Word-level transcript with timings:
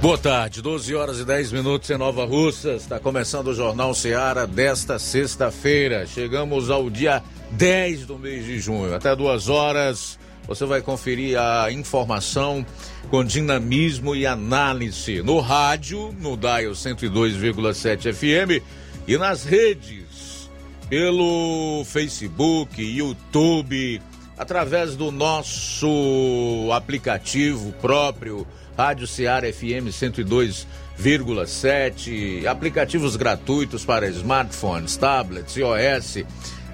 Boa 0.00 0.16
tarde, 0.16 0.62
12 0.62 0.94
horas 0.94 1.18
e 1.18 1.26
10 1.26 1.52
minutos 1.52 1.90
em 1.90 1.98
Nova 1.98 2.24
Russas. 2.24 2.80
Está 2.80 2.98
começando 2.98 3.48
o 3.48 3.54
Jornal 3.54 3.92
Seara 3.92 4.46
desta 4.46 4.98
sexta-feira. 4.98 6.06
Chegamos 6.06 6.70
ao 6.70 6.88
dia 6.88 7.22
10 7.50 8.06
do 8.06 8.18
mês 8.18 8.46
de 8.46 8.58
junho. 8.58 8.94
Até 8.94 9.14
duas 9.14 9.50
horas 9.50 10.18
você 10.48 10.64
vai 10.64 10.80
conferir 10.80 11.38
a 11.38 11.70
informação 11.70 12.64
com 13.10 13.22
dinamismo 13.22 14.16
e 14.16 14.26
análise 14.26 15.22
no 15.22 15.38
rádio, 15.38 16.16
no 16.18 16.34
Dial 16.34 16.72
102,7 16.72 18.10
FM 18.14 18.64
e 19.06 19.18
nas 19.18 19.44
redes, 19.44 20.50
pelo 20.88 21.84
Facebook, 21.84 22.82
YouTube, 22.82 24.00
através 24.38 24.96
do 24.96 25.12
nosso 25.12 26.70
aplicativo 26.72 27.70
próprio 27.82 28.46
Rádio 28.80 29.06
Ceará 29.06 29.46
FM 29.52 29.92
102,7, 29.92 32.46
aplicativos 32.46 33.14
gratuitos 33.14 33.84
para 33.84 34.08
smartphones, 34.08 34.96
tablets, 34.96 35.54
iOS, 35.54 36.24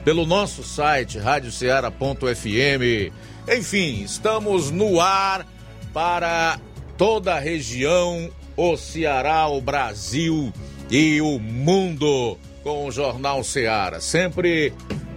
pelo 0.04 0.24
nosso 0.24 0.62
site 0.62 1.18
radioceara.fm. 1.18 3.12
Enfim, 3.48 4.04
estamos 4.04 4.70
no 4.70 5.00
ar 5.00 5.44
para 5.92 6.60
toda 6.96 7.34
a 7.34 7.40
região, 7.40 8.30
o 8.56 8.76
Ceará, 8.76 9.48
o 9.48 9.60
Brasil 9.60 10.52
e 10.88 11.20
o 11.20 11.40
mundo 11.40 12.38
com 12.62 12.86
o 12.86 12.92
Jornal 12.92 13.42
Ceará, 13.42 14.00
sempre 14.00 14.72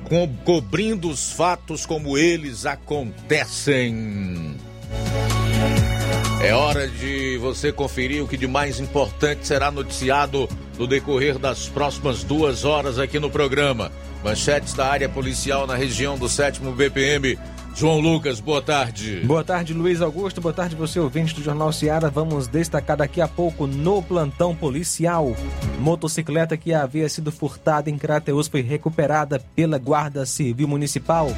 co 0.05 0.27
cobrindo 0.43 1.07
os 1.07 1.33
fatos 1.33 1.85
como 1.85 2.17
eles 2.17 2.65
acontecem. 2.65 4.57
É 6.41 6.53
hora 6.53 6.87
de 6.87 7.37
você 7.37 7.69
conferir 7.69 8.23
o 8.23 8.27
que 8.27 8.37
de 8.37 8.47
mais 8.47 8.79
importante 8.79 9.45
será 9.45 9.69
noticiado 9.69 10.47
no 10.77 10.87
decorrer 10.87 11.37
das 11.37 11.67
próximas 11.67 12.23
duas 12.23 12.63
horas 12.63 12.97
aqui 12.97 13.19
no 13.19 13.29
programa. 13.29 13.91
Manchetes 14.23 14.73
da 14.73 14.87
área 14.87 15.09
policial 15.09 15.67
na 15.67 15.75
região 15.75 16.17
do 16.17 16.29
7 16.29 16.61
BPM. 16.61 17.37
João 17.75 17.99
Lucas, 17.99 18.39
boa 18.39 18.61
tarde. 18.61 19.21
Boa 19.25 19.43
tarde, 19.43 19.73
Luiz 19.73 20.01
Augusto. 20.01 20.39
Boa 20.39 20.53
tarde, 20.53 20.77
você 20.77 20.97
ouvinte 20.97 21.35
do 21.35 21.43
Jornal 21.43 21.73
Seara. 21.73 22.09
Vamos 22.09 22.47
destacar 22.47 22.95
daqui 22.95 23.19
a 23.19 23.27
pouco 23.27 23.67
no 23.67 24.01
plantão 24.01 24.55
policial. 24.55 25.35
Motocicleta 25.77 26.55
que 26.55 26.73
havia 26.73 27.07
sido 27.09 27.33
furtada 27.33 27.89
em 27.89 27.97
Crateus 27.97 28.47
foi 28.47 28.61
recuperada 28.61 29.41
pela 29.55 29.77
Guarda 29.77 30.25
Civil 30.25 30.69
Municipal. 30.69 31.33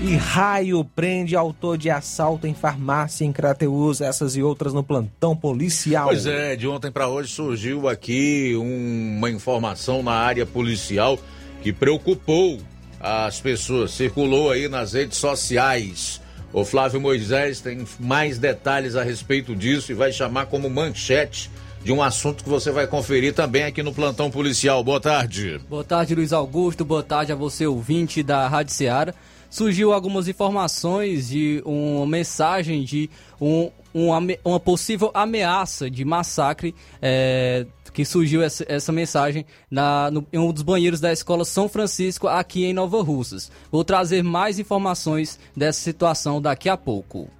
E 0.00 0.14
raio 0.14 0.84
prende 0.84 1.34
autor 1.34 1.78
de 1.78 1.88
assalto 1.88 2.46
em 2.46 2.54
farmácia 2.54 3.24
em 3.24 3.32
Crateus, 3.32 4.02
essas 4.02 4.36
e 4.36 4.42
outras 4.42 4.74
no 4.74 4.82
plantão 4.82 5.34
policial. 5.34 6.08
Pois 6.08 6.26
é, 6.26 6.54
de 6.54 6.68
ontem 6.68 6.90
para 6.90 7.08
hoje 7.08 7.32
surgiu 7.32 7.88
aqui 7.88 8.54
uma 8.56 9.30
informação 9.30 10.02
na 10.02 10.12
área 10.12 10.44
policial 10.44 11.18
que 11.62 11.72
preocupou 11.72 12.58
as 13.00 13.40
pessoas. 13.40 13.92
Circulou 13.92 14.50
aí 14.50 14.68
nas 14.68 14.92
redes 14.92 15.16
sociais. 15.16 16.20
O 16.52 16.64
Flávio 16.64 17.00
Moisés 17.00 17.60
tem 17.60 17.84
mais 17.98 18.38
detalhes 18.38 18.96
a 18.96 19.02
respeito 19.02 19.56
disso 19.56 19.92
e 19.92 19.94
vai 19.94 20.12
chamar 20.12 20.46
como 20.46 20.68
manchete 20.68 21.50
de 21.82 21.92
um 21.92 22.02
assunto 22.02 22.44
que 22.44 22.50
você 22.50 22.70
vai 22.70 22.86
conferir 22.86 23.32
também 23.32 23.64
aqui 23.64 23.82
no 23.82 23.94
plantão 23.94 24.30
policial. 24.30 24.84
Boa 24.84 25.00
tarde. 25.00 25.58
Boa 25.70 25.84
tarde, 25.84 26.14
Luiz 26.14 26.32
Augusto. 26.32 26.84
Boa 26.84 27.02
tarde 27.02 27.32
a 27.32 27.36
você, 27.36 27.66
ouvinte 27.66 28.22
da 28.22 28.46
Rádio 28.46 28.74
Ceará 28.74 29.14
surgiu 29.50 29.92
algumas 29.92 30.28
informações 30.28 31.28
de 31.28 31.62
uma 31.64 32.06
mensagem 32.06 32.82
de 32.84 33.10
um, 33.40 33.70
uma, 33.92 34.18
uma 34.44 34.60
possível 34.60 35.10
ameaça 35.14 35.90
de 35.90 36.04
massacre. 36.04 36.74
É, 37.00 37.66
que 37.96 38.04
surgiu 38.04 38.42
essa, 38.42 38.62
essa 38.68 38.92
mensagem 38.92 39.46
na, 39.70 40.10
no, 40.10 40.26
em 40.30 40.38
um 40.38 40.52
dos 40.52 40.62
banheiros 40.62 41.00
da 41.00 41.10
escola 41.10 41.46
São 41.46 41.66
Francisco, 41.66 42.28
aqui 42.28 42.66
em 42.66 42.74
Nova 42.74 43.02
Russas. 43.02 43.50
Vou 43.72 43.82
trazer 43.82 44.22
mais 44.22 44.58
informações 44.58 45.40
dessa 45.56 45.80
situação 45.80 46.38
daqui 46.38 46.68
a 46.68 46.76
pouco. 46.76 47.30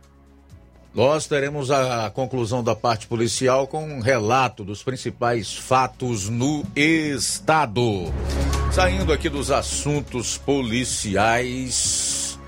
Nós 0.97 1.27
teremos 1.27 1.71
a 1.71 2.09
conclusão 2.09 2.65
da 2.65 2.75
parte 2.75 3.07
policial 3.07 3.67
com 3.67 3.85
um 3.85 4.01
relato 4.01 4.65
dos 4.65 4.83
principais 4.83 5.55
fatos 5.55 6.31
no 6.31 6.65
estado. 6.75 8.11
Saindo 8.73 9.13
aqui 9.13 9.29
dos 9.29 9.51
assuntos 9.51 10.39
policiais, 10.39 12.39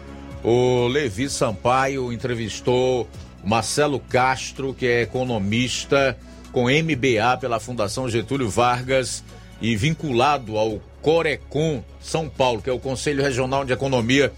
o 0.43 0.87
Levi 0.87 1.29
Sampaio 1.29 2.11
entrevistou 2.11 3.07
Marcelo 3.45 4.01
Castro, 4.01 4.73
que 4.73 4.87
é 4.87 5.03
economista 5.03 6.17
com 6.51 6.71
MBA 6.71 7.37
pela 7.39 7.61
Fundação 7.61 8.09
Getúlio 8.09 8.49
Vargas 8.49 9.23
e 9.61 9.77
vinculado 9.77 10.57
ao 10.57 10.81
Corecon 11.03 11.85
São 12.01 12.31
Paulo, 12.31 12.63
que 12.63 12.71
é 12.71 12.73
o 12.73 12.79
Conselho 12.79 13.23
Regional 13.23 13.67
de 13.67 13.75
Economia 13.75 14.33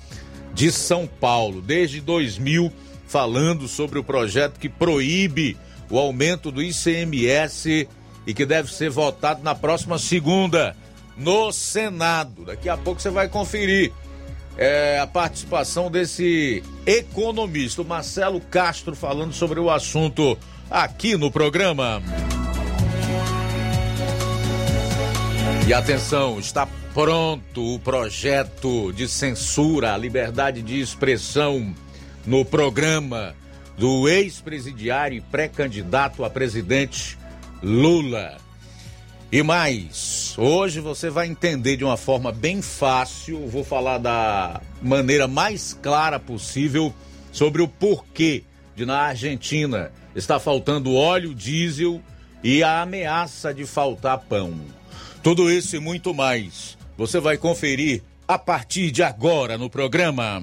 de 0.52 0.72
São 0.72 1.06
Paulo. 1.06 1.62
Desde 1.62 2.00
2000 2.00 2.72
falando 3.10 3.66
sobre 3.66 3.98
o 3.98 4.04
projeto 4.04 4.60
que 4.60 4.68
proíbe 4.68 5.56
o 5.90 5.98
aumento 5.98 6.52
do 6.52 6.62
ICMS 6.62 7.88
e 8.24 8.32
que 8.32 8.46
deve 8.46 8.72
ser 8.72 8.88
votado 8.88 9.42
na 9.42 9.52
próxima 9.52 9.98
segunda 9.98 10.76
no 11.16 11.50
Senado. 11.50 12.44
Daqui 12.44 12.68
a 12.68 12.76
pouco 12.76 13.02
você 13.02 13.10
vai 13.10 13.28
conferir 13.28 13.92
é, 14.56 15.00
a 15.00 15.08
participação 15.08 15.90
desse 15.90 16.62
economista, 16.86 17.82
Marcelo 17.82 18.40
Castro, 18.40 18.94
falando 18.94 19.32
sobre 19.32 19.58
o 19.58 19.68
assunto 19.68 20.38
aqui 20.70 21.16
no 21.16 21.32
programa. 21.32 22.00
E 25.66 25.74
atenção, 25.74 26.38
está 26.38 26.68
pronto 26.94 27.74
o 27.74 27.78
projeto 27.80 28.92
de 28.92 29.08
censura 29.08 29.94
à 29.94 29.96
liberdade 29.96 30.62
de 30.62 30.80
expressão 30.80 31.74
no 32.26 32.44
programa 32.44 33.34
do 33.76 34.08
ex-presidiário 34.08 35.18
e 35.18 35.20
pré-candidato 35.20 36.24
a 36.24 36.30
presidente 36.30 37.18
Lula. 37.62 38.36
E 39.32 39.42
mais, 39.42 40.34
hoje 40.36 40.80
você 40.80 41.08
vai 41.08 41.28
entender 41.28 41.76
de 41.76 41.84
uma 41.84 41.96
forma 41.96 42.32
bem 42.32 42.60
fácil, 42.60 43.46
vou 43.46 43.62
falar 43.62 43.98
da 43.98 44.60
maneira 44.82 45.28
mais 45.28 45.72
clara 45.72 46.18
possível 46.18 46.92
sobre 47.30 47.62
o 47.62 47.68
porquê 47.68 48.42
de 48.74 48.84
na 48.84 48.98
Argentina 49.02 49.92
está 50.16 50.40
faltando 50.40 50.94
óleo 50.94 51.34
diesel 51.34 52.00
e 52.42 52.62
a 52.62 52.82
ameaça 52.82 53.54
de 53.54 53.64
faltar 53.64 54.18
pão. 54.18 54.58
Tudo 55.22 55.50
isso 55.50 55.76
e 55.76 55.78
muito 55.78 56.12
mais 56.12 56.76
você 56.96 57.20
vai 57.20 57.36
conferir 57.36 58.02
a 58.26 58.38
partir 58.38 58.90
de 58.90 59.02
agora 59.02 59.56
no 59.56 59.70
programa. 59.70 60.42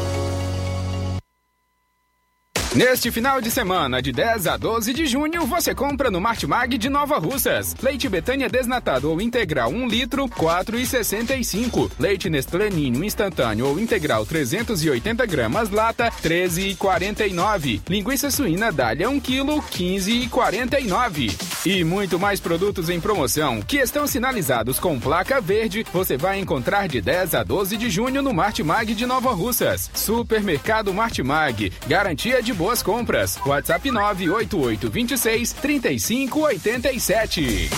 Neste 2.73 3.11
final 3.11 3.41
de 3.41 3.51
semana, 3.51 4.01
de 4.01 4.13
10 4.13 4.47
a 4.47 4.55
12 4.55 4.93
de 4.93 5.05
junho, 5.05 5.45
você 5.45 5.75
compra 5.75 6.09
no 6.09 6.21
Martimag 6.21 6.77
de 6.77 6.87
Nova 6.87 7.17
Russas. 7.17 7.75
Leite 7.83 8.07
Betânia 8.07 8.47
desnatado 8.47 9.11
ou 9.11 9.19
integral 9.19 9.69
1 9.69 9.87
litro, 9.89 10.25
4,65. 10.29 11.91
Leite 11.99 12.29
Nestlé 12.29 12.69
Ninho 12.69 13.03
instantâneo 13.03 13.67
ou 13.67 13.77
integral 13.77 14.25
380 14.25 15.25
gramas, 15.25 15.69
lata, 15.69 16.09
13,49. 16.23 17.81
Linguiça 17.89 18.31
suína 18.31 18.71
Dália 18.71 19.09
1 19.09 19.19
kg, 19.19 19.61
15,49. 19.69 21.65
E 21.65 21.83
muito 21.83 22.17
mais 22.17 22.39
produtos 22.39 22.89
em 22.89 23.01
promoção 23.01 23.61
que 23.61 23.79
estão 23.79 24.07
sinalizados 24.07 24.79
com 24.79 24.97
placa 24.97 25.41
verde, 25.41 25.85
você 25.91 26.15
vai 26.15 26.39
encontrar 26.39 26.87
de 26.87 27.01
10 27.01 27.35
a 27.35 27.43
12 27.43 27.75
de 27.75 27.89
junho 27.89 28.21
no 28.21 28.33
Martimag 28.33 28.95
de 28.95 29.05
Nova 29.05 29.33
Russas. 29.33 29.91
Supermercado 29.93 30.93
Martimag, 30.93 31.73
garantia 31.85 32.41
de 32.41 32.60
boas 32.61 32.83
compras. 32.83 33.39
WhatsApp 33.43 33.89
988 33.89 34.89
26 34.91 35.53
35 35.53 36.39
87. 36.41 37.69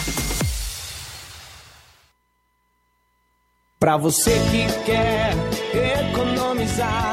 Pra 3.80 3.96
você 3.96 4.32
que 4.52 4.86
quer 4.86 5.34
economizar. 6.12 7.13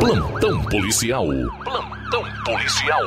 Plantão 0.00 0.64
policial. 0.64 1.26
Plantão 1.62 2.24
policial. 2.42 3.02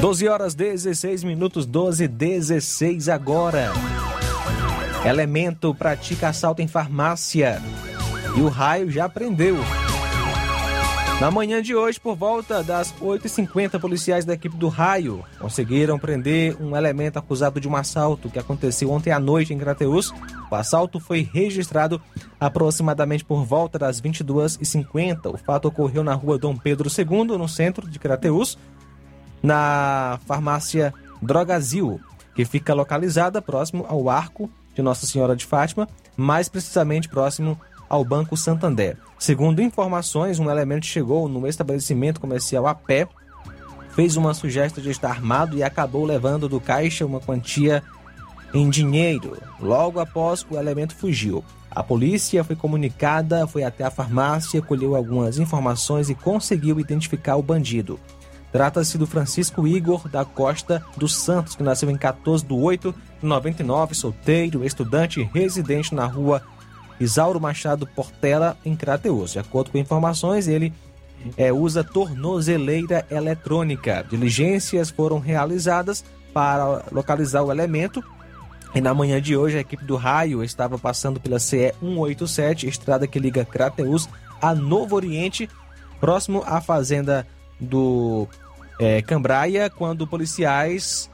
12 0.00 0.26
horas 0.26 0.54
16 0.54 1.22
minutos, 1.22 1.66
12 1.66 2.08
16 2.08 3.10
agora. 3.10 3.70
Elemento 5.04 5.74
pratica 5.74 6.30
assalto 6.30 6.62
em 6.62 6.66
farmácia. 6.66 7.60
E 8.34 8.40
o 8.40 8.48
raio 8.48 8.90
já 8.90 9.06
prendeu. 9.06 9.56
Na 11.22 11.30
manhã 11.30 11.62
de 11.62 11.72
hoje, 11.72 12.00
por 12.00 12.16
volta 12.16 12.64
das 12.64 12.92
8h50, 12.94 13.78
policiais 13.78 14.24
da 14.24 14.34
equipe 14.34 14.56
do 14.56 14.66
Raio 14.66 15.24
conseguiram 15.38 15.96
prender 15.96 16.60
um 16.60 16.76
elemento 16.76 17.16
acusado 17.16 17.60
de 17.60 17.68
um 17.68 17.76
assalto 17.76 18.28
que 18.28 18.40
aconteceu 18.40 18.90
ontem 18.90 19.12
à 19.12 19.20
noite 19.20 19.54
em 19.54 19.58
Crateus. 19.58 20.12
O 20.50 20.54
assalto 20.56 20.98
foi 20.98 21.22
registrado 21.22 22.02
aproximadamente 22.40 23.24
por 23.24 23.44
volta 23.44 23.78
das 23.78 24.02
22h50. 24.02 25.32
O 25.32 25.38
fato 25.38 25.68
ocorreu 25.68 26.02
na 26.02 26.12
rua 26.12 26.36
Dom 26.36 26.56
Pedro 26.56 26.90
II, 26.90 27.38
no 27.38 27.48
centro 27.48 27.88
de 27.88 28.00
Crateus, 28.00 28.58
na 29.40 30.18
farmácia 30.26 30.92
Drogazil, 31.22 32.00
que 32.34 32.44
fica 32.44 32.74
localizada 32.74 33.40
próximo 33.40 33.86
ao 33.88 34.10
Arco 34.10 34.50
de 34.74 34.82
Nossa 34.82 35.06
Senhora 35.06 35.36
de 35.36 35.46
Fátima, 35.46 35.88
mais 36.16 36.48
precisamente 36.48 37.08
próximo 37.08 37.56
ao 37.92 38.02
Banco 38.02 38.38
Santander. 38.38 38.96
Segundo 39.18 39.60
informações, 39.60 40.38
um 40.38 40.50
elemento 40.50 40.86
chegou 40.86 41.28
no 41.28 41.46
estabelecimento 41.46 42.22
comercial 42.22 42.66
a 42.66 42.74
pé, 42.74 43.06
fez 43.90 44.16
uma 44.16 44.32
sugestão 44.32 44.82
de 44.82 44.88
estar 44.88 45.10
armado 45.10 45.58
e 45.58 45.62
acabou 45.62 46.06
levando 46.06 46.48
do 46.48 46.58
caixa 46.58 47.04
uma 47.04 47.20
quantia 47.20 47.82
em 48.54 48.70
dinheiro. 48.70 49.36
Logo 49.60 50.00
após, 50.00 50.42
o 50.50 50.56
elemento 50.56 50.96
fugiu. 50.96 51.44
A 51.70 51.82
polícia 51.82 52.42
foi 52.42 52.56
comunicada, 52.56 53.46
foi 53.46 53.62
até 53.62 53.84
a 53.84 53.90
farmácia, 53.90 54.62
colheu 54.62 54.96
algumas 54.96 55.38
informações 55.38 56.08
e 56.08 56.14
conseguiu 56.14 56.80
identificar 56.80 57.36
o 57.36 57.42
bandido. 57.42 58.00
Trata-se 58.50 58.96
do 58.96 59.06
Francisco 59.06 59.66
Igor 59.66 60.08
da 60.08 60.24
Costa 60.24 60.82
dos 60.96 61.14
Santos, 61.14 61.54
que 61.54 61.62
nasceu 61.62 61.90
em 61.90 61.96
14 61.96 62.42
de 62.42 62.54
8 62.54 62.94
de 63.20 63.26
99, 63.26 63.94
solteiro, 63.94 64.64
estudante 64.64 65.22
residente 65.34 65.94
na 65.94 66.06
rua 66.06 66.42
Isauro 67.02 67.40
Machado 67.40 67.86
Portela, 67.86 68.56
em 68.64 68.76
Crateus. 68.76 69.32
De 69.32 69.38
acordo 69.38 69.70
com 69.70 69.78
informações, 69.78 70.48
ele 70.48 70.72
é, 71.36 71.52
usa 71.52 71.84
tornozeleira 71.84 73.06
eletrônica. 73.10 74.06
Diligências 74.08 74.90
foram 74.90 75.18
realizadas 75.18 76.04
para 76.32 76.84
localizar 76.90 77.42
o 77.42 77.52
elemento. 77.52 78.02
E 78.74 78.80
na 78.80 78.94
manhã 78.94 79.20
de 79.20 79.36
hoje, 79.36 79.58
a 79.58 79.60
equipe 79.60 79.84
do 79.84 79.96
Raio 79.96 80.42
estava 80.42 80.78
passando 80.78 81.20
pela 81.20 81.38
CE 81.38 81.74
187, 81.80 82.66
estrada 82.66 83.06
que 83.06 83.18
liga 83.18 83.44
Crateus 83.44 84.08
a 84.40 84.54
Novo 84.54 84.96
Oriente, 84.96 85.48
próximo 86.00 86.42
à 86.46 86.60
fazenda 86.60 87.26
do 87.60 88.26
é, 88.80 89.02
Cambraia, 89.02 89.70
quando 89.70 90.06
policiais 90.06 91.08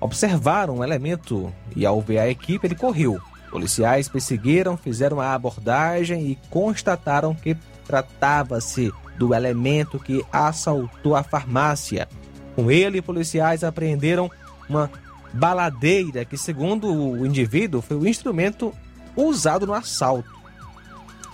observaram 0.00 0.78
o 0.78 0.84
elemento 0.84 1.52
e 1.76 1.86
ao 1.86 2.00
ver 2.00 2.18
a 2.18 2.28
equipe, 2.28 2.66
ele 2.66 2.74
correu. 2.74 3.20
Policiais 3.50 4.08
perseguiram, 4.08 4.76
fizeram 4.76 5.20
a 5.20 5.34
abordagem 5.34 6.28
e 6.28 6.38
constataram 6.48 7.34
que 7.34 7.56
tratava-se 7.84 8.92
do 9.18 9.34
elemento 9.34 9.98
que 9.98 10.24
assaltou 10.32 11.16
a 11.16 11.22
farmácia. 11.22 12.08
Com 12.54 12.70
ele, 12.70 13.02
policiais 13.02 13.64
apreenderam 13.64 14.30
uma 14.68 14.90
baladeira 15.32 16.24
que, 16.24 16.38
segundo 16.38 16.92
o 16.92 17.26
indivíduo, 17.26 17.82
foi 17.82 17.96
o 17.96 18.06
instrumento 18.06 18.72
usado 19.16 19.66
no 19.66 19.74
assalto. 19.74 20.30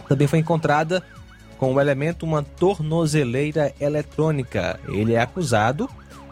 Também 0.08 0.26
foi 0.26 0.38
encontrada 0.38 1.02
com 1.58 1.74
o 1.74 1.80
elemento 1.80 2.24
uma 2.24 2.42
tornozeleira 2.42 3.74
eletrônica. 3.80 4.78
Ele 4.88 5.14
é 5.14 5.20
acusado, 5.20 5.88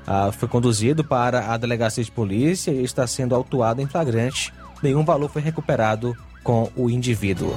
ah, 0.06 0.30
foi 0.32 0.48
conduzido 0.48 1.02
para 1.02 1.52
a 1.52 1.56
delegacia 1.56 2.04
de 2.04 2.10
polícia 2.10 2.70
e 2.70 2.82
está 2.84 3.06
sendo 3.06 3.34
autuado 3.34 3.80
em 3.80 3.86
flagrante. 3.86 4.52
Nenhum 4.84 5.02
valor 5.02 5.30
foi 5.30 5.40
recuperado 5.40 6.14
com 6.42 6.70
o 6.76 6.90
indivíduo. 6.90 7.54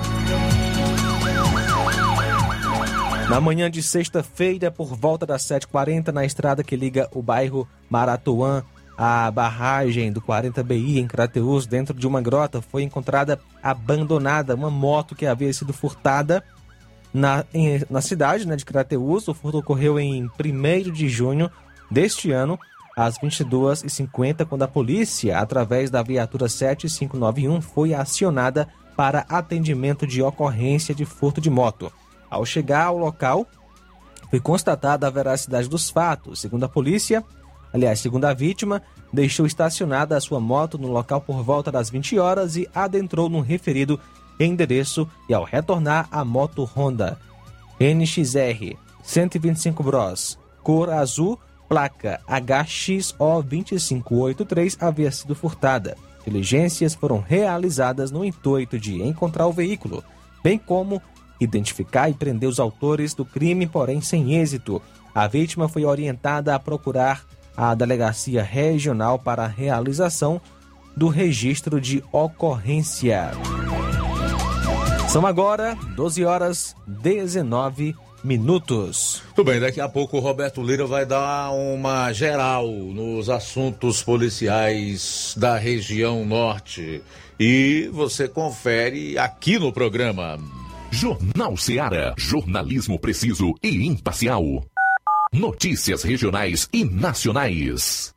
Na 3.29 3.41
manhã 3.41 3.69
de 3.69 3.83
sexta-feira, 3.83 4.71
por 4.71 4.95
volta 4.95 5.25
das 5.25 5.41
7h40, 5.41 6.13
na 6.13 6.23
estrada 6.23 6.63
que 6.63 6.77
liga 6.77 7.09
o 7.11 7.21
bairro 7.21 7.67
Maratuã 7.89 8.63
à 8.97 9.29
barragem 9.29 10.09
do 10.09 10.21
40BI 10.21 10.99
em 10.99 11.05
Crateus, 11.05 11.67
dentro 11.67 11.93
de 11.93 12.07
uma 12.07 12.21
grota, 12.21 12.61
foi 12.61 12.83
encontrada 12.83 13.37
abandonada 13.61 14.55
uma 14.55 14.71
moto 14.71 15.13
que 15.13 15.25
havia 15.25 15.51
sido 15.51 15.73
furtada 15.73 16.41
na, 17.13 17.43
em, 17.53 17.83
na 17.89 17.99
cidade 17.99 18.47
né, 18.47 18.55
de 18.55 18.63
Crateus. 18.63 19.27
O 19.27 19.33
furto 19.33 19.57
ocorreu 19.57 19.99
em 19.99 20.31
1 20.39 20.91
de 20.93 21.09
junho 21.09 21.51
deste 21.91 22.31
ano, 22.31 22.57
às 22.97 23.19
22h50, 23.19 24.43
quando 24.47 24.63
a 24.63 24.67
polícia, 24.67 25.37
através 25.37 25.91
da 25.91 26.01
viatura 26.01 26.49
7591, 26.49 27.61
foi 27.61 27.93
acionada 27.93 28.67
para 28.95 29.23
atendimento 29.29 30.07
de 30.07 30.23
ocorrência 30.23 30.95
de 30.95 31.05
furto 31.05 31.39
de 31.39 31.47
moto. 31.47 31.93
Ao 32.27 32.43
chegar 32.43 32.85
ao 32.85 32.97
local, 32.97 33.45
foi 34.31 34.39
constatada 34.39 35.05
a 35.05 35.11
veracidade 35.11 35.69
dos 35.69 35.91
fatos. 35.91 36.41
Segundo 36.41 36.63
a 36.63 36.69
polícia, 36.69 37.23
aliás, 37.71 37.99
segundo 37.99 38.25
a 38.25 38.33
vítima, 38.33 38.81
deixou 39.13 39.45
estacionada 39.45 40.17
a 40.17 40.19
sua 40.19 40.39
moto 40.39 40.79
no 40.79 40.87
local 40.87 41.21
por 41.21 41.43
volta 41.43 41.71
das 41.71 41.91
20 41.91 42.17
horas 42.17 42.55
e 42.55 42.67
adentrou 42.73 43.29
no 43.29 43.41
referido 43.41 43.99
endereço 44.39 45.07
e 45.29 45.35
ao 45.35 45.43
retornar 45.43 46.07
a 46.11 46.25
moto 46.25 46.67
Honda 46.75 47.19
NXR 47.79 48.75
125 49.03 49.83
Bros, 49.83 50.37
cor 50.63 50.89
azul, 50.89 51.39
placa 51.67 52.21
HXO2583 52.27 54.77
havia 54.79 55.11
sido 55.11 55.35
furtada. 55.35 55.97
Diligências 56.25 56.93
foram 56.93 57.19
realizadas 57.19 58.11
no 58.11 58.23
intuito 58.25 58.79
de 58.79 59.01
encontrar 59.01 59.47
o 59.47 59.53
veículo, 59.53 60.03
bem 60.43 60.57
como 60.57 61.01
identificar 61.39 62.09
e 62.09 62.13
prender 62.13 62.49
os 62.49 62.59
autores 62.59 63.13
do 63.13 63.23
crime, 63.23 63.67
porém 63.67 64.01
sem 64.01 64.35
êxito. 64.35 64.81
A 65.13 65.27
vítima 65.27 65.69
foi 65.69 65.85
orientada 65.85 66.53
a 66.53 66.59
procurar 66.59 67.23
a 67.55 67.73
delegacia 67.73 68.43
regional 68.43 69.17
para 69.17 69.45
a 69.45 69.47
realização 69.47 70.41
do 70.95 71.07
registro 71.07 71.79
de 71.79 72.03
ocorrência. 72.11 73.31
São 75.09 75.25
agora 75.25 75.77
12 75.95 76.25
horas 76.25 76.75
19 76.85 77.95
minutos. 78.27 79.23
Tudo 79.33 79.49
bem, 79.49 79.59
daqui 79.59 79.79
a 79.79 79.87
pouco 79.87 80.17
o 80.17 80.19
Roberto 80.19 80.61
Lira 80.61 80.85
vai 80.85 81.05
dar 81.05 81.51
uma 81.51 82.11
geral 82.11 82.67
nos 82.67 83.29
assuntos 83.29 84.03
policiais 84.03 85.33
da 85.37 85.57
região 85.57 86.25
norte. 86.25 87.01
E 87.39 87.89
você 87.93 88.27
confere 88.27 89.17
aqui 89.17 89.57
no 89.57 89.71
programa. 89.71 90.37
Jornal 90.91 91.55
Seara. 91.55 92.13
Jornalismo 92.17 92.99
preciso 92.99 93.53
e 93.63 93.85
imparcial. 93.85 94.43
Notícias 95.31 96.03
regionais 96.03 96.67
e 96.73 96.83
nacionais. 96.83 98.16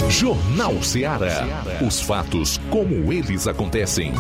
Jornal 0.09 0.83
Ceará. 0.83 1.45
Os 1.87 2.01
fatos 2.01 2.59
como 2.71 3.13
eles 3.13 3.47
acontecem. 3.47 4.15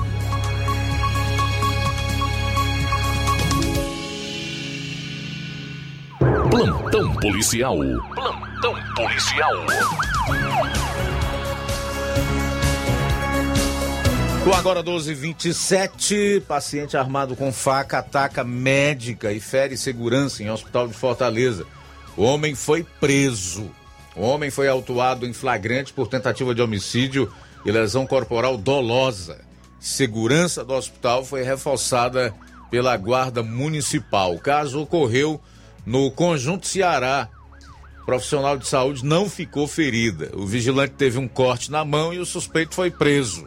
Plantão 6.53 7.17
policial. 7.17 7.79
Plantão 8.15 8.75
policial. 8.95 9.53
Com 14.45 14.53
agora 14.53 14.85
12h27, 14.85 16.43
paciente 16.43 16.95
armado 16.95 17.35
com 17.35 17.51
faca 17.51 18.01
ataca 18.01 18.45
médica 18.45 19.33
e 19.33 19.41
fere 19.41 19.79
segurança 19.79 20.43
em 20.43 20.51
hospital 20.51 20.89
de 20.89 20.93
Fortaleza. 20.93 21.65
O 22.19 22.23
homem 22.23 22.55
foi 22.55 22.85
preso. 23.01 23.71
O 24.15 24.21
homem 24.21 24.51
foi 24.51 24.69
autuado 24.69 25.27
em 25.27 25.33
flagrante 25.33 25.91
por 25.91 26.07
tentativa 26.07 26.55
de 26.55 26.61
homicídio 26.61 27.33
e 27.65 27.73
lesão 27.73 28.07
corporal 28.07 28.59
dolosa. 28.59 29.41
Segurança 29.81 30.63
do 30.63 30.75
hospital 30.75 31.25
foi 31.25 31.45
reforçada 31.45 32.35
pela 32.71 32.95
guarda 32.99 33.43
municipal. 33.43 34.35
O 34.35 34.39
caso 34.39 34.83
ocorreu 34.83 35.41
no 35.85 36.11
Conjunto 36.11 36.67
Ceará. 36.67 37.29
Profissional 38.05 38.59
de 38.59 38.67
saúde 38.67 39.05
não 39.05 39.31
ficou 39.31 39.67
ferida. 39.69 40.31
O 40.35 40.47
vigilante 40.47 40.95
teve 40.95 41.19
um 41.19 41.29
corte 41.29 41.71
na 41.71 41.85
mão 41.85 42.13
e 42.13 42.19
o 42.19 42.27
suspeito 42.27 42.75
foi 42.75 42.91
preso. 42.91 43.47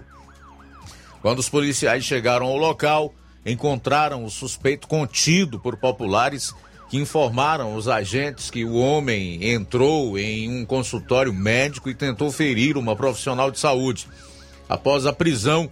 Quando 1.21 1.39
os 1.39 1.50
policiais 1.50 2.06
chegaram 2.06 2.45
ao 2.45 2.56
local, 2.56 3.13
encontraram 3.45 4.24
o 4.24 4.30
suspeito 4.30 4.88
contido 4.88 5.60
por 5.60 5.76
populares 5.76 6.54
que 6.89 6.98
informaram 6.98 7.76
os 7.76 7.88
agentes 7.88 8.50
que 8.50 8.63
o 8.63 8.76
homem 8.76 9.52
entrou 9.52 10.17
em 10.17 10.50
um 10.50 10.65
consultório 10.65 11.34
médico 11.34 11.89
e 11.89 11.95
tentou 11.95 12.32
ferir 12.32 12.78
uma 12.78 12.95
profissional 12.95 13.50
de 13.52 13.60
saúde. 13.60 14.08
Após 14.69 15.06
a 15.06 15.13
prisão, 15.13 15.69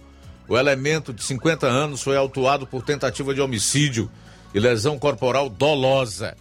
o 0.48 0.58
elemento 0.58 1.12
de 1.12 1.22
50 1.22 1.66
anos 1.66 2.02
foi 2.02 2.16
autuado 2.16 2.66
por 2.66 2.82
tentativa 2.82 3.32
de 3.32 3.40
homicídio 3.40 4.10
e 4.52 4.60
lesão 4.60 4.98
corporal 4.98 5.48
dolosa. 5.48 6.36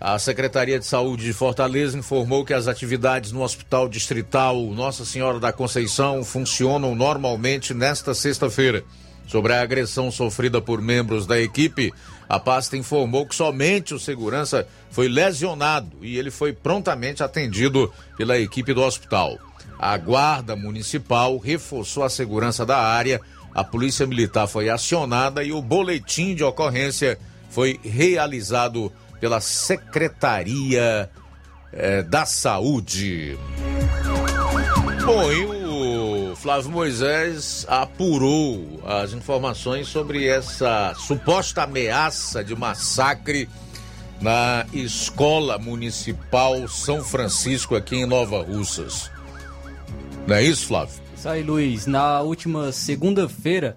A 0.00 0.16
Secretaria 0.16 0.78
de 0.78 0.86
Saúde 0.86 1.24
de 1.24 1.32
Fortaleza 1.32 1.98
informou 1.98 2.44
que 2.44 2.54
as 2.54 2.68
atividades 2.68 3.32
no 3.32 3.42
Hospital 3.42 3.88
Distrital 3.88 4.56
Nossa 4.70 5.04
Senhora 5.04 5.40
da 5.40 5.52
Conceição 5.52 6.22
funcionam 6.22 6.94
normalmente 6.94 7.74
nesta 7.74 8.14
sexta-feira. 8.14 8.84
Sobre 9.26 9.52
a 9.52 9.60
agressão 9.60 10.10
sofrida 10.10 10.60
por 10.60 10.80
membros 10.80 11.26
da 11.26 11.38
equipe, 11.40 11.92
a 12.28 12.38
pasta 12.38 12.76
informou 12.76 13.26
que 13.26 13.34
somente 13.34 13.92
o 13.92 13.98
segurança 13.98 14.68
foi 14.88 15.08
lesionado 15.08 15.98
e 16.00 16.16
ele 16.16 16.30
foi 16.30 16.52
prontamente 16.52 17.22
atendido 17.22 17.92
pela 18.16 18.38
equipe 18.38 18.72
do 18.72 18.82
hospital. 18.82 19.36
A 19.78 19.98
Guarda 19.98 20.54
Municipal 20.54 21.36
reforçou 21.38 22.04
a 22.04 22.08
segurança 22.08 22.64
da 22.64 22.78
área, 22.78 23.20
a 23.52 23.64
Polícia 23.64 24.06
Militar 24.06 24.46
foi 24.46 24.70
acionada 24.70 25.42
e 25.42 25.50
o 25.50 25.60
boletim 25.60 26.36
de 26.36 26.44
ocorrência 26.44 27.18
foi 27.50 27.80
realizado 27.82 28.92
pela 29.20 29.40
Secretaria 29.40 31.10
eh, 31.72 32.02
da 32.02 32.24
Saúde. 32.24 33.38
Bom, 35.04 35.32
e 35.32 35.44
o 36.32 36.36
Flávio 36.36 36.70
Moisés 36.70 37.64
apurou 37.68 38.82
as 38.86 39.12
informações 39.12 39.88
sobre 39.88 40.26
essa 40.26 40.94
suposta 40.96 41.62
ameaça 41.62 42.44
de 42.44 42.54
massacre 42.54 43.48
na 44.20 44.66
Escola 44.72 45.58
Municipal 45.58 46.66
São 46.68 47.02
Francisco, 47.02 47.74
aqui 47.74 47.96
em 47.96 48.06
Nova 48.06 48.42
Russas. 48.42 49.10
Não 50.26 50.36
é 50.36 50.42
isso, 50.42 50.66
Flávio? 50.66 50.94
Aí, 51.24 51.42
Luiz. 51.42 51.86
Na 51.86 52.20
última 52.20 52.70
segunda-feira, 52.70 53.76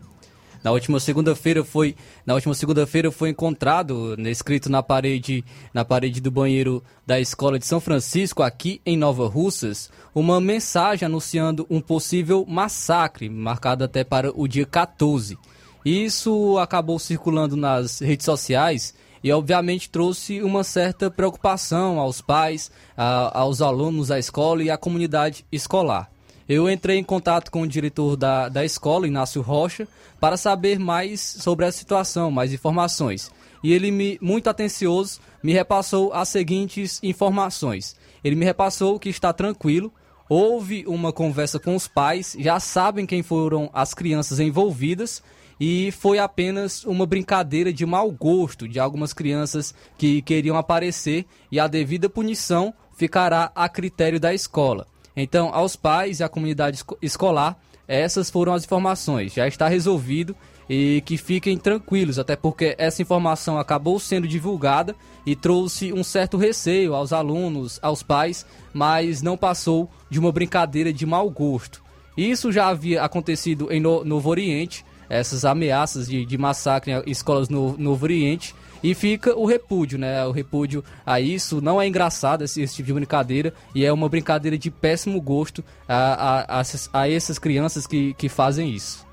na 0.63 0.71
última 0.71 0.99
segunda-feira 0.99 1.63
foi, 1.63 1.95
na 2.25 2.33
última 2.35 2.53
segunda-feira 2.53 3.11
foi 3.11 3.29
encontrado, 3.29 4.15
né, 4.17 4.29
escrito 4.29 4.69
na 4.69 4.83
parede, 4.83 5.43
na 5.73 5.83
parede 5.83 6.21
do 6.21 6.29
banheiro 6.29 6.83
da 7.05 7.19
escola 7.19 7.57
de 7.57 7.65
São 7.65 7.79
Francisco, 7.79 8.43
aqui 8.43 8.79
em 8.85 8.95
Nova 8.95 9.27
Russas, 9.27 9.89
uma 10.13 10.39
mensagem 10.39 11.05
anunciando 11.05 11.65
um 11.69 11.81
possível 11.81 12.45
massacre, 12.47 13.29
marcado 13.29 13.83
até 13.83 14.03
para 14.03 14.31
o 14.35 14.47
dia 14.47 14.65
14. 14.65 15.37
Isso 15.83 16.57
acabou 16.59 16.99
circulando 16.99 17.57
nas 17.57 17.99
redes 17.99 18.25
sociais 18.25 18.93
e 19.23 19.31
obviamente 19.31 19.89
trouxe 19.89 20.41
uma 20.41 20.63
certa 20.63 21.09
preocupação 21.09 21.99
aos 21.99 22.21
pais, 22.21 22.71
a, 22.95 23.39
aos 23.39 23.61
alunos 23.61 24.09
da 24.09 24.19
escola 24.19 24.63
e 24.63 24.69
à 24.69 24.77
comunidade 24.77 25.45
escolar. 25.51 26.11
Eu 26.53 26.69
entrei 26.69 26.97
em 26.97 27.03
contato 27.05 27.49
com 27.49 27.61
o 27.61 27.67
diretor 27.67 28.17
da, 28.17 28.49
da 28.49 28.65
escola, 28.65 29.07
Inácio 29.07 29.41
Rocha, 29.41 29.87
para 30.19 30.35
saber 30.35 30.77
mais 30.77 31.21
sobre 31.21 31.63
a 31.63 31.71
situação, 31.71 32.29
mais 32.29 32.51
informações. 32.51 33.31
E 33.63 33.71
ele, 33.71 33.89
me, 33.89 34.19
muito 34.21 34.49
atencioso, 34.49 35.21
me 35.41 35.53
repassou 35.53 36.11
as 36.11 36.27
seguintes 36.27 36.99
informações. 37.01 37.95
Ele 38.21 38.35
me 38.35 38.43
repassou 38.43 38.99
que 38.99 39.07
está 39.07 39.31
tranquilo, 39.31 39.93
houve 40.27 40.83
uma 40.85 41.13
conversa 41.13 41.57
com 41.57 41.73
os 41.73 41.87
pais, 41.87 42.35
já 42.37 42.59
sabem 42.59 43.05
quem 43.05 43.23
foram 43.23 43.69
as 43.71 43.93
crianças 43.93 44.37
envolvidas 44.37 45.23
e 45.57 45.89
foi 45.93 46.19
apenas 46.19 46.83
uma 46.83 47.05
brincadeira 47.05 47.71
de 47.71 47.85
mau 47.85 48.11
gosto 48.11 48.67
de 48.67 48.77
algumas 48.77 49.13
crianças 49.13 49.73
que 49.97 50.21
queriam 50.21 50.57
aparecer 50.57 51.25
e 51.49 51.61
a 51.61 51.67
devida 51.67 52.09
punição 52.09 52.73
ficará 52.93 53.53
a 53.55 53.69
critério 53.69 54.19
da 54.19 54.33
escola. 54.33 54.90
Então, 55.15 55.53
aos 55.53 55.75
pais 55.75 56.19
e 56.19 56.23
à 56.23 56.29
comunidade 56.29 56.77
esco 56.77 56.97
escolar, 57.01 57.57
essas 57.87 58.29
foram 58.29 58.53
as 58.53 58.63
informações. 58.63 59.33
Já 59.33 59.47
está 59.47 59.67
resolvido 59.67 60.35
e 60.69 61.01
que 61.05 61.17
fiquem 61.17 61.57
tranquilos, 61.57 62.17
até 62.17 62.35
porque 62.35 62.75
essa 62.77 63.01
informação 63.01 63.57
acabou 63.57 63.99
sendo 63.99 64.27
divulgada 64.27 64.95
e 65.25 65.35
trouxe 65.35 65.91
um 65.91 66.03
certo 66.03 66.37
receio 66.37 66.95
aos 66.95 67.11
alunos, 67.11 67.77
aos 67.81 68.01
pais, 68.01 68.45
mas 68.73 69.21
não 69.21 69.35
passou 69.35 69.89
de 70.09 70.19
uma 70.19 70.31
brincadeira 70.31 70.93
de 70.93 71.05
mau 71.05 71.29
gosto. 71.29 71.83
Isso 72.15 72.51
já 72.51 72.67
havia 72.67 73.03
acontecido 73.03 73.71
em 73.71 73.81
no 73.81 74.05
Novo 74.05 74.29
Oriente, 74.29 74.85
essas 75.09 75.43
ameaças 75.43 76.07
de, 76.07 76.25
de 76.25 76.37
massacre 76.37 76.93
em 76.93 77.11
escolas 77.11 77.49
no 77.49 77.77
Novo 77.77 78.05
Oriente, 78.05 78.55
e 78.83 78.93
fica 78.93 79.35
o 79.35 79.45
repúdio, 79.45 79.97
né? 79.97 80.25
O 80.25 80.31
repúdio 80.31 80.83
a 81.05 81.19
isso. 81.19 81.61
Não 81.61 81.81
é 81.81 81.87
engraçado 81.87 82.43
esse, 82.43 82.61
esse 82.61 82.75
tipo 82.75 82.87
de 82.87 82.93
brincadeira 82.93 83.53
e 83.75 83.85
é 83.85 83.91
uma 83.91 84.09
brincadeira 84.09 84.57
de 84.57 84.71
péssimo 84.71 85.21
gosto 85.21 85.63
a, 85.87 86.57
a, 86.57 86.61
a, 86.61 86.63
a 86.93 87.09
essas 87.09 87.37
crianças 87.37 87.85
que, 87.85 88.13
que 88.15 88.27
fazem 88.29 88.69
isso. 88.71 89.05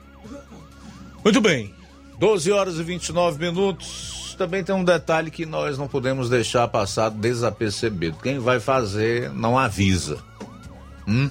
Muito 1.23 1.41
bem. 1.41 1.75
12 2.19 2.51
horas 2.51 2.79
e 2.79 2.83
29 2.83 3.39
minutos. 3.39 4.35
Também 4.39 4.63
tem 4.63 4.75
um 4.75 4.85
detalhe 4.85 5.31
que 5.31 5.45
nós 5.45 5.77
não 5.77 5.89
podemos 5.89 6.31
deixar 6.31 6.67
passar 6.69 7.11
desapercebido. 7.11 8.19
Quem 8.23 8.39
vai 8.39 8.61
fazer 8.61 9.31
não 9.33 9.59
avisa. 9.59 10.19
Hum? 11.07 11.29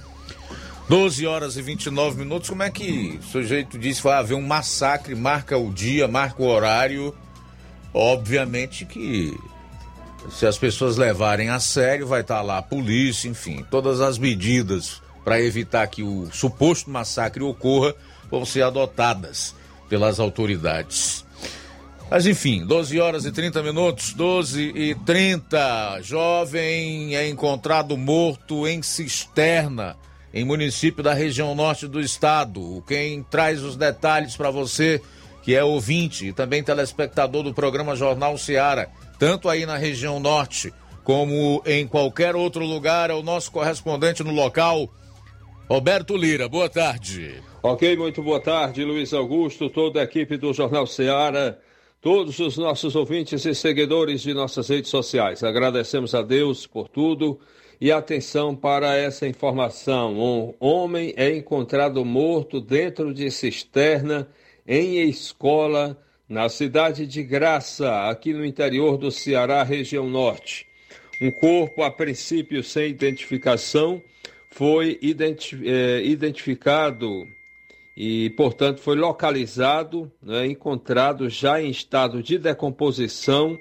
12 0.90 1.26
horas 1.26 1.58
e 1.58 1.62
29 1.62 2.18
minutos. 2.18 2.50
Como 2.50 2.64
é 2.64 2.70
que 2.70 3.20
o 3.22 3.24
sujeito 3.24 3.78
disse 3.78 4.02
vai 4.02 4.18
haver 4.18 4.36
um 4.36 4.46
massacre? 4.46 5.16
Marca 5.16 5.58
o 5.58 5.72
dia, 5.72 6.08
marca 6.08 6.42
o 6.42 6.48
horário. 6.48 7.14
Obviamente 7.94 8.86
que 8.86 9.38
se 10.32 10.46
as 10.46 10.58
pessoas 10.58 10.98
levarem 10.98 11.50
a 11.50 11.60
sério, 11.60 12.08
vai 12.08 12.22
estar 12.22 12.42
lá 12.42 12.58
a 12.58 12.62
polícia, 12.62 13.30
enfim, 13.30 13.66
todas 13.70 14.02
as 14.02 14.18
medidas 14.18 15.02
para 15.24 15.42
evitar 15.42 15.88
que 15.88 16.04
o 16.04 16.30
suposto 16.32 16.90
massacre 16.90 17.44
ocorra 17.44 17.94
vão 18.30 18.46
ser 18.46 18.64
adotadas 18.64 19.56
pelas 19.90 20.20
autoridades. 20.20 21.26
Mas 22.10 22.26
enfim, 22.26 22.66
12 22.66 23.00
horas 23.00 23.26
e 23.26 23.32
30 23.32 23.62
minutos, 23.62 24.14
12 24.14 24.72
e 24.74 24.96
30. 24.96 26.02
Jovem 26.02 27.16
é 27.16 27.28
encontrado 27.28 27.98
morto 27.98 28.66
em 28.66 28.82
cisterna, 28.82 29.98
em 30.34 30.46
município 30.46 31.04
da 31.04 31.14
região 31.14 31.54
norte 31.54 31.86
do 31.88 32.00
estado. 32.00 32.82
Quem 32.88 33.24
traz 33.24 33.62
os 33.62 33.76
detalhes 33.76 34.38
para 34.38 34.50
você, 34.50 35.02
que 35.48 35.56
é 35.56 35.64
ouvinte 35.64 36.28
e 36.28 36.34
também 36.34 36.62
telespectador 36.62 37.42
do 37.42 37.54
programa 37.54 37.96
Jornal 37.96 38.38
Seara, 38.38 38.90
tanto 39.18 39.48
aí 39.48 39.66
na 39.66 39.78
região 39.78 40.20
norte 40.20 40.74
como 41.06 41.64
em 41.66 41.88
qualquer 41.88 42.36
outro 42.36 42.66
lugar, 42.66 43.10
é 43.10 43.14
o 43.14 43.24
nosso 43.24 43.50
correspondente 43.50 44.22
no 44.26 44.34
local, 44.34 44.90
Roberto 45.70 46.18
Lira. 46.18 46.50
Boa 46.50 46.68
tarde. 46.68 47.42
Ok, 47.64 47.96
muito 47.96 48.22
boa 48.22 48.42
tarde, 48.42 48.84
Luiz 48.84 49.14
Augusto, 49.14 49.70
toda 49.70 50.02
a 50.02 50.04
equipe 50.04 50.36
do 50.36 50.54
Jornal 50.54 50.86
Seara 50.86 51.58
todos 52.02 52.40
os 52.40 52.58
nossos 52.58 52.94
ouvintes 52.94 53.46
e 53.46 53.56
seguidores 53.56 54.24
de 54.24 54.34
nossas 54.34 54.68
redes 54.68 54.92
sociais. 54.92 55.46
Agradecemos 55.46 56.14
a 56.14 56.22
Deus 56.22 56.68
por 56.68 56.90
tudo 56.90 57.40
e 57.80 57.90
atenção 57.90 58.54
para 58.54 58.98
essa 58.98 59.26
informação. 59.26 60.14
Um 60.14 60.54
homem 60.60 61.14
é 61.16 61.34
encontrado 61.34 62.04
morto 62.04 62.60
dentro 62.60 63.14
de 63.14 63.32
cisterna 63.32 64.28
em 64.68 65.08
escola 65.08 65.98
na 66.28 66.50
cidade 66.50 67.08
de 67.08 67.24
Graça, 67.24 68.10
aqui 68.10 68.34
no 68.34 68.46
interior 68.46 68.98
do 68.98 69.10
Ceará, 69.10 69.64
região 69.64 70.10
norte. 70.10 70.68
Um 71.22 71.32
corpo, 71.32 71.84
a 71.84 71.90
princípio 71.90 72.62
sem 72.62 72.90
identificação, 72.90 74.02
foi 74.52 75.00
identi 75.02 75.58
é, 75.66 76.02
identificado 76.04 77.26
e, 77.96 78.30
portanto, 78.32 78.82
foi 78.82 78.96
localizado, 78.96 80.12
né, 80.22 80.46
encontrado 80.46 81.30
já 81.30 81.62
em 81.62 81.70
estado 81.70 82.22
de 82.22 82.38
decomposição 82.38 83.58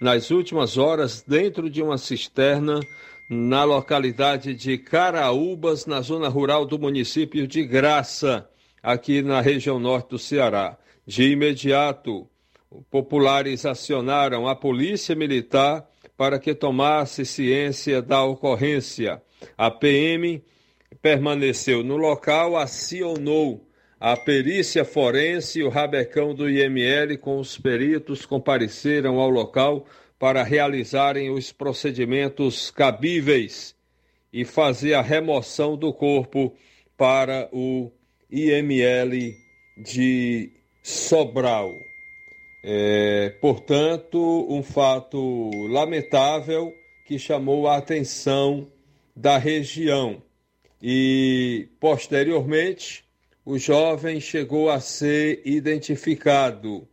nas 0.00 0.30
últimas 0.30 0.78
horas 0.78 1.22
dentro 1.26 1.68
de 1.68 1.82
uma 1.82 1.98
cisterna 1.98 2.80
na 3.28 3.64
localidade 3.64 4.54
de 4.54 4.78
Caraúbas, 4.78 5.86
na 5.86 6.00
zona 6.00 6.28
rural 6.28 6.64
do 6.64 6.78
município 6.78 7.46
de 7.46 7.62
Graça, 7.64 8.48
aqui 8.82 9.22
na 9.22 9.40
região 9.40 9.78
norte 9.78 10.10
do 10.10 10.18
Ceará. 10.18 10.76
De 11.06 11.30
imediato, 11.30 12.28
populares 12.90 13.64
acionaram 13.64 14.46
a 14.46 14.54
polícia 14.54 15.14
militar 15.14 15.88
para 16.16 16.38
que 16.38 16.54
tomasse 16.54 17.24
ciência 17.24 18.02
da 18.02 18.22
ocorrência. 18.24 19.22
A 19.56 19.70
PM 19.70 20.42
permaneceu 21.00 21.82
no 21.82 21.96
local, 21.96 22.56
acionou 22.56 23.64
a 24.00 24.16
perícia 24.16 24.84
forense 24.84 25.60
e 25.60 25.64
o 25.64 25.68
rabecão 25.68 26.34
do 26.34 26.48
IML 26.48 27.18
com 27.18 27.38
os 27.38 27.58
peritos 27.58 28.24
compareceram 28.24 29.18
ao 29.18 29.28
local 29.28 29.86
para 30.18 30.42
realizarem 30.42 31.30
os 31.30 31.52
procedimentos 31.52 32.70
cabíveis 32.70 33.74
e 34.32 34.44
fazer 34.44 34.94
a 34.94 35.02
remoção 35.02 35.76
do 35.76 35.92
corpo 35.92 36.54
para 36.96 37.48
o 37.52 37.90
IML 38.30 39.34
de 39.76 40.50
Sobral. 40.82 41.74
É, 42.62 43.30
portanto, 43.40 44.46
um 44.48 44.62
fato 44.62 45.50
lamentável 45.68 46.74
que 47.04 47.18
chamou 47.18 47.66
a 47.66 47.76
atenção 47.76 48.66
da 49.16 49.38
região. 49.38 50.22
E, 50.82 51.68
posteriormente, 51.80 53.04
o 53.44 53.58
jovem 53.58 54.20
chegou 54.20 54.68
a 54.70 54.78
ser 54.78 55.40
identificado. 55.44 56.86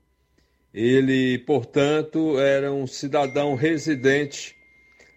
Ele, 0.74 1.38
portanto, 1.40 2.40
era 2.40 2.72
um 2.72 2.88
cidadão 2.88 3.56
residente 3.56 4.56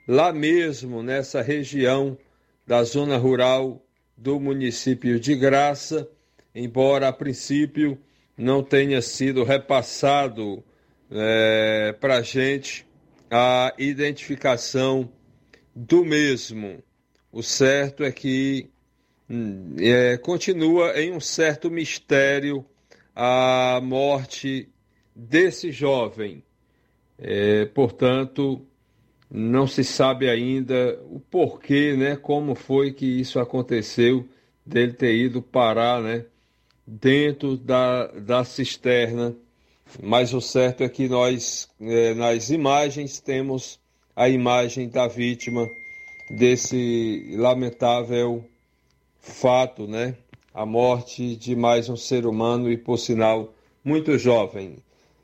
lá 0.06 0.32
mesmo, 0.32 1.02
nessa 1.02 1.42
região 1.42 2.18
da 2.66 2.82
zona 2.82 3.16
rural 3.16 3.82
do 4.18 4.40
município 4.40 5.20
de 5.20 5.36
Graça, 5.36 6.08
embora 6.52 7.06
a 7.06 7.12
princípio 7.12 7.96
não 8.36 8.64
tenha 8.64 9.00
sido 9.00 9.44
repassado 9.44 10.62
é, 11.10 11.94
para 12.00 12.16
a 12.16 12.22
gente 12.22 12.84
a 13.30 13.72
identificação 13.78 15.08
do 15.74 16.04
mesmo. 16.04 16.82
O 17.30 17.42
certo 17.42 18.02
é 18.02 18.10
que 18.10 18.68
é, 19.78 20.16
continua 20.16 21.00
em 21.00 21.12
um 21.12 21.20
certo 21.20 21.70
mistério 21.70 22.64
a 23.14 23.80
morte 23.82 24.68
desse 25.14 25.70
jovem. 25.70 26.42
É, 27.18 27.66
portanto, 27.66 28.66
não 29.30 29.66
se 29.66 29.84
sabe 29.84 30.28
ainda 30.28 30.98
o 31.10 31.20
porquê, 31.20 31.94
né, 31.94 32.16
como 32.16 32.54
foi 32.54 32.92
que 32.92 33.06
isso 33.06 33.38
aconteceu, 33.38 34.26
dele 34.64 34.92
ter 34.92 35.14
ido 35.14 35.42
parar 35.42 36.02
né, 36.02 36.24
dentro 36.86 37.56
da, 37.56 38.06
da 38.06 38.44
cisterna. 38.44 39.36
Mas 40.02 40.34
o 40.34 40.40
certo 40.40 40.82
é 40.82 40.88
que 40.88 41.08
nós, 41.08 41.68
é, 41.80 42.14
nas 42.14 42.50
imagens, 42.50 43.20
temos 43.20 43.80
a 44.14 44.28
imagem 44.28 44.88
da 44.88 45.06
vítima 45.06 45.66
desse 46.30 47.34
lamentável 47.36 48.44
fato, 49.18 49.86
né? 49.86 50.14
A 50.52 50.66
morte 50.66 51.36
de 51.36 51.56
mais 51.56 51.88
um 51.88 51.96
ser 51.96 52.26
humano 52.26 52.70
e, 52.70 52.76
por 52.76 52.98
sinal, 52.98 53.54
muito 53.82 54.18
jovem. 54.18 54.76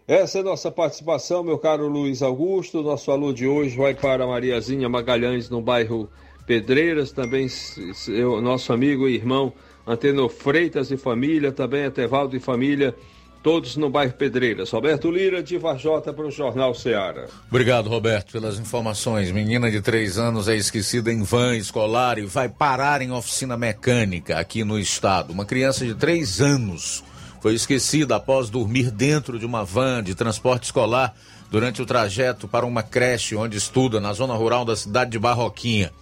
Essa 0.07 0.37
é 0.37 0.41
a 0.43 0.45
nossa 0.45 0.71
participação, 0.71 1.43
meu 1.43 1.57
caro 1.57 1.89
Luiz 1.89 2.21
Augusto. 2.21 2.83
Nosso 2.83 3.11
alô 3.11 3.33
de 3.33 3.47
hoje 3.47 3.75
vai 3.75 3.95
para 3.95 4.27
Mariazinha 4.27 4.87
Magalhães, 4.87 5.49
no 5.49 5.63
bairro 5.63 6.11
Pedreiras. 6.47 7.11
Também 7.11 7.49
seu, 7.49 8.39
nosso 8.43 8.71
amigo 8.71 9.09
e 9.09 9.15
irmão 9.15 9.51
Antenor 9.87 10.29
Freitas 10.29 10.91
e 10.91 10.99
família. 10.99 11.53
Também 11.53 11.85
Etevaldo 11.85 12.37
e 12.37 12.41
família 12.41 12.95
todos 13.43 13.77
no 13.77 13.89
bairro 13.89 14.13
Pedreiras. 14.13 14.71
Roberto 14.71 15.11
Lira, 15.11 15.43
de 15.43 15.57
Varjota, 15.57 16.13
para 16.13 16.27
o 16.27 16.31
Jornal 16.31 16.75
Seara. 16.75 17.31
Obrigado, 17.49 17.89
Roberto, 17.89 18.31
pelas 18.33 18.59
informações. 18.59 19.31
Menina 19.31 19.71
de 19.71 19.81
três 19.81 20.19
anos 20.19 20.49
é 20.49 20.57
esquecida 20.57 21.11
em 21.11 21.23
van 21.23 21.57
escolar 21.57 22.19
e 22.19 22.27
vai 22.27 22.51
parar 22.51 23.01
em 23.01 23.11
oficina 23.11 23.57
mecânica 23.57 24.39
aqui 24.39 24.65
no 24.65 24.79
estado. 24.79 25.33
Uma 25.33 25.47
criança 25.47 25.87
de 25.87 25.95
três 25.95 26.43
anos 26.43 27.03
foi 27.45 27.53
esquecida 27.53 28.17
após 28.17 28.49
dormir 28.49 28.91
dentro 28.91 29.39
de 29.39 29.45
uma 29.45 29.67
van 29.67 30.03
de 30.03 30.15
transporte 30.15 30.65
escolar 30.65 31.15
durante 31.51 31.83
o 31.83 31.85
trajeto 31.85 32.49
para 32.49 32.65
uma 32.65 32.83
creche 32.83 33.37
onde 33.37 33.59
estuda 33.59 34.01
na 34.01 34.15
zona 34.15 34.33
rural 34.33 34.65
da 34.65 34.75
cidade 34.75 35.11
de 35.11 35.19
Barroquinha. 35.19 35.93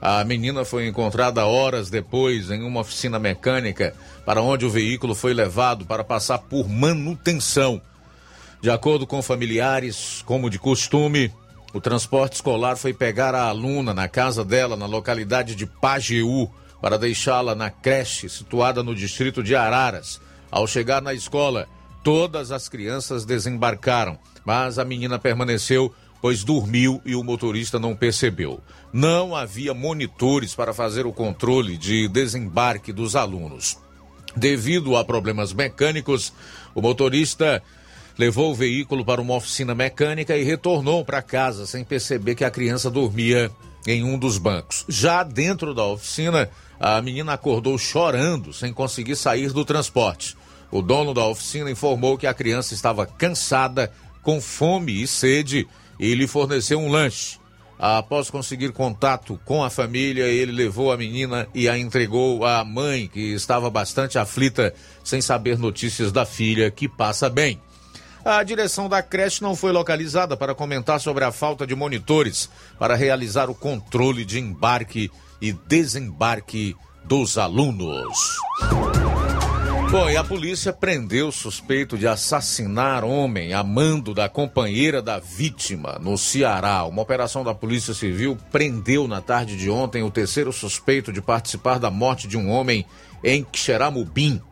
A 0.00 0.24
menina 0.24 0.64
foi 0.64 0.88
encontrada 0.88 1.44
horas 1.44 1.90
depois 1.90 2.50
em 2.50 2.62
uma 2.62 2.80
oficina 2.80 3.18
mecânica 3.18 3.94
para 4.24 4.40
onde 4.40 4.64
o 4.64 4.70
veículo 4.70 5.14
foi 5.14 5.34
levado 5.34 5.84
para 5.84 6.02
passar 6.02 6.38
por 6.38 6.66
manutenção. 6.66 7.78
De 8.62 8.70
acordo 8.70 9.06
com 9.06 9.20
familiares, 9.20 10.22
como 10.24 10.48
de 10.48 10.58
costume, 10.58 11.30
o 11.74 11.80
transporte 11.80 12.36
escolar 12.36 12.74
foi 12.78 12.94
pegar 12.94 13.34
a 13.34 13.42
aluna 13.42 13.92
na 13.92 14.08
casa 14.08 14.42
dela, 14.42 14.78
na 14.78 14.86
localidade 14.86 15.54
de 15.54 15.66
Pajeú, 15.66 16.50
para 16.80 16.96
deixá-la 16.96 17.54
na 17.54 17.68
creche 17.68 18.30
situada 18.30 18.82
no 18.82 18.94
distrito 18.94 19.42
de 19.42 19.54
Araras. 19.54 20.24
Ao 20.50 20.66
chegar 20.66 21.02
na 21.02 21.12
escola, 21.12 21.68
todas 22.02 22.52
as 22.52 22.68
crianças 22.68 23.24
desembarcaram, 23.24 24.18
mas 24.44 24.78
a 24.78 24.84
menina 24.84 25.18
permaneceu, 25.18 25.92
pois 26.20 26.44
dormiu 26.44 27.00
e 27.04 27.14
o 27.14 27.24
motorista 27.24 27.78
não 27.78 27.94
percebeu. 27.94 28.60
Não 28.92 29.34
havia 29.34 29.74
monitores 29.74 30.54
para 30.54 30.72
fazer 30.72 31.06
o 31.06 31.12
controle 31.12 31.76
de 31.76 32.08
desembarque 32.08 32.92
dos 32.92 33.16
alunos. 33.16 33.78
Devido 34.36 34.96
a 34.96 35.04
problemas 35.04 35.52
mecânicos, 35.52 36.32
o 36.74 36.82
motorista 36.82 37.62
levou 38.18 38.52
o 38.52 38.54
veículo 38.54 39.04
para 39.04 39.20
uma 39.20 39.34
oficina 39.34 39.74
mecânica 39.74 40.36
e 40.36 40.44
retornou 40.44 41.04
para 41.04 41.22
casa 41.22 41.66
sem 41.66 41.84
perceber 41.84 42.34
que 42.34 42.44
a 42.44 42.50
criança 42.50 42.90
dormia 42.90 43.50
em 43.86 44.02
um 44.02 44.18
dos 44.18 44.38
bancos. 44.38 44.84
Já 44.88 45.22
dentro 45.22 45.74
da 45.74 45.84
oficina, 45.84 46.50
a 46.78 47.00
menina 47.00 47.32
acordou 47.32 47.76
chorando, 47.78 48.52
sem 48.52 48.72
conseguir 48.72 49.16
sair 49.16 49.52
do 49.52 49.64
transporte. 49.64 50.36
O 50.70 50.82
dono 50.82 51.14
da 51.14 51.26
oficina 51.26 51.70
informou 51.70 52.18
que 52.18 52.26
a 52.26 52.34
criança 52.34 52.74
estava 52.74 53.06
cansada, 53.06 53.92
com 54.22 54.40
fome 54.40 55.02
e 55.02 55.06
sede 55.06 55.66
e 55.98 56.14
lhe 56.14 56.26
forneceu 56.26 56.78
um 56.78 56.90
lanche. 56.90 57.38
Após 57.78 58.30
conseguir 58.30 58.72
contato 58.72 59.38
com 59.44 59.62
a 59.62 59.68
família, 59.68 60.24
ele 60.24 60.50
levou 60.50 60.90
a 60.90 60.96
menina 60.96 61.46
e 61.54 61.68
a 61.68 61.78
entregou 61.78 62.44
à 62.44 62.64
mãe, 62.64 63.06
que 63.06 63.34
estava 63.34 63.68
bastante 63.68 64.18
aflita, 64.18 64.72
sem 65.04 65.20
saber 65.20 65.58
notícias 65.58 66.10
da 66.10 66.24
filha, 66.24 66.70
que 66.70 66.88
passa 66.88 67.28
bem. 67.28 67.60
A 68.28 68.42
direção 68.42 68.88
da 68.88 69.00
creche 69.00 69.40
não 69.40 69.54
foi 69.54 69.70
localizada 69.70 70.36
para 70.36 70.52
comentar 70.52 70.98
sobre 70.98 71.22
a 71.22 71.30
falta 71.30 71.64
de 71.64 71.76
monitores 71.76 72.50
para 72.76 72.96
realizar 72.96 73.48
o 73.48 73.54
controle 73.54 74.24
de 74.24 74.40
embarque 74.40 75.12
e 75.40 75.52
desembarque 75.52 76.74
dos 77.04 77.38
alunos. 77.38 78.18
Bom, 79.92 80.10
e 80.10 80.16
a 80.16 80.24
polícia 80.24 80.72
prendeu 80.72 81.28
o 81.28 81.32
suspeito 81.32 81.96
de 81.96 82.08
assassinar 82.08 83.04
homem 83.04 83.54
a 83.54 83.62
mando 83.62 84.12
da 84.12 84.28
companheira 84.28 85.00
da 85.00 85.20
vítima 85.20 85.96
no 86.00 86.18
Ceará. 86.18 86.84
Uma 86.84 87.02
operação 87.02 87.44
da 87.44 87.54
Polícia 87.54 87.94
Civil 87.94 88.36
prendeu 88.50 89.06
na 89.06 89.20
tarde 89.20 89.56
de 89.56 89.70
ontem 89.70 90.02
o 90.02 90.10
terceiro 90.10 90.52
suspeito 90.52 91.12
de 91.12 91.22
participar 91.22 91.78
da 91.78 91.92
morte 91.92 92.26
de 92.26 92.36
um 92.36 92.50
homem 92.50 92.84
em 93.22 93.46
Xeramubim. 93.54 94.42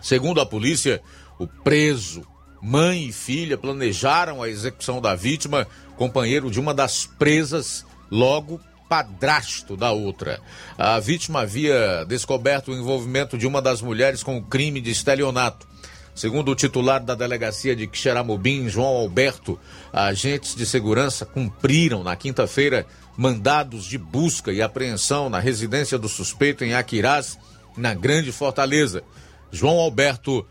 Segundo 0.00 0.40
a 0.40 0.46
polícia, 0.46 1.02
o 1.38 1.46
preso, 1.46 2.31
mãe 2.62 3.08
e 3.08 3.12
filha 3.12 3.58
planejaram 3.58 4.40
a 4.40 4.48
execução 4.48 5.00
da 5.00 5.16
vítima, 5.16 5.66
companheiro 5.96 6.48
de 6.48 6.60
uma 6.60 6.72
das 6.72 7.04
presas, 7.04 7.84
logo 8.08 8.60
padrasto 8.88 9.76
da 9.76 9.90
outra. 9.90 10.40
A 10.78 11.00
vítima 11.00 11.40
havia 11.40 12.04
descoberto 12.06 12.70
o 12.70 12.74
envolvimento 12.74 13.36
de 13.36 13.46
uma 13.46 13.60
das 13.60 13.82
mulheres 13.82 14.22
com 14.22 14.36
o 14.36 14.42
crime 14.42 14.80
de 14.80 14.90
estelionato. 14.90 15.66
Segundo 16.14 16.50
o 16.50 16.54
titular 16.54 17.02
da 17.02 17.14
delegacia 17.14 17.74
de 17.74 17.86
Quixeramobim, 17.86 18.68
João 18.68 18.98
Alberto, 18.98 19.58
agentes 19.92 20.54
de 20.54 20.66
segurança 20.66 21.24
cumpriram 21.24 22.04
na 22.04 22.14
quinta-feira 22.14 22.86
mandados 23.16 23.86
de 23.86 23.96
busca 23.96 24.52
e 24.52 24.60
apreensão 24.60 25.30
na 25.30 25.38
residência 25.38 25.98
do 25.98 26.08
suspeito 26.08 26.64
em 26.64 26.74
Aquirás, 26.74 27.38
na 27.76 27.94
Grande 27.94 28.30
Fortaleza. 28.30 29.02
João 29.50 29.78
Alberto 29.78 30.46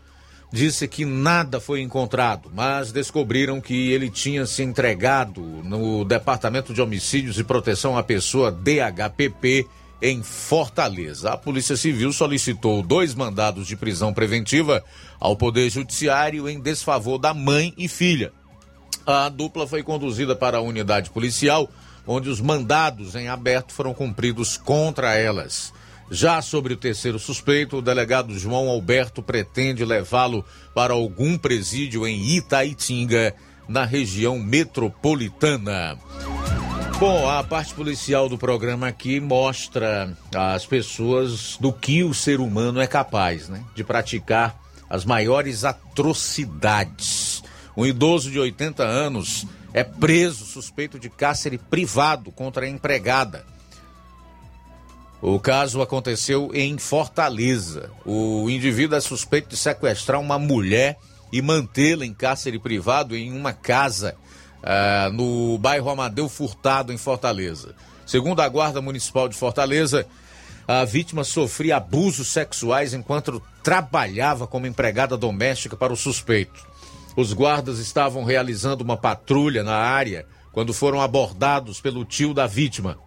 disse 0.52 0.86
que 0.86 1.04
nada 1.04 1.58
foi 1.58 1.80
encontrado, 1.80 2.50
mas 2.54 2.92
descobriram 2.92 3.60
que 3.60 3.90
ele 3.90 4.10
tinha 4.10 4.44
se 4.44 4.62
entregado 4.62 5.40
no 5.40 6.04
Departamento 6.04 6.74
de 6.74 6.82
Homicídios 6.82 7.38
e 7.38 7.44
Proteção 7.44 7.96
à 7.96 8.02
Pessoa 8.02 8.52
DHPP 8.52 9.66
em 10.02 10.22
Fortaleza. 10.22 11.30
A 11.30 11.38
Polícia 11.38 11.76
Civil 11.76 12.12
solicitou 12.12 12.82
dois 12.82 13.14
mandados 13.14 13.66
de 13.66 13.76
prisão 13.76 14.12
preventiva 14.12 14.84
ao 15.18 15.36
Poder 15.36 15.70
Judiciário 15.70 16.48
em 16.48 16.60
desfavor 16.60 17.18
da 17.18 17.32
mãe 17.32 17.72
e 17.78 17.88
filha. 17.88 18.32
A 19.06 19.28
dupla 19.30 19.66
foi 19.66 19.82
conduzida 19.82 20.36
para 20.36 20.58
a 20.58 20.62
unidade 20.62 21.08
policial, 21.10 21.70
onde 22.06 22.28
os 22.28 22.40
mandados 22.40 23.14
em 23.14 23.28
aberto 23.28 23.72
foram 23.72 23.94
cumpridos 23.94 24.56
contra 24.58 25.14
elas. 25.14 25.72
Já 26.14 26.42
sobre 26.42 26.74
o 26.74 26.76
terceiro 26.76 27.18
suspeito, 27.18 27.78
o 27.78 27.82
delegado 27.82 28.38
João 28.38 28.68
Alberto 28.68 29.22
pretende 29.22 29.82
levá-lo 29.82 30.44
para 30.74 30.92
algum 30.92 31.38
presídio 31.38 32.06
em 32.06 32.36
Itaitinga, 32.36 33.34
na 33.66 33.86
região 33.86 34.38
metropolitana. 34.38 35.96
Bom, 36.98 37.26
a 37.26 37.42
parte 37.42 37.72
policial 37.72 38.28
do 38.28 38.36
programa 38.36 38.88
aqui 38.88 39.20
mostra 39.20 40.14
às 40.36 40.66
pessoas 40.66 41.56
do 41.58 41.72
que 41.72 42.04
o 42.04 42.12
ser 42.12 42.40
humano 42.40 42.78
é 42.78 42.86
capaz, 42.86 43.48
né? 43.48 43.64
De 43.74 43.82
praticar 43.82 44.60
as 44.90 45.06
maiores 45.06 45.64
atrocidades. 45.64 47.42
Um 47.74 47.86
idoso 47.86 48.30
de 48.30 48.38
80 48.38 48.82
anos 48.82 49.46
é 49.72 49.82
preso 49.82 50.44
suspeito 50.44 50.98
de 50.98 51.08
cárcere 51.08 51.56
privado 51.56 52.30
contra 52.30 52.66
a 52.66 52.68
empregada. 52.68 53.46
O 55.22 55.38
caso 55.38 55.80
aconteceu 55.80 56.50
em 56.52 56.76
Fortaleza. 56.78 57.90
O 58.04 58.50
indivíduo 58.50 58.98
é 58.98 59.00
suspeito 59.00 59.50
de 59.50 59.56
sequestrar 59.56 60.20
uma 60.20 60.36
mulher 60.36 60.98
e 61.32 61.40
mantê-la 61.40 62.04
em 62.04 62.12
cárcere 62.12 62.58
privado 62.58 63.16
em 63.16 63.32
uma 63.32 63.52
casa 63.52 64.16
uh, 64.58 65.12
no 65.12 65.56
bairro 65.58 65.88
Amadeu 65.88 66.28
Furtado, 66.28 66.92
em 66.92 66.98
Fortaleza. 66.98 67.72
Segundo 68.04 68.40
a 68.40 68.48
Guarda 68.48 68.82
Municipal 68.82 69.28
de 69.28 69.36
Fortaleza, 69.36 70.04
a 70.66 70.84
vítima 70.84 71.22
sofria 71.22 71.76
abusos 71.76 72.26
sexuais 72.26 72.92
enquanto 72.92 73.40
trabalhava 73.62 74.48
como 74.48 74.66
empregada 74.66 75.16
doméstica 75.16 75.76
para 75.76 75.92
o 75.92 75.96
suspeito. 75.96 76.66
Os 77.16 77.32
guardas 77.32 77.78
estavam 77.78 78.24
realizando 78.24 78.82
uma 78.82 78.96
patrulha 78.96 79.62
na 79.62 79.76
área 79.76 80.26
quando 80.50 80.74
foram 80.74 81.00
abordados 81.00 81.80
pelo 81.80 82.04
tio 82.04 82.34
da 82.34 82.48
vítima. 82.48 82.98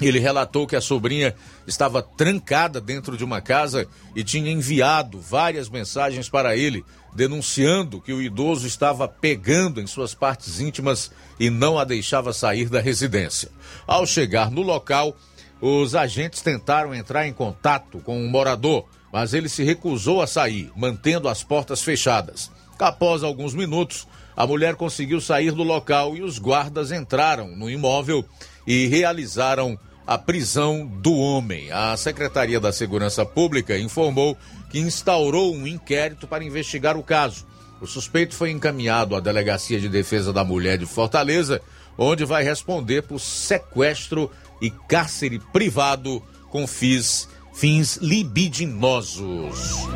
Ele 0.00 0.18
relatou 0.18 0.66
que 0.66 0.76
a 0.76 0.80
sobrinha 0.80 1.34
estava 1.66 2.02
trancada 2.02 2.80
dentro 2.80 3.16
de 3.16 3.24
uma 3.24 3.40
casa 3.40 3.88
e 4.14 4.22
tinha 4.22 4.50
enviado 4.50 5.18
várias 5.20 5.70
mensagens 5.70 6.28
para 6.28 6.56
ele, 6.56 6.84
denunciando 7.14 8.00
que 8.00 8.12
o 8.12 8.20
idoso 8.20 8.66
estava 8.66 9.08
pegando 9.08 9.80
em 9.80 9.86
suas 9.86 10.14
partes 10.14 10.60
íntimas 10.60 11.10
e 11.40 11.48
não 11.48 11.78
a 11.78 11.84
deixava 11.84 12.32
sair 12.32 12.68
da 12.68 12.80
residência. 12.80 13.50
Ao 13.86 14.06
chegar 14.06 14.50
no 14.50 14.60
local, 14.60 15.16
os 15.60 15.94
agentes 15.94 16.42
tentaram 16.42 16.94
entrar 16.94 17.26
em 17.26 17.32
contato 17.32 17.98
com 18.00 18.22
o 18.22 18.28
morador, 18.28 18.84
mas 19.10 19.32
ele 19.32 19.48
se 19.48 19.64
recusou 19.64 20.20
a 20.20 20.26
sair, 20.26 20.70
mantendo 20.76 21.26
as 21.26 21.42
portas 21.42 21.80
fechadas. 21.80 22.50
Após 22.78 23.22
alguns 23.22 23.54
minutos, 23.54 24.06
a 24.36 24.46
mulher 24.46 24.74
conseguiu 24.74 25.18
sair 25.18 25.52
do 25.52 25.62
local 25.62 26.14
e 26.14 26.22
os 26.22 26.38
guardas 26.38 26.92
entraram 26.92 27.56
no 27.56 27.70
imóvel 27.70 28.22
e 28.66 28.86
realizaram 28.86 29.78
a 30.06 30.16
prisão 30.16 30.86
do 30.86 31.14
homem. 31.14 31.70
A 31.72 31.96
Secretaria 31.96 32.60
da 32.60 32.72
Segurança 32.72 33.24
Pública 33.24 33.78
informou 33.78 34.36
que 34.70 34.78
instaurou 34.78 35.54
um 35.54 35.66
inquérito 35.66 36.26
para 36.26 36.44
investigar 36.44 36.96
o 36.96 37.02
caso. 37.02 37.46
O 37.80 37.86
suspeito 37.86 38.34
foi 38.34 38.50
encaminhado 38.50 39.14
à 39.14 39.20
Delegacia 39.20 39.78
de 39.78 39.88
Defesa 39.88 40.32
da 40.32 40.44
Mulher 40.44 40.78
de 40.78 40.86
Fortaleza, 40.86 41.60
onde 41.98 42.24
vai 42.24 42.42
responder 42.42 43.02
por 43.02 43.18
sequestro 43.18 44.30
e 44.60 44.70
cárcere 44.70 45.38
privado 45.52 46.22
com 46.50 46.66
fins, 46.66 47.28
fins 47.52 47.96
libidinosos. 47.96 49.86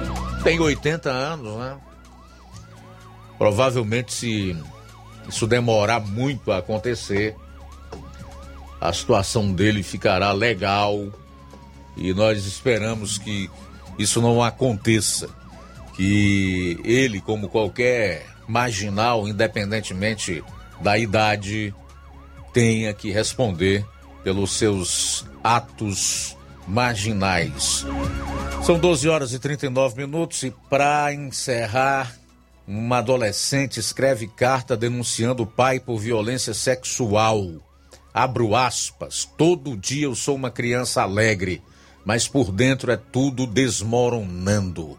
Tem 0.43 0.61
80 0.61 1.11
anos, 1.11 1.57
né? 1.57 1.79
Provavelmente, 3.39 4.13
se 4.13 4.57
isso 5.27 5.47
demorar 5.47 6.01
muito 6.01 6.53
a 6.53 6.59
acontecer, 6.59 7.35
a 8.81 8.93
situação 8.93 9.53
dele 9.53 9.83
ficará 9.83 10.33
legal 10.33 11.09
e 11.97 12.15
nós 12.15 12.47
esperamos 12.47 13.19
que 13.19 13.51
isso 13.99 14.23
não 14.23 14.43
aconteça. 14.43 15.29
Que 15.95 16.81
ele, 16.83 17.21
como 17.21 17.49
qualquer 17.49 18.27
marginal, 18.49 19.29
independentemente 19.29 20.43
da 20.81 20.97
idade, 20.97 21.75
tenha 22.55 22.95
que 22.95 23.11
responder 23.11 23.85
pelos 24.25 24.53
seus 24.53 25.27
atos 25.45 26.37
marginais. 26.67 27.85
São 28.63 28.79
12 28.79 29.09
horas 29.09 29.33
e 29.33 29.39
39 29.39 29.97
minutos 29.97 30.43
e 30.43 30.55
para 30.71 31.13
encerrar, 31.13 32.15
uma 32.67 32.99
adolescente 32.99 33.81
escreve 33.81 34.29
carta 34.29 34.77
denunciando 34.77 35.43
o 35.43 35.47
pai 35.47 35.81
por 35.81 35.99
violência 35.99 36.55
sexual. 36.55 37.61
Abro 38.13 38.57
aspas, 38.57 39.29
todo 39.39 39.77
dia 39.77 40.07
eu 40.07 40.15
sou 40.15 40.35
uma 40.35 40.51
criança 40.51 41.03
alegre, 41.03 41.63
mas 42.05 42.27
por 42.27 42.51
dentro 42.51 42.91
é 42.91 42.97
tudo 42.97 43.47
desmoronando. 43.47 44.99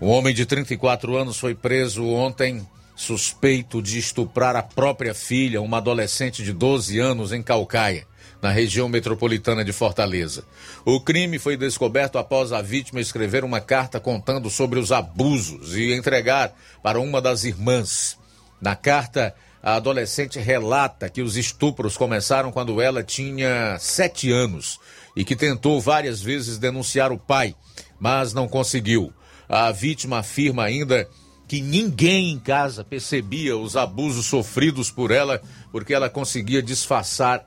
Um 0.00 0.08
homem 0.08 0.34
de 0.34 0.44
34 0.44 1.16
anos 1.16 1.36
foi 1.38 1.54
preso 1.54 2.04
ontem, 2.04 2.66
suspeito 2.96 3.80
de 3.80 4.00
estuprar 4.00 4.56
a 4.56 4.62
própria 4.62 5.14
filha, 5.14 5.62
uma 5.62 5.76
adolescente 5.76 6.42
de 6.42 6.52
12 6.52 6.98
anos, 6.98 7.32
em 7.32 7.40
Calcaia, 7.40 8.04
na 8.42 8.50
região 8.50 8.88
metropolitana 8.88 9.64
de 9.64 9.72
Fortaleza. 9.72 10.44
O 10.84 11.00
crime 11.00 11.38
foi 11.38 11.56
descoberto 11.56 12.18
após 12.18 12.52
a 12.52 12.60
vítima 12.60 13.00
escrever 13.00 13.44
uma 13.44 13.60
carta 13.60 14.00
contando 14.00 14.50
sobre 14.50 14.80
os 14.80 14.90
abusos 14.90 15.76
e 15.76 15.92
entregar 15.92 16.52
para 16.82 17.00
uma 17.00 17.22
das 17.22 17.44
irmãs. 17.44 18.18
Na 18.60 18.74
carta, 18.74 19.32
a 19.62 19.76
adolescente 19.76 20.40
relata 20.40 21.08
que 21.08 21.22
os 21.22 21.36
estupros 21.36 21.96
começaram 21.96 22.50
quando 22.50 22.80
ela 22.80 23.02
tinha 23.02 23.76
sete 23.78 24.32
anos 24.32 24.80
e 25.16 25.24
que 25.24 25.36
tentou 25.36 25.80
várias 25.80 26.20
vezes 26.20 26.58
denunciar 26.58 27.12
o 27.12 27.18
pai, 27.18 27.54
mas 28.00 28.34
não 28.34 28.48
conseguiu. 28.48 29.12
A 29.48 29.70
vítima 29.70 30.18
afirma 30.18 30.64
ainda 30.64 31.08
que 31.46 31.60
ninguém 31.60 32.30
em 32.30 32.38
casa 32.38 32.82
percebia 32.82 33.56
os 33.56 33.76
abusos 33.76 34.26
sofridos 34.26 34.90
por 34.90 35.10
ela 35.10 35.40
porque 35.70 35.94
ela 35.94 36.10
conseguia 36.10 36.62
disfarçar 36.62 37.46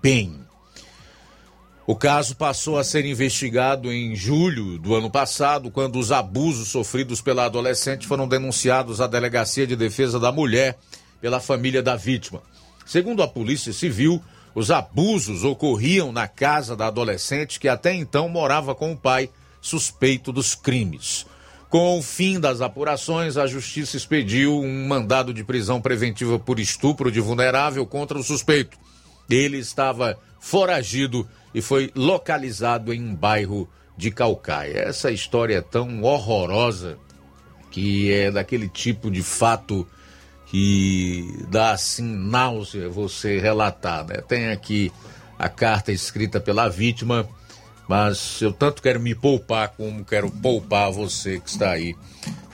bem. 0.00 0.40
O 1.86 1.96
caso 1.96 2.36
passou 2.36 2.78
a 2.78 2.84
ser 2.84 3.04
investigado 3.04 3.92
em 3.92 4.14
julho 4.14 4.78
do 4.78 4.94
ano 4.94 5.10
passado, 5.10 5.72
quando 5.72 5.98
os 5.98 6.12
abusos 6.12 6.68
sofridos 6.68 7.20
pela 7.20 7.46
adolescente 7.46 8.06
foram 8.06 8.28
denunciados 8.28 9.00
à 9.00 9.08
Delegacia 9.08 9.66
de 9.66 9.74
Defesa 9.74 10.20
da 10.20 10.30
Mulher 10.30 10.78
pela 11.20 11.40
família 11.40 11.82
da 11.82 11.96
vítima. 11.96 12.42
Segundo 12.86 13.22
a 13.22 13.28
Polícia 13.28 13.72
Civil, 13.72 14.22
os 14.54 14.70
abusos 14.70 15.44
ocorriam 15.44 16.10
na 16.10 16.26
casa 16.26 16.74
da 16.74 16.86
adolescente 16.86 17.60
que 17.60 17.68
até 17.68 17.94
então 17.94 18.28
morava 18.28 18.74
com 18.74 18.92
o 18.92 18.96
pai, 18.96 19.30
suspeito 19.60 20.32
dos 20.32 20.54
crimes. 20.54 21.26
Com 21.68 21.98
o 21.98 22.02
fim 22.02 22.40
das 22.40 22.60
apurações, 22.60 23.36
a 23.36 23.46
Justiça 23.46 23.96
expediu 23.96 24.60
um 24.60 24.88
mandado 24.88 25.32
de 25.32 25.44
prisão 25.44 25.80
preventiva 25.80 26.36
por 26.36 26.58
estupro 26.58 27.12
de 27.12 27.20
vulnerável 27.20 27.86
contra 27.86 28.18
o 28.18 28.24
suspeito. 28.24 28.76
Ele 29.30 29.58
estava 29.58 30.18
foragido 30.40 31.28
e 31.54 31.62
foi 31.62 31.92
localizado 31.94 32.92
em 32.92 33.00
um 33.00 33.14
bairro 33.14 33.68
de 33.96 34.10
Calcaia. 34.10 34.78
Essa 34.78 35.12
história 35.12 35.58
é 35.58 35.60
tão 35.60 36.02
horrorosa 36.02 36.98
que 37.70 38.10
é 38.10 38.32
daquele 38.32 38.68
tipo 38.68 39.08
de 39.08 39.22
fato 39.22 39.86
que 40.50 41.44
dá 41.48 41.70
assim 41.70 42.02
náusea 42.02 42.88
você 42.88 43.38
relatar, 43.38 44.04
né? 44.04 44.16
Tem 44.26 44.48
aqui 44.48 44.92
a 45.38 45.48
carta 45.48 45.92
escrita 45.92 46.40
pela 46.40 46.68
vítima, 46.68 47.28
mas 47.88 48.42
eu 48.42 48.52
tanto 48.52 48.82
quero 48.82 48.98
me 48.98 49.14
poupar 49.14 49.68
como 49.70 50.04
quero 50.04 50.28
poupar 50.28 50.90
você 50.90 51.38
que 51.38 51.48
está 51.48 51.70
aí 51.70 51.94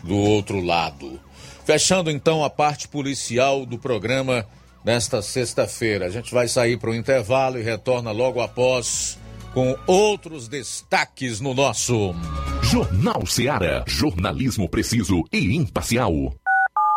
do 0.04 0.14
outro 0.14 0.60
lado. 0.60 1.18
Fechando 1.64 2.10
então 2.10 2.44
a 2.44 2.50
parte 2.50 2.86
policial 2.86 3.64
do 3.64 3.78
programa 3.78 4.46
nesta 4.84 5.22
sexta-feira. 5.22 6.06
A 6.06 6.10
gente 6.10 6.32
vai 6.32 6.46
sair 6.48 6.78
para 6.78 6.90
o 6.90 6.94
intervalo 6.94 7.58
e 7.58 7.62
retorna 7.62 8.12
logo 8.12 8.40
após 8.40 9.18
com 9.54 9.74
outros 9.86 10.48
destaques 10.48 11.40
no 11.40 11.54
nosso 11.54 12.14
Jornal 12.62 13.26
Seara. 13.26 13.82
Jornalismo 13.86 14.68
preciso 14.68 15.24
e 15.32 15.56
imparcial. 15.56 16.34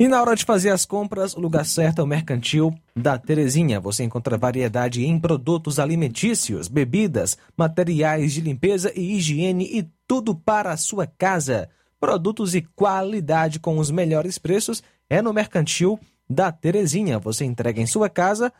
E 0.00 0.06
na 0.06 0.20
hora 0.20 0.36
de 0.36 0.44
fazer 0.44 0.70
as 0.70 0.86
compras, 0.86 1.34
o 1.34 1.40
lugar 1.40 1.66
certo 1.66 2.00
é 2.00 2.04
o 2.04 2.06
Mercantil 2.06 2.72
da 2.94 3.18
Terezinha. 3.18 3.80
Você 3.80 4.04
encontra 4.04 4.38
variedade 4.38 5.04
em 5.04 5.18
produtos 5.18 5.80
alimentícios, 5.80 6.68
bebidas, 6.68 7.36
materiais 7.56 8.32
de 8.32 8.40
limpeza 8.40 8.92
e 8.94 9.16
higiene 9.16 9.64
e 9.64 9.84
tudo 10.06 10.36
para 10.36 10.70
a 10.70 10.76
sua 10.76 11.04
casa. 11.04 11.68
Produtos 11.98 12.54
e 12.54 12.62
qualidade 12.62 13.58
com 13.58 13.76
os 13.76 13.90
melhores 13.90 14.38
preços 14.38 14.84
é 15.10 15.20
no 15.20 15.32
Mercantil 15.32 15.98
da 16.30 16.52
Terezinha. 16.52 17.18
Você 17.18 17.44
entrega 17.44 17.80
em 17.80 17.86
sua 17.86 18.08
casa. 18.08 18.52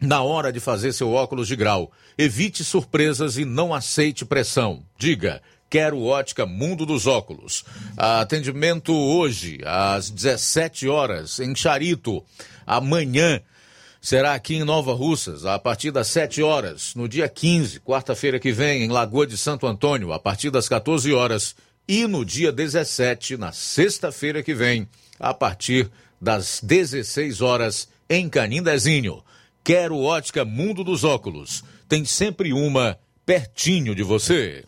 na 0.00 0.22
hora 0.22 0.52
de 0.52 0.58
fazer 0.58 0.92
seu 0.92 1.12
óculos 1.12 1.46
de 1.46 1.54
grau, 1.54 1.92
evite 2.16 2.64
surpresas 2.64 3.36
e 3.36 3.44
não 3.44 3.74
aceite 3.74 4.24
pressão. 4.24 4.82
Diga, 4.98 5.42
Quero 5.70 6.02
Ótica 6.02 6.44
Mundo 6.46 6.84
dos 6.84 7.06
Óculos. 7.06 7.64
Atendimento 7.96 8.92
hoje, 8.92 9.60
às 9.64 10.10
17 10.10 10.88
horas, 10.88 11.38
em 11.38 11.54
Charito. 11.54 12.24
Amanhã 12.66 13.40
será 14.00 14.34
aqui 14.34 14.56
em 14.56 14.64
Nova 14.64 14.92
Russas, 14.92 15.44
a 15.44 15.60
partir 15.60 15.92
das 15.92 16.08
7 16.08 16.42
horas. 16.42 16.92
No 16.96 17.08
dia 17.08 17.28
15, 17.28 17.78
quarta-feira 17.80 18.40
que 18.40 18.50
vem, 18.50 18.82
em 18.82 18.88
Lagoa 18.88 19.26
de 19.28 19.38
Santo 19.38 19.64
Antônio, 19.64 20.12
a 20.12 20.18
partir 20.18 20.50
das 20.50 20.68
14 20.68 21.12
horas. 21.12 21.54
E 21.86 22.04
no 22.04 22.24
dia 22.24 22.50
17, 22.50 23.36
na 23.36 23.52
sexta-feira 23.52 24.42
que 24.42 24.54
vem, 24.54 24.88
a 25.20 25.32
partir 25.32 25.88
das 26.20 26.60
16 26.60 27.40
horas, 27.40 27.88
em 28.08 28.28
Canindezinho. 28.28 29.22
Quero 29.62 29.98
Ótica 29.98 30.44
Mundo 30.44 30.82
dos 30.82 31.04
Óculos. 31.04 31.62
Tem 31.88 32.04
sempre 32.04 32.52
uma 32.52 32.98
pertinho 33.24 33.94
de 33.94 34.02
você. 34.02 34.64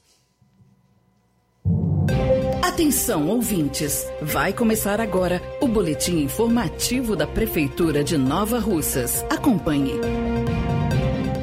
Atenção, 2.62 3.28
ouvintes! 3.28 4.06
Vai 4.20 4.52
começar 4.52 5.00
agora 5.00 5.42
o 5.60 5.68
boletim 5.68 6.22
informativo 6.22 7.14
da 7.14 7.26
Prefeitura 7.26 8.02
de 8.02 8.16
Nova 8.16 8.58
Russas. 8.58 9.24
Acompanhe. 9.30 9.92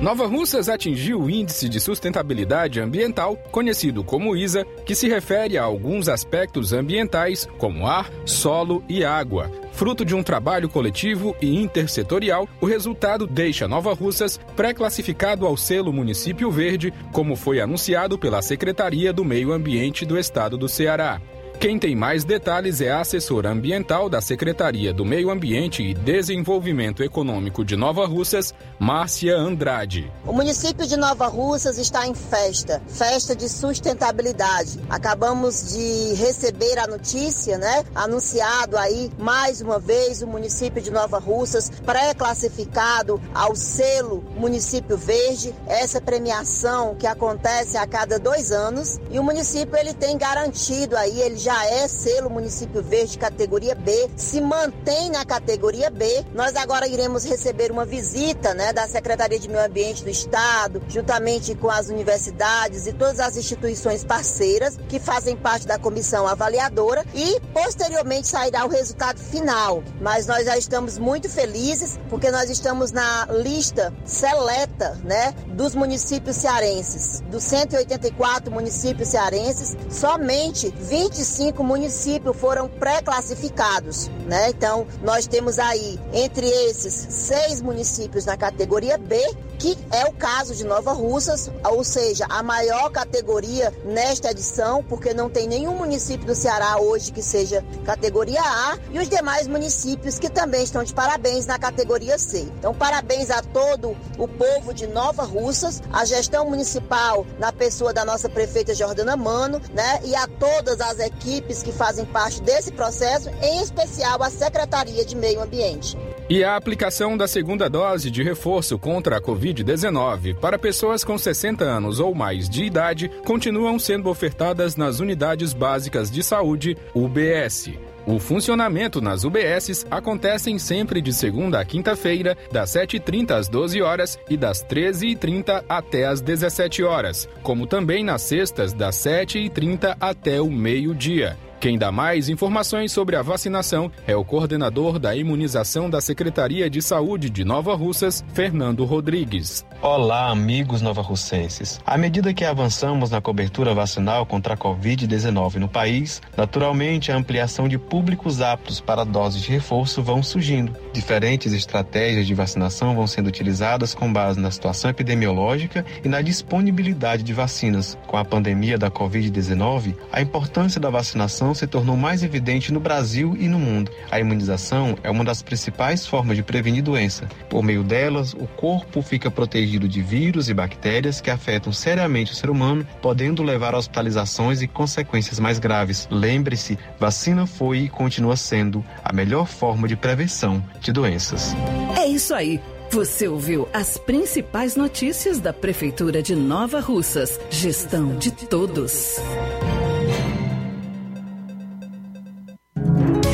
Nova 0.02 0.26
Russas 0.26 0.70
atingiu 0.70 1.20
o 1.20 1.30
Índice 1.30 1.68
de 1.68 1.78
Sustentabilidade 1.78 2.80
Ambiental, 2.80 3.36
conhecido 3.52 4.02
como 4.02 4.34
ISA, 4.34 4.64
que 4.86 4.96
se 4.96 5.10
refere 5.10 5.58
a 5.58 5.64
alguns 5.64 6.08
aspectos 6.08 6.72
ambientais, 6.72 7.46
como 7.58 7.86
ar, 7.86 8.10
solo 8.26 8.82
e 8.88 9.04
água. 9.04 9.52
Fruto 9.74 10.06
de 10.06 10.16
um 10.16 10.24
trabalho 10.24 10.70
coletivo 10.70 11.36
e 11.42 11.54
intersetorial, 11.54 12.48
o 12.62 12.66
resultado 12.66 13.28
deixa 13.28 13.68
Nova 13.68 13.94
Russas 13.94 14.40
pré-classificado 14.56 15.46
ao 15.46 15.58
selo 15.58 15.92
Município 15.92 16.50
Verde, 16.50 16.94
como 17.12 17.36
foi 17.36 17.60
anunciado 17.60 18.18
pela 18.18 18.42
Secretaria 18.42 19.12
do 19.12 19.26
Meio 19.26 19.52
Ambiente 19.52 20.06
do 20.06 20.18
Estado 20.18 20.58
do 20.58 20.70
Ceará. 20.70 21.22
Quem 21.60 21.78
tem 21.78 21.94
mais 21.94 22.24
detalhes 22.24 22.80
é 22.80 22.90
a 22.90 23.02
assessora 23.02 23.50
ambiental 23.50 24.08
da 24.08 24.22
Secretaria 24.22 24.94
do 24.94 25.04
Meio 25.04 25.30
Ambiente 25.30 25.84
e 25.84 25.94
Desenvolvimento 25.94 27.04
Econômico 27.04 27.66
de 27.66 27.76
Nova 27.76 28.08
Russas, 28.08 28.54
Márcia 28.80 29.36
Andrade. 29.36 30.10
O 30.26 30.32
município 30.32 30.88
de 30.88 30.96
Nova 30.96 31.28
Russas 31.28 31.78
está 31.78 32.08
em 32.08 32.16
festa, 32.16 32.82
festa 32.88 33.36
de 33.36 33.50
sustentabilidade. 33.50 34.80
Acabamos 34.90 35.74
de 35.74 36.14
receber 36.14 36.80
a 36.80 36.88
notícia, 36.88 37.58
né? 37.58 37.84
Anunciado 37.94 38.78
aí 38.78 39.12
mais 39.20 39.60
uma 39.60 39.80
vez 39.80 40.22
o 40.22 40.28
município 40.28 40.82
de 40.82 40.90
Nova 40.90 41.20
Russas 41.20 41.70
pré-classificado 41.86 43.22
ao 43.34 43.54
selo 43.54 44.24
Município 44.38 44.96
Verde. 44.96 45.54
Essa 45.68 46.00
premiação 46.00 46.96
que 46.96 47.06
acontece 47.06 47.76
a 47.76 47.86
cada 47.86 48.18
dois 48.18 48.50
anos 48.54 48.98
e 49.12 49.20
o 49.20 49.24
município 49.26 49.76
ele 49.76 49.94
tem 49.94 50.18
garantido 50.18 50.96
aí, 50.96 51.20
ele 51.20 51.36
já 51.36 51.49
já 51.50 51.66
é 51.66 51.88
selo 51.88 52.30
município 52.30 52.80
verde 52.84 53.18
categoria 53.18 53.74
B, 53.74 54.12
se 54.16 54.40
mantém 54.40 55.10
na 55.10 55.26
categoria 55.26 55.90
B. 55.90 56.24
Nós 56.32 56.56
agora 56.56 56.88
iremos 56.88 57.26
receber 57.26 57.72
uma 57.72 57.86
visita, 57.86 58.54
né, 58.54 58.72
da 58.72 58.88
Secretaria 58.88 59.40
de 59.40 59.50
Meio 59.50 59.66
Ambiente 59.66 60.04
do 60.04 60.12
Estado, 60.12 60.80
juntamente 60.88 61.56
com 61.56 61.68
as 61.68 61.90
universidades 61.90 62.86
e 62.86 62.94
todas 62.94 63.20
as 63.20 63.36
instituições 63.36 64.04
parceiras 64.04 64.78
que 64.88 65.00
fazem 65.00 65.36
parte 65.36 65.66
da 65.66 65.80
comissão 65.80 66.28
avaliadora 66.28 67.04
e 67.16 67.40
posteriormente 67.52 68.28
sairá 68.28 68.64
o 68.64 68.70
resultado 68.70 69.18
final. 69.18 69.84
Mas 70.00 70.28
nós 70.28 70.46
já 70.46 70.56
estamos 70.56 71.00
muito 71.00 71.28
felizes 71.28 72.00
porque 72.12 72.30
nós 72.30 72.52
estamos 72.52 72.92
na 72.92 73.26
lista 73.26 73.92
seleta, 74.06 75.00
né, 75.04 75.34
dos 75.48 75.74
municípios 75.74 76.36
cearenses, 76.36 77.22
dos 77.22 77.44
184 77.44 78.52
municípios 78.52 79.10
cearenses, 79.10 79.76
somente 79.90 80.72
25 80.78 81.39
cinco 81.40 81.64
municípios 81.64 82.36
foram 82.36 82.68
pré-classificados, 82.68 84.10
né? 84.28 84.50
Então, 84.50 84.86
nós 85.02 85.26
temos 85.26 85.58
aí, 85.58 85.98
entre 86.12 86.46
esses, 86.46 86.94
seis 86.94 87.62
municípios 87.62 88.26
na 88.26 88.36
categoria 88.36 88.98
B 88.98 89.18
que 89.60 89.78
é 89.92 90.06
o 90.06 90.14
caso 90.14 90.56
de 90.56 90.64
Nova 90.64 90.94
Russas, 90.94 91.52
ou 91.70 91.84
seja, 91.84 92.26
a 92.30 92.42
maior 92.42 92.90
categoria 92.92 93.74
nesta 93.84 94.32
edição, 94.32 94.82
porque 94.82 95.14
não 95.14 95.30
tem 95.30 95.50
nenhum 95.50 95.76
município 95.76 96.26
do 96.26 96.34
Ceará 96.34 96.80
hoje 96.80 97.12
que 97.12 97.22
seja 97.22 97.62
categoria 97.84 98.42
A, 98.42 98.78
e 98.90 99.00
os 99.00 99.10
demais 99.10 99.48
municípios 99.48 100.18
que 100.18 100.30
também 100.30 100.64
estão 100.64 100.82
de 100.82 100.94
parabéns 100.94 101.46
na 101.46 101.60
categoria 101.60 102.18
C. 102.18 102.48
Então, 102.58 102.74
parabéns 102.74 103.30
a 103.30 103.42
todo 103.42 103.98
o 104.18 104.30
povo 104.30 104.74
de 104.74 104.88
Nova 104.88 105.24
Russas, 105.24 105.82
a 105.92 106.06
gestão 106.06 106.50
municipal 106.50 107.28
na 107.38 107.52
pessoa 107.52 107.94
da 107.94 108.06
nossa 108.06 108.30
prefeita 108.30 108.74
Jordana 108.74 109.18
Mano, 109.18 109.62
né, 109.74 110.00
e 110.06 110.16
a 110.16 110.26
todas 110.26 110.80
as 110.80 111.00
equipes 111.00 111.29
que 111.64 111.72
fazem 111.72 112.06
parte 112.06 112.42
desse 112.42 112.72
processo, 112.72 113.30
em 113.42 113.62
especial 113.62 114.22
a 114.24 114.30
Secretaria 114.30 115.06
de 115.06 115.16
Meio 115.16 115.42
Ambiente. 115.42 115.98
E 116.30 116.44
a 116.44 116.56
aplicação 116.56 117.18
da 117.18 117.28
segunda 117.28 117.70
dose 117.70 118.12
de 118.12 118.22
reforço 118.22 118.78
contra 118.78 119.18
a 119.18 119.22
Covid-19 119.22 120.36
para 120.36 120.60
pessoas 120.60 121.04
com 121.04 121.18
60 121.18 121.64
anos 121.64 122.00
ou 122.00 122.14
mais 122.14 122.50
de 122.50 122.64
idade 122.64 123.10
continuam 123.26 123.80
sendo 123.80 124.10
ofertadas 124.10 124.76
nas 124.76 125.00
unidades 125.00 125.54
básicas 125.54 126.12
de 126.12 126.22
saúde, 126.22 126.78
UBS. 126.94 127.89
O 128.10 128.18
funcionamento 128.18 129.00
nas 129.00 129.24
UBSs 129.24 129.86
acontecem 129.92 130.58
sempre 130.58 131.00
de 131.00 131.14
segunda 131.14 131.60
a 131.60 131.64
quinta-feira, 131.64 132.36
das 132.52 132.72
7h30 132.72 133.30
às 133.34 133.48
12 133.48 133.84
horas 133.84 134.18
e 134.28 134.36
das 134.36 134.66
13h30 134.66 135.64
até 135.70 136.08
às 136.08 136.20
17 136.20 136.84
horas, 136.84 137.30
como 137.44 137.68
também 137.68 138.04
nas 138.04 138.24
sextas, 138.24 138.74
das 138.74 138.96
7h30 138.96 139.96
até 140.02 140.42
o 140.42 140.50
meio-dia. 140.50 141.38
Quem 141.60 141.78
dá 141.78 141.92
mais 141.92 142.30
informações 142.30 142.90
sobre 142.90 143.18
a 143.18 143.22
vacinação 143.22 143.92
é 144.08 144.16
o 144.16 144.24
coordenador 144.24 144.98
da 144.98 145.14
imunização 145.14 145.90
da 145.90 146.00
Secretaria 146.00 146.70
de 146.70 146.82
Saúde 146.82 147.30
de 147.30 147.44
Nova 147.44 147.76
Russas, 147.76 148.24
Fernando 148.34 148.86
Rodrigues. 148.86 149.66
Olá, 149.82 150.30
amigos 150.30 150.82
nova-russenses. 150.82 151.82
À 151.86 151.98
medida 151.98 152.34
que 152.34 152.46
avançamos 152.46 153.10
na 153.10 153.20
cobertura 153.20 153.74
vacinal 153.74 154.26
contra 154.26 154.54
a 154.54 154.58
Covid-19 154.58 155.56
no 155.56 155.68
país, 155.68 156.22
naturalmente 156.38 157.12
a 157.12 157.18
ampliação 157.18 157.68
de 157.68 157.78
públicos 157.78 158.42
aptos 158.42 158.80
para 158.80 159.04
doses 159.04 159.42
de 159.42 159.52
reforço 159.52 160.02
vão 160.02 160.24
surgindo. 160.24 160.74
Diferentes 160.94 161.52
estratégias 161.52 162.26
de 162.26 162.34
vacinação 162.34 162.96
vão 162.96 163.06
sendo 163.06 163.28
utilizadas 163.28 163.94
com 163.94 164.12
base 164.12 164.40
na 164.40 164.52
situação 164.52 164.90
epidemiológica 164.90 165.86
e 166.06 166.08
na 166.08 166.22
disponibilidade 166.22 167.22
de 167.22 167.34
vacinas. 167.34 167.98
Com 168.08 168.16
a 168.16 168.24
pandemia 168.24 168.78
da 168.78 168.90
Covid-19, 168.90 169.94
a 170.10 170.22
importância 170.22 170.80
da 170.80 170.90
vacinação 170.90 171.49
se 171.54 171.68
tornou 171.68 171.96
mais 171.96 172.24
evidente 172.24 172.72
no 172.72 172.80
Brasil 172.80 173.36
e 173.40 173.48
no 173.48 173.60
mundo. 173.60 173.92
A 174.10 174.20
imunização 174.20 174.98
é 175.04 175.10
uma 175.10 175.24
das 175.24 175.42
principais 175.42 176.06
formas 176.06 176.38
de 176.38 176.44
prevenir 176.44 176.84
doença. 176.84 177.28
Por 177.50 177.64
meio 177.64 177.84
delas, 177.84 178.34
o 178.34 178.48
corpo 178.48 179.02
fica 179.02 179.30
protegido 179.30 179.88
de 179.88 180.02
vírus 180.02 180.50
e 180.50 180.54
bactérias 180.54 181.22
que 181.22 181.30
afetam 181.30 181.72
seriamente 181.72 182.32
o 182.32 182.36
ser 182.36 182.50
humano, 182.50 182.86
podendo 183.02 183.44
levar 183.44 183.74
a 183.74 183.78
hospitalizações 183.78 184.62
e 184.62 184.68
consequências 184.68 185.40
mais 185.40 185.60
graves. 185.60 186.08
Lembre-se, 186.12 186.78
vacina 187.00 187.46
foi 187.46 187.80
e 187.80 187.90
continua 187.90 188.36
sendo 188.36 188.84
a 189.04 189.14
melhor 189.14 189.48
forma 189.48 189.88
de 189.88 189.96
prevenção 189.96 190.64
de 190.80 190.92
doenças. 190.92 191.56
É 191.98 192.06
isso 192.08 192.34
aí. 192.34 192.60
Você 192.92 193.28
ouviu 193.28 193.68
as 193.72 193.98
principais 194.00 194.76
notícias 194.76 195.40
da 195.40 195.54
Prefeitura 195.54 196.24
de 196.24 196.36
Nova 196.36 196.80
Russas. 196.80 197.40
Gestão 197.52 198.18
de 198.18 198.32
todos. 198.32 199.18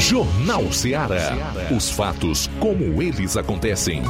Jornal 0.08 0.72
Ceará. 0.72 1.36
Os 1.76 1.90
fatos 1.90 2.48
como 2.60 3.02
eles 3.02 3.36
acontecem. 3.36 4.04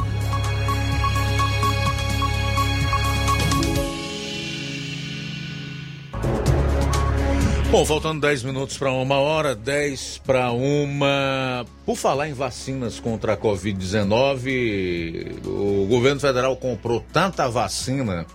Bom, 7.70 7.86
faltando 7.86 8.20
10 8.20 8.42
minutos 8.42 8.76
para 8.76 8.92
uma 8.92 9.14
hora, 9.14 9.54
10 9.54 10.18
para 10.18 10.52
uma. 10.52 11.64
Por 11.86 11.96
falar 11.96 12.28
em 12.28 12.34
vacinas 12.34 13.00
contra 13.00 13.32
a 13.32 13.36
Covid-19, 13.38 15.46
o 15.46 15.86
governo 15.86 16.20
federal 16.20 16.54
comprou 16.58 17.02
tanta 17.10 17.48
vacina 17.48 18.26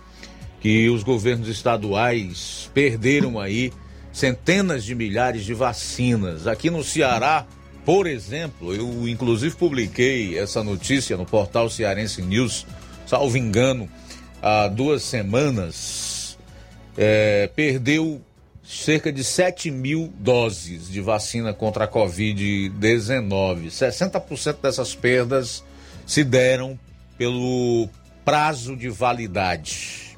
que 0.60 0.90
os 0.90 1.04
governos 1.04 1.46
estaduais 1.46 2.68
perderam 2.74 3.38
aí 3.38 3.72
centenas 4.12 4.84
de 4.84 4.94
milhares 4.94 5.44
de 5.44 5.54
vacinas. 5.54 6.46
Aqui 6.46 6.70
no 6.70 6.84
Ceará, 6.84 7.46
por 7.84 8.06
exemplo, 8.06 8.74
eu 8.74 9.08
inclusive 9.08 9.56
publiquei 9.56 10.38
essa 10.38 10.62
notícia 10.62 11.16
no 11.16 11.24
portal 11.24 11.68
Cearense 11.68 12.22
News, 12.22 12.66
salvo 13.06 13.36
engano, 13.36 13.88
há 14.40 14.68
duas 14.68 15.02
semanas. 15.02 16.38
É, 16.96 17.50
perdeu 17.56 18.20
cerca 18.62 19.12
de 19.12 19.24
7 19.24 19.70
mil 19.70 20.12
doses 20.18 20.88
de 20.88 21.00
vacina 21.00 21.52
contra 21.52 21.84
a 21.84 21.88
Covid-19. 21.88 23.66
60% 23.66 24.56
dessas 24.62 24.94
perdas 24.94 25.64
se 26.06 26.22
deram 26.22 26.78
pelo 27.18 27.88
prazo 28.24 28.76
de 28.76 28.88
validade. 28.88 30.11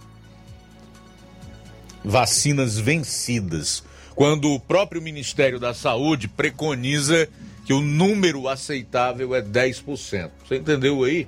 Vacinas 2.04 2.78
vencidas. 2.78 3.82
Quando 4.14 4.52
o 4.52 4.60
próprio 4.60 5.02
Ministério 5.02 5.58
da 5.58 5.74
Saúde 5.74 6.28
preconiza 6.28 7.28
que 7.64 7.72
o 7.72 7.80
número 7.80 8.46
aceitável 8.46 9.34
é 9.34 9.42
10%. 9.42 10.30
Você 10.46 10.56
entendeu 10.56 11.02
aí? 11.02 11.26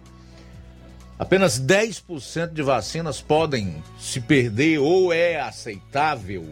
Apenas 1.19 1.59
10% 1.59 2.53
de 2.53 2.63
vacinas 2.63 3.23
podem 3.23 3.83
se 3.99 4.21
perder 4.21 4.79
ou 4.79 5.13
é 5.13 5.41
aceitável 5.41 6.45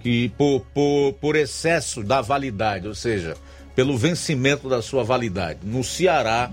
que 0.00 0.28
por, 0.38 0.60
por, 0.72 1.14
por 1.14 1.34
excesso 1.34 2.04
da 2.04 2.20
validade, 2.20 2.86
ou 2.86 2.94
seja, 2.94 3.36
pelo 3.74 3.98
vencimento 3.98 4.68
da 4.68 4.80
sua 4.80 5.02
validade. 5.02 5.58
No 5.64 5.82
Ceará, 5.82 6.52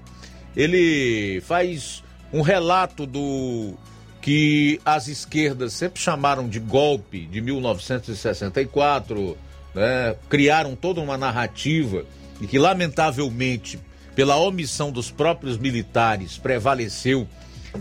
ele 0.55 1.41
faz 1.41 2.03
um 2.31 2.41
relato 2.41 3.07
do 3.07 3.73
que 4.21 4.79
as 4.85 5.07
esquerdas 5.07 5.73
sempre 5.73 5.99
chamaram 5.99 6.47
de 6.47 6.59
golpe 6.59 7.25
de 7.25 7.41
1964 7.41 9.37
né, 9.73 10.15
criaram 10.29 10.75
toda 10.75 11.01
uma 11.01 11.17
narrativa 11.17 12.05
e 12.39 12.47
que, 12.47 12.57
lamentavelmente, 12.57 13.79
pela 14.15 14.37
omissão 14.37 14.91
dos 14.91 15.11
próprios 15.11 15.57
militares, 15.57 16.37
prevaleceu 16.37 17.27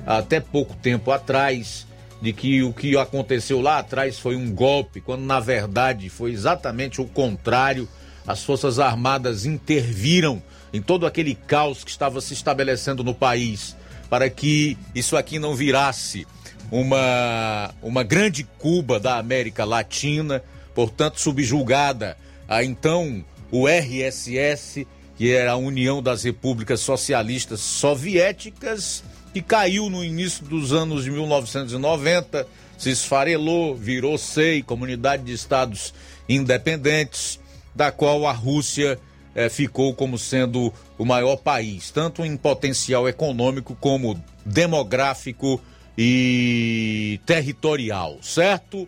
até 0.06 0.40
pouco 0.40 0.74
tempo 0.74 1.10
atrás 1.12 1.86
de 2.24 2.32
que 2.32 2.62
o 2.62 2.72
que 2.72 2.96
aconteceu 2.96 3.60
lá 3.60 3.78
atrás 3.78 4.18
foi 4.18 4.34
um 4.34 4.50
golpe, 4.50 4.98
quando 4.98 5.26
na 5.26 5.38
verdade 5.40 6.08
foi 6.08 6.32
exatamente 6.32 6.98
o 6.98 7.04
contrário. 7.04 7.86
As 8.26 8.42
Forças 8.42 8.78
Armadas 8.78 9.44
interviram 9.44 10.42
em 10.72 10.80
todo 10.80 11.04
aquele 11.04 11.34
caos 11.34 11.84
que 11.84 11.90
estava 11.90 12.22
se 12.22 12.32
estabelecendo 12.32 13.04
no 13.04 13.14
país 13.14 13.76
para 14.08 14.30
que 14.30 14.78
isso 14.94 15.18
aqui 15.18 15.38
não 15.38 15.54
virasse 15.54 16.26
uma, 16.70 17.74
uma 17.82 18.02
grande 18.02 18.44
Cuba 18.58 18.98
da 18.98 19.18
América 19.18 19.66
Latina, 19.66 20.42
portanto 20.74 21.20
subjugada 21.20 22.16
a 22.48 22.64
então 22.64 23.22
o 23.50 23.68
RSS, 23.68 24.86
que 25.14 25.30
era 25.30 25.52
a 25.52 25.56
União 25.56 26.02
das 26.02 26.24
Repúblicas 26.24 26.80
Socialistas 26.80 27.60
Soviéticas, 27.60 29.04
que 29.34 29.42
caiu 29.42 29.90
no 29.90 30.04
início 30.04 30.44
dos 30.44 30.72
anos 30.72 31.02
de 31.02 31.10
1990, 31.10 32.46
se 32.78 32.90
esfarelou, 32.90 33.74
virou 33.74 34.16
SEI, 34.16 34.62
Comunidade 34.62 35.24
de 35.24 35.32
Estados 35.32 35.92
Independentes, 36.28 37.40
da 37.74 37.90
qual 37.90 38.28
a 38.28 38.32
Rússia 38.32 38.96
eh, 39.34 39.48
ficou 39.48 39.92
como 39.92 40.16
sendo 40.16 40.72
o 40.96 41.04
maior 41.04 41.36
país, 41.36 41.90
tanto 41.90 42.24
em 42.24 42.36
potencial 42.36 43.08
econômico 43.08 43.76
como 43.80 44.22
demográfico 44.46 45.60
e 45.98 47.18
territorial, 47.26 48.18
certo? 48.22 48.86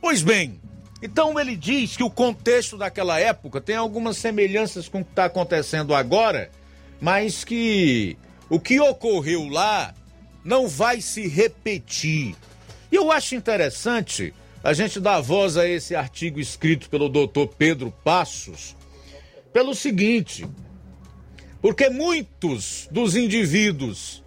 Pois 0.00 0.22
bem, 0.22 0.60
então 1.02 1.36
ele 1.38 1.56
diz 1.56 1.96
que 1.96 2.04
o 2.04 2.10
contexto 2.10 2.78
daquela 2.78 3.18
época 3.18 3.60
tem 3.60 3.74
algumas 3.74 4.18
semelhanças 4.18 4.88
com 4.88 5.00
o 5.00 5.04
que 5.04 5.10
está 5.10 5.24
acontecendo 5.24 5.96
agora, 5.96 6.48
mas 7.00 7.42
que 7.42 8.16
o 8.50 8.60
que 8.60 8.78
ocorreu 8.80 9.48
lá 9.48 9.94
não 10.44 10.68
vai 10.68 11.00
se 11.00 11.26
repetir. 11.28 12.34
E 12.90 12.96
eu 12.96 13.12
acho 13.12 13.36
interessante 13.36 14.34
a 14.62 14.72
gente 14.74 15.00
dar 15.00 15.20
voz 15.20 15.56
a 15.56 15.66
esse 15.66 15.94
artigo 15.94 16.40
escrito 16.40 16.90
pelo 16.90 17.08
doutor 17.08 17.46
Pedro 17.56 17.90
Passos, 18.04 18.76
pelo 19.52 19.74
seguinte, 19.74 20.46
porque 21.62 21.88
muitos 21.88 22.88
dos 22.90 23.14
indivíduos 23.14 24.22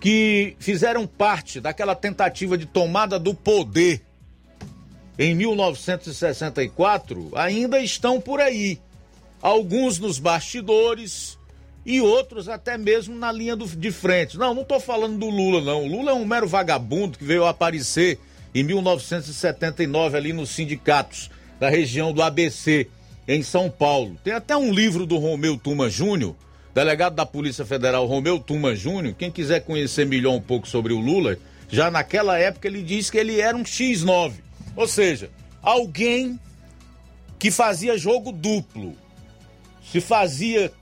que 0.00 0.56
fizeram 0.58 1.06
parte 1.06 1.60
daquela 1.60 1.94
tentativa 1.94 2.58
de 2.58 2.66
tomada 2.66 3.20
do 3.20 3.32
poder 3.32 4.02
em 5.18 5.34
1964 5.34 7.30
ainda 7.34 7.78
estão 7.78 8.20
por 8.20 8.40
aí. 8.40 8.80
Alguns 9.40 9.98
nos 10.00 10.18
bastidores 10.18 11.38
e 11.84 12.00
outros 12.00 12.48
até 12.48 12.78
mesmo 12.78 13.14
na 13.14 13.32
linha 13.32 13.56
do, 13.56 13.66
de 13.66 13.90
frente. 13.90 14.38
Não, 14.38 14.54
não 14.54 14.62
estou 14.62 14.80
falando 14.80 15.18
do 15.18 15.28
Lula, 15.28 15.60
não. 15.60 15.84
O 15.84 15.88
Lula 15.88 16.12
é 16.12 16.14
um 16.14 16.24
mero 16.24 16.46
vagabundo 16.46 17.18
que 17.18 17.24
veio 17.24 17.44
aparecer 17.44 18.18
em 18.54 18.62
1979 18.62 20.16
ali 20.16 20.32
nos 20.32 20.50
sindicatos 20.50 21.30
da 21.58 21.68
região 21.68 22.12
do 22.12 22.22
ABC, 22.22 22.88
em 23.26 23.42
São 23.42 23.70
Paulo. 23.70 24.16
Tem 24.22 24.32
até 24.32 24.56
um 24.56 24.72
livro 24.72 25.06
do 25.06 25.16
Romeu 25.16 25.56
Tuma 25.56 25.88
Júnior 25.88 26.34
delegado 26.74 27.14
da 27.14 27.26
Polícia 27.26 27.64
Federal 27.64 28.06
Romeu 28.06 28.38
Tuma 28.38 28.74
Júnior, 28.74 29.14
quem 29.14 29.30
quiser 29.30 29.60
conhecer 29.60 30.06
melhor 30.06 30.34
um 30.34 30.40
pouco 30.40 30.66
sobre 30.66 30.92
o 30.92 30.98
Lula, 30.98 31.36
já 31.68 31.90
naquela 31.90 32.38
época 32.38 32.66
ele 32.66 32.82
disse 32.82 33.10
que 33.12 33.18
ele 33.18 33.40
era 33.40 33.56
um 33.56 33.62
X9. 33.62 34.32
Ou 34.74 34.88
seja, 34.88 35.30
alguém 35.62 36.38
que 37.38 37.50
fazia 37.50 37.98
jogo 37.98 38.32
duplo. 38.32 38.94
Se 39.90 40.00
fazia 40.00 40.72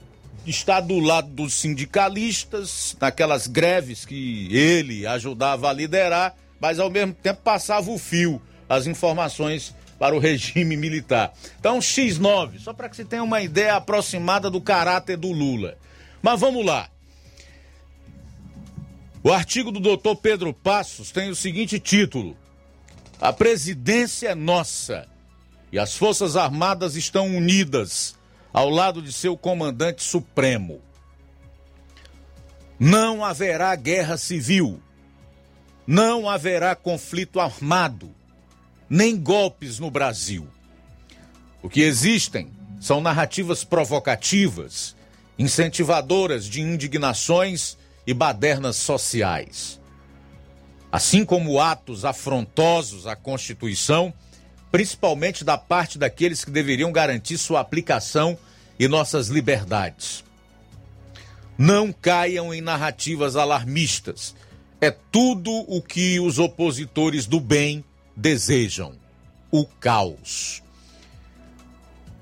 estar 0.47 0.80
do 0.80 0.99
lado 0.99 1.28
dos 1.28 1.55
sindicalistas, 1.55 2.97
naquelas 3.01 3.47
greves 3.47 4.05
que 4.05 4.49
ele 4.55 5.07
ajudava 5.07 5.68
a 5.68 5.72
liderar, 5.72 6.34
mas 6.61 6.78
ao 6.78 6.91
mesmo 6.91 7.14
tempo 7.14 7.41
passava 7.43 7.91
o 7.91 7.99
fio, 7.99 8.41
as 8.68 8.86
informações 8.86 9.74
para 9.99 10.16
o 10.16 10.18
regime 10.18 10.76
militar. 10.76 11.32
Então, 11.59 11.78
X9, 11.78 12.59
só 12.59 12.72
para 12.72 12.88
que 12.88 12.97
se 12.97 13.05
tenha 13.05 13.22
uma 13.22 13.43
ideia 13.43 13.76
aproximada 13.76 14.51
do 14.51 14.61
caráter 14.61 15.16
do 15.16 15.30
Lula. 15.30 15.76
Mas 16.22 16.41
vamos 16.41 16.64
lá. 16.64 16.88
O 19.22 19.30
artigo 19.30 19.70
do 19.70 19.78
doutor 19.78 20.16
Pedro 20.16 20.55
Passos 20.55 21.11
tem 21.11 21.28
o 21.28 21.36
seguinte 21.36 21.78
título: 21.78 22.34
A 23.20 23.32
presidência 23.32 24.28
é 24.28 24.34
nossa 24.34 25.07
e 25.70 25.78
as 25.78 25.95
Forças 25.95 26.36
Armadas 26.36 26.97
estão 26.97 27.28
unidas 27.28 28.16
ao 28.53 28.69
lado 28.69 29.01
de 29.01 29.13
seu 29.13 29.37
comandante 29.37 30.03
supremo. 30.03 30.81
Não 32.79 33.25
haverá 33.25 33.75
guerra 33.77 34.17
civil, 34.17 34.81
não 35.87 36.29
haverá 36.29 36.75
conflito 36.75 37.41
armado 37.41 38.15
nem 38.91 39.17
golpes 39.17 39.79
no 39.79 39.89
Brasil. 39.89 40.49
O 41.63 41.69
que 41.69 41.83
existem 41.83 42.51
são 42.81 43.01
narrativas 43.01 43.63
provocativas, 43.63 44.97
incentivadoras 45.39 46.45
de 46.45 46.61
indignações 46.61 47.79
e 48.05 48.13
badernas 48.13 48.77
sociais. 48.77 49.79
Assim 50.91 51.25
como 51.25 51.61
atos 51.61 52.05
afrontosos 52.05 53.07
à 53.07 53.15
Constituição, 53.15 54.13
principalmente 54.71 55.45
da 55.45 55.59
parte 55.59 55.99
daqueles 55.99 56.45
que 56.45 56.51
deveriam 56.51 56.93
garantir 56.93 57.39
sua 57.39 57.61
aplicação 57.61 58.39
e 58.79 58.89
nossas 58.89 59.29
liberdades. 59.29 60.25
Não 61.59 61.93
caiam 61.93 62.55
em 62.55 62.61
narrativas 62.61 63.37
alarmistas. 63.37 64.35
É 64.81 64.91
tudo 64.91 65.51
o 65.68 65.83
que 65.83 66.18
os 66.18 66.39
opositores 66.39 67.27
do 67.27 67.39
bem 67.39 67.85
desejam: 68.16 68.95
o 69.51 69.66
caos. 69.66 70.62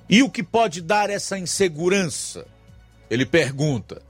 E 0.09 0.22
o 0.22 0.30
que 0.30 0.42
pode 0.42 0.80
dar 0.80 1.11
essa 1.11 1.38
insegurança? 1.38 2.46
Ele 3.11 3.26
pergunta. 3.26 4.03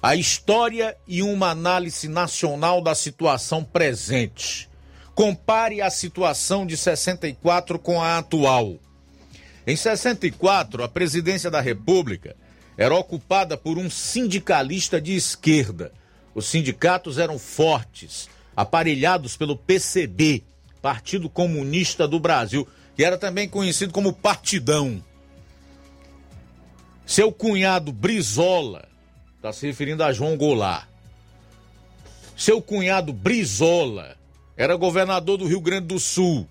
A 0.00 0.16
história 0.16 0.96
e 1.06 1.22
uma 1.22 1.50
análise 1.50 2.08
nacional 2.08 2.80
da 2.80 2.94
situação 2.94 3.62
presente. 3.62 4.68
Compare 5.14 5.82
a 5.82 5.90
situação 5.90 6.66
de 6.66 6.76
64 6.76 7.78
com 7.78 8.00
a 8.00 8.18
atual. 8.18 8.78
Em 9.66 9.76
64, 9.76 10.82
a 10.82 10.88
presidência 10.88 11.50
da 11.50 11.60
República 11.60 12.34
era 12.76 12.94
ocupada 12.94 13.56
por 13.56 13.78
um 13.78 13.90
sindicalista 13.90 15.00
de 15.00 15.14
esquerda. 15.14 15.92
Os 16.34 16.46
sindicatos 16.46 17.18
eram 17.18 17.38
fortes, 17.38 18.28
aparelhados 18.56 19.36
pelo 19.36 19.56
PCB, 19.56 20.42
Partido 20.80 21.28
Comunista 21.28 22.08
do 22.08 22.18
Brasil, 22.18 22.66
que 22.96 23.04
era 23.04 23.18
também 23.18 23.48
conhecido 23.48 23.92
como 23.92 24.12
Partidão. 24.12 25.04
Seu 27.04 27.30
cunhado 27.30 27.92
Brizola, 27.92 28.88
está 29.36 29.52
se 29.52 29.66
referindo 29.66 30.02
a 30.02 30.12
João 30.12 30.36
Goulart. 30.36 30.88
Seu 32.36 32.62
cunhado 32.62 33.12
Brizola 33.12 34.16
era 34.56 34.76
governador 34.76 35.38
do 35.38 35.46
Rio 35.46 35.60
Grande 35.60 35.86
do 35.86 35.98
Sul, 35.98 36.46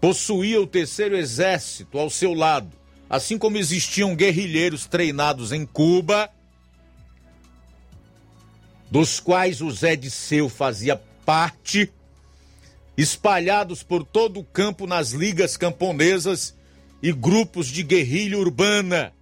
possuía 0.00 0.60
o 0.60 0.66
terceiro 0.66 1.16
exército 1.16 1.98
ao 1.98 2.10
seu 2.10 2.34
lado, 2.34 2.70
assim 3.08 3.38
como 3.38 3.58
existiam 3.58 4.16
guerrilheiros 4.16 4.86
treinados 4.86 5.52
em 5.52 5.64
Cuba, 5.64 6.30
dos 8.90 9.20
quais 9.20 9.60
o 9.60 9.70
Zé 9.70 9.96
de 9.96 10.10
Seu 10.10 10.48
fazia 10.48 11.00
parte 11.24 11.90
espalhados 12.96 13.82
por 13.82 14.04
todo 14.04 14.40
o 14.40 14.44
campo 14.44 14.86
nas 14.86 15.12
ligas 15.12 15.56
camponesas 15.56 16.54
e 17.02 17.12
grupos 17.12 17.66
de 17.66 17.82
guerrilha 17.82 18.38
urbana. 18.38 19.12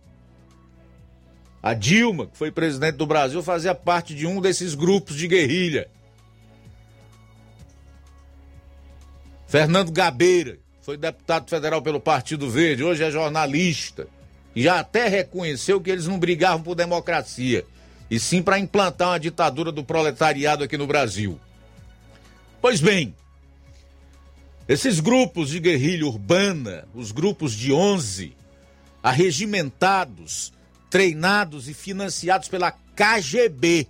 A 1.63 1.75
Dilma, 1.75 2.27
que 2.27 2.37
foi 2.37 2.51
presidente 2.51 2.97
do 2.97 3.07
Brasil, 3.07 3.43
fazia 3.43 3.75
parte 3.75 4.15
de 4.15 4.27
um 4.27 4.41
desses 4.41 4.75
grupos 4.75 5.17
de 5.17 5.29
guerrilha. 5.29 5.89
Fernando 9.51 9.91
Gabeira, 9.91 10.61
foi 10.81 10.97
deputado 10.97 11.51
federal 11.51 11.83
pelo 11.83 11.99
Partido 11.99 12.49
Verde, 12.49 12.85
hoje 12.85 13.03
é 13.03 13.11
jornalista. 13.11 14.07
Já 14.55 14.79
até 14.79 15.09
reconheceu 15.09 15.81
que 15.81 15.91
eles 15.91 16.07
não 16.07 16.21
brigavam 16.21 16.63
por 16.63 16.77
democracia, 16.77 17.67
e 18.09 18.21
sim 18.21 18.45
para 18.45 18.61
implantar 18.61 19.09
uma 19.09 19.19
ditadura 19.19 19.73
do 19.73 19.83
proletariado 19.83 20.63
aqui 20.63 20.79
no 20.79 20.87
Brasil. 20.87 21.37
Pois 22.63 22.81
bem, 22.81 23.13
esses 24.69 25.01
grupos 25.01 25.49
de 25.49 25.59
guerrilha 25.59 26.07
urbana, 26.07 26.87
os 26.95 27.11
grupos 27.11 27.53
de 27.53 27.73
11, 27.73 28.33
arregimentados, 29.03 30.53
treinados 30.89 31.69
e 31.69 31.75
financiados 31.75 32.47
pela 32.47 32.71
KGB, 32.71 33.89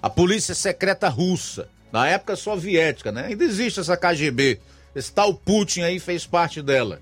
a 0.00 0.08
Polícia 0.08 0.54
Secreta 0.54 1.08
Russa, 1.08 1.68
na 1.94 2.08
época 2.08 2.34
soviética, 2.34 3.12
né? 3.12 3.26
Ainda 3.26 3.44
existe 3.44 3.78
essa 3.78 3.96
KGB. 3.96 4.58
Esse 4.96 5.12
tal 5.12 5.32
Putin 5.32 5.82
aí 5.82 6.00
fez 6.00 6.26
parte 6.26 6.60
dela. 6.60 7.00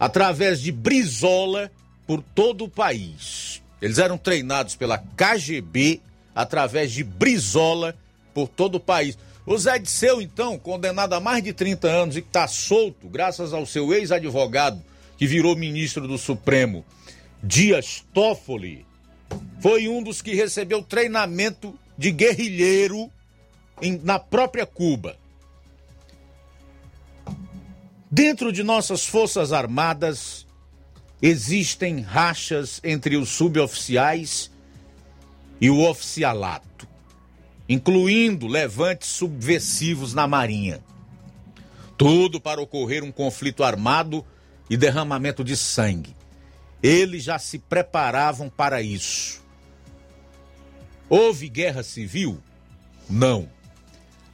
através 0.00 0.60
de 0.60 0.72
Brizola 0.72 1.70
por 2.04 2.20
todo 2.20 2.64
o 2.64 2.68
país. 2.68 3.62
Eles 3.80 3.98
eram 3.98 4.18
treinados 4.18 4.74
pela 4.74 4.98
KGB 4.98 6.00
através 6.34 6.90
de 6.90 7.04
Brizola 7.04 7.94
por 8.34 8.48
todo 8.48 8.74
o 8.74 8.80
país. 8.80 9.16
O 9.46 9.56
Zé 9.56 9.78
Disseu, 9.78 10.20
então, 10.20 10.58
condenado 10.58 11.12
a 11.12 11.20
mais 11.20 11.44
de 11.44 11.52
30 11.52 11.86
anos 11.86 12.16
e 12.16 12.22
que 12.22 12.26
está 12.26 12.48
solto, 12.48 13.08
graças 13.08 13.52
ao 13.52 13.64
seu 13.64 13.94
ex-advogado, 13.94 14.82
que 15.16 15.28
virou 15.28 15.54
ministro 15.54 16.08
do 16.08 16.18
Supremo, 16.18 16.84
Dias 17.40 18.02
Toffoli, 18.12 18.84
foi 19.60 19.86
um 19.86 20.02
dos 20.02 20.20
que 20.20 20.34
recebeu 20.34 20.82
treinamento 20.82 21.78
de 22.02 22.10
guerrilheiro 22.10 23.08
em, 23.80 23.96
na 24.02 24.18
própria 24.18 24.66
Cuba. 24.66 25.16
Dentro 28.10 28.52
de 28.52 28.64
nossas 28.64 29.06
Forças 29.06 29.52
Armadas 29.52 30.44
existem 31.22 32.00
rachas 32.00 32.80
entre 32.82 33.16
os 33.16 33.28
suboficiais 33.28 34.50
e 35.60 35.70
o 35.70 35.88
oficialato, 35.88 36.88
incluindo 37.68 38.48
levantes 38.48 39.08
subversivos 39.08 40.12
na 40.12 40.26
Marinha. 40.26 40.82
Tudo 41.96 42.40
para 42.40 42.60
ocorrer 42.60 43.04
um 43.04 43.12
conflito 43.12 43.62
armado 43.62 44.26
e 44.68 44.76
derramamento 44.76 45.44
de 45.44 45.56
sangue. 45.56 46.16
Eles 46.82 47.22
já 47.22 47.38
se 47.38 47.60
preparavam 47.60 48.50
para 48.50 48.82
isso. 48.82 49.41
Houve 51.14 51.50
guerra 51.50 51.82
civil? 51.82 52.38
Não. 53.06 53.46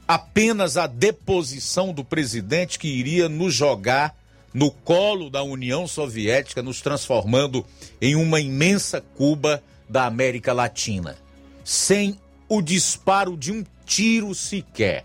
Apenas 0.07 0.77
a 0.77 0.87
deposição 0.87 1.91
do 1.91 2.05
presidente 2.05 2.79
que 2.79 2.87
iria 2.87 3.27
nos 3.27 3.53
jogar 3.53 4.15
no 4.53 4.71
colo 4.71 5.29
da 5.29 5.43
União 5.43 5.85
Soviética, 5.85 6.63
nos 6.63 6.79
transformando 6.79 7.65
em 7.99 8.15
uma 8.15 8.39
imensa 8.39 9.01
Cuba 9.01 9.61
da 9.89 10.05
América 10.05 10.53
Latina, 10.53 11.17
sem 11.65 12.17
o 12.47 12.61
disparo 12.61 13.35
de 13.35 13.51
um 13.51 13.65
tiro 13.85 14.33
sequer. 14.33 15.03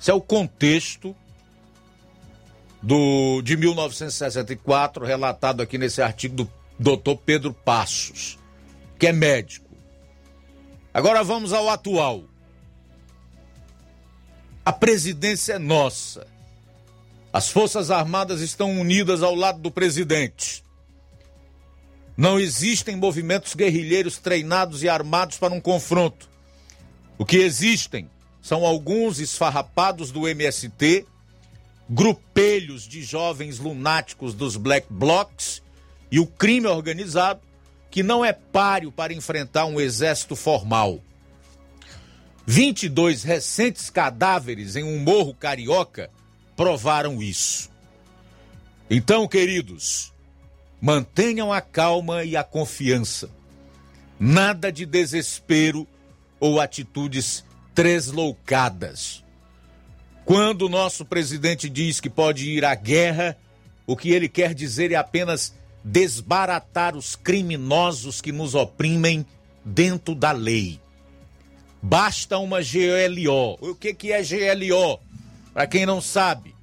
Esse 0.00 0.10
é 0.10 0.14
o 0.14 0.20
contexto 0.22 1.14
do, 2.82 3.42
de 3.42 3.54
1964, 3.54 5.04
relatado 5.04 5.60
aqui 5.60 5.76
nesse 5.76 6.00
artigo 6.00 6.48
do 6.78 6.96
Dr. 6.96 7.16
Pedro 7.22 7.52
Passos, 7.52 8.38
que 8.98 9.06
é 9.08 9.12
médico. 9.12 9.69
Agora 10.92 11.22
vamos 11.22 11.52
ao 11.52 11.68
atual. 11.68 12.24
A 14.64 14.72
presidência 14.72 15.54
é 15.54 15.58
nossa. 15.58 16.26
As 17.32 17.48
Forças 17.48 17.90
Armadas 17.90 18.40
estão 18.40 18.80
unidas 18.80 19.22
ao 19.22 19.34
lado 19.34 19.60
do 19.60 19.70
presidente. 19.70 20.64
Não 22.16 22.38
existem 22.38 22.96
movimentos 22.96 23.54
guerrilheiros 23.54 24.18
treinados 24.18 24.82
e 24.82 24.88
armados 24.88 25.38
para 25.38 25.54
um 25.54 25.60
confronto. 25.60 26.28
O 27.16 27.24
que 27.24 27.36
existem 27.36 28.10
são 28.42 28.64
alguns 28.64 29.20
esfarrapados 29.20 30.10
do 30.10 30.26
MST 30.26 31.06
grupelhos 31.90 32.86
de 32.86 33.02
jovens 33.02 33.58
lunáticos 33.58 34.32
dos 34.32 34.56
Black 34.56 34.86
Blocs 34.88 35.60
e 36.10 36.20
o 36.20 36.26
crime 36.26 36.68
organizado, 36.68 37.40
que 37.90 38.02
não 38.02 38.24
é 38.24 38.32
páreo 38.32 38.92
para 38.92 39.12
enfrentar 39.12 39.66
um 39.66 39.80
exército 39.80 40.36
formal. 40.36 41.00
22 42.46 43.22
recentes 43.22 43.90
cadáveres 43.90 44.76
em 44.76 44.84
um 44.84 44.98
morro 44.98 45.34
carioca 45.34 46.10
provaram 46.56 47.22
isso. 47.22 47.70
Então, 48.88 49.26
queridos, 49.28 50.12
mantenham 50.80 51.52
a 51.52 51.60
calma 51.60 52.24
e 52.24 52.36
a 52.36 52.42
confiança. 52.42 53.30
Nada 54.18 54.70
de 54.70 54.84
desespero 54.84 55.86
ou 56.38 56.60
atitudes 56.60 57.44
tresloucadas. 57.74 59.24
Quando 60.24 60.62
o 60.62 60.68
nosso 60.68 61.04
presidente 61.04 61.68
diz 61.68 62.00
que 62.00 62.10
pode 62.10 62.50
ir 62.50 62.64
à 62.64 62.74
guerra, 62.74 63.36
o 63.86 63.96
que 63.96 64.10
ele 64.10 64.28
quer 64.28 64.54
dizer 64.54 64.92
é 64.92 64.96
apenas 64.96 65.54
desbaratar 65.84 66.96
os 66.96 67.16
criminosos 67.16 68.20
que 68.20 68.32
nos 68.32 68.54
oprimem 68.54 69.24
dentro 69.64 70.14
da 70.14 70.32
lei. 70.32 70.80
Basta 71.82 72.38
uma 72.38 72.60
GLO. 72.60 73.58
O 73.60 73.74
que, 73.74 73.94
que 73.94 74.12
é 74.12 74.22
GLO? 74.22 75.00
Para 75.52 75.66
quem 75.66 75.86
não 75.86 76.00
sabe, 76.00 76.54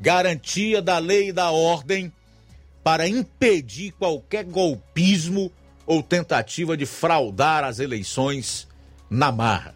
garantia 0.00 0.82
da 0.82 0.98
lei 0.98 1.28
e 1.28 1.32
da 1.32 1.50
ordem 1.50 2.12
para 2.82 3.08
impedir 3.08 3.92
qualquer 3.92 4.44
golpismo 4.44 5.52
ou 5.86 6.02
tentativa 6.02 6.76
de 6.76 6.86
fraudar 6.86 7.64
as 7.64 7.78
eleições 7.78 8.66
na 9.08 9.30
marra. 9.30 9.74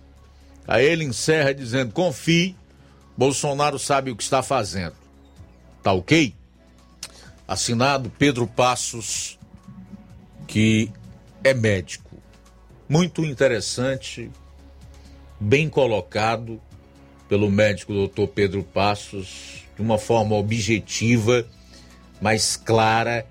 Aí 0.66 0.85
ele 0.85 1.05
encerra 1.05 1.55
dizendo: 1.55 1.93
confie 1.93 2.57
Bolsonaro 3.16 3.78
sabe 3.78 4.11
o 4.11 4.16
que 4.16 4.22
está 4.22 4.43
fazendo. 4.43 4.95
Tá 5.83 5.93
ok? 5.93 6.35
Assinado 7.47 8.11
Pedro 8.18 8.47
Passos, 8.47 9.38
que 10.47 10.90
é 11.43 11.53
médico. 11.53 12.16
Muito 12.88 13.24
interessante, 13.24 14.30
bem 15.40 15.68
colocado 15.68 16.61
pelo 17.28 17.51
médico 17.51 17.93
doutor 17.93 18.28
Pedro 18.28 18.62
Passos, 18.62 19.64
de 19.74 19.82
uma 19.82 19.99
forma 19.99 20.36
objetiva, 20.36 21.47
mas 22.20 22.57
clara. 22.57 23.26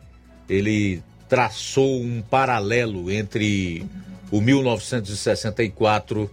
Ele 0.49 1.01
traçou 1.30 2.01
um 2.01 2.22
paralelo 2.22 3.09
entre 3.09 3.86
o 4.30 4.41
1964 4.41 6.30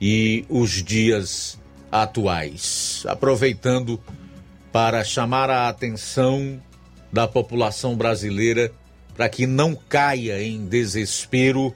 e 0.00 0.44
os 0.48 0.82
dias 0.82 1.58
atuais, 1.90 3.04
aproveitando 3.06 4.00
para 4.72 5.04
chamar 5.04 5.50
a 5.50 5.68
atenção 5.68 6.62
da 7.12 7.28
população 7.28 7.94
brasileira 7.96 8.72
para 9.14 9.28
que 9.28 9.46
não 9.46 9.74
caia 9.74 10.42
em 10.42 10.64
desespero 10.64 11.74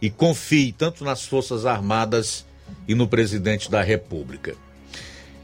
e 0.00 0.10
confie 0.10 0.72
tanto 0.72 1.04
nas 1.04 1.24
Forças 1.24 1.64
Armadas 1.64 2.44
e 2.86 2.94
no 2.94 3.08
presidente 3.08 3.70
da 3.70 3.82
República. 3.82 4.54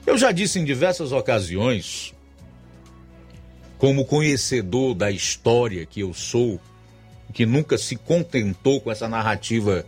Eu 0.06 0.18
já 0.18 0.32
disse 0.32 0.58
em 0.58 0.64
diversas 0.64 1.12
ocasiões, 1.12 2.14
como 3.78 4.04
conhecedor 4.04 4.94
da 4.94 5.10
história 5.10 5.86
que 5.86 6.00
eu 6.00 6.12
sou, 6.12 6.60
que 7.32 7.46
nunca 7.46 7.78
se 7.78 7.96
contentou 7.96 8.80
com 8.80 8.90
essa 8.90 9.08
narrativa 9.08 9.86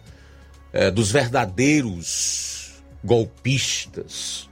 eh, 0.72 0.90
dos 0.90 1.10
verdadeiros 1.10 2.82
golpistas 3.02 4.48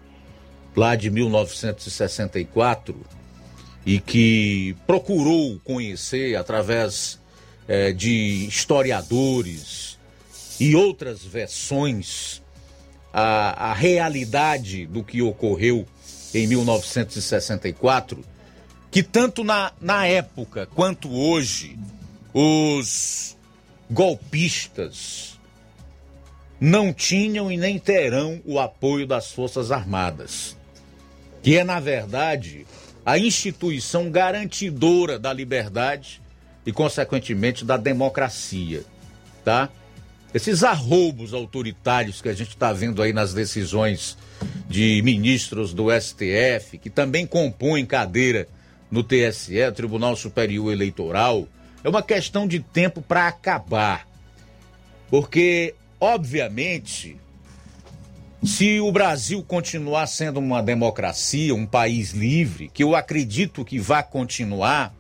lá 0.74 0.96
de 0.96 1.10
1964 1.10 2.96
e 3.88 3.98
que 3.98 4.76
procurou 4.86 5.58
conhecer 5.64 6.36
através 6.36 7.18
é, 7.66 7.90
de 7.90 8.46
historiadores 8.46 9.98
e 10.60 10.76
outras 10.76 11.24
versões 11.24 12.42
a, 13.10 13.70
a 13.70 13.72
realidade 13.72 14.84
do 14.84 15.02
que 15.02 15.22
ocorreu 15.22 15.86
em 16.34 16.46
1964, 16.46 18.22
que 18.90 19.02
tanto 19.02 19.42
na, 19.42 19.72
na 19.80 20.06
época 20.06 20.66
quanto 20.66 21.10
hoje 21.10 21.78
os 22.34 23.38
golpistas 23.90 25.40
não 26.60 26.92
tinham 26.92 27.50
e 27.50 27.56
nem 27.56 27.78
terão 27.78 28.42
o 28.44 28.60
apoio 28.60 29.06
das 29.06 29.32
Forças 29.32 29.72
Armadas, 29.72 30.54
que 31.42 31.56
é, 31.56 31.64
na 31.64 31.80
verdade, 31.80 32.66
a 33.08 33.18
instituição 33.18 34.10
garantidora 34.10 35.18
da 35.18 35.32
liberdade 35.32 36.20
e, 36.66 36.70
consequentemente, 36.70 37.64
da 37.64 37.78
democracia, 37.78 38.84
tá? 39.42 39.70
Esses 40.34 40.62
arroubos 40.62 41.32
autoritários 41.32 42.20
que 42.20 42.28
a 42.28 42.34
gente 42.34 42.50
está 42.50 42.70
vendo 42.70 43.00
aí 43.00 43.14
nas 43.14 43.32
decisões 43.32 44.18
de 44.68 45.00
ministros 45.02 45.72
do 45.72 45.86
STF, 45.90 46.76
que 46.76 46.90
também 46.90 47.26
compõem 47.26 47.86
cadeira 47.86 48.46
no 48.90 49.02
TSE, 49.02 49.72
Tribunal 49.74 50.14
Superior 50.14 50.70
Eleitoral, 50.70 51.48
é 51.82 51.88
uma 51.88 52.02
questão 52.02 52.46
de 52.46 52.60
tempo 52.60 53.00
para 53.00 53.26
acabar. 53.26 54.06
Porque 55.08 55.74
Obviamente, 56.00 57.16
se 58.42 58.80
o 58.80 58.92
Brasil 58.92 59.42
continuar 59.42 60.06
sendo 60.06 60.38
uma 60.38 60.62
democracia, 60.62 61.54
um 61.54 61.66
país 61.66 62.12
livre, 62.12 62.70
que 62.72 62.84
eu 62.84 62.94
acredito 62.94 63.64
que 63.64 63.80
vai 63.80 64.02
continuar, 64.02 64.94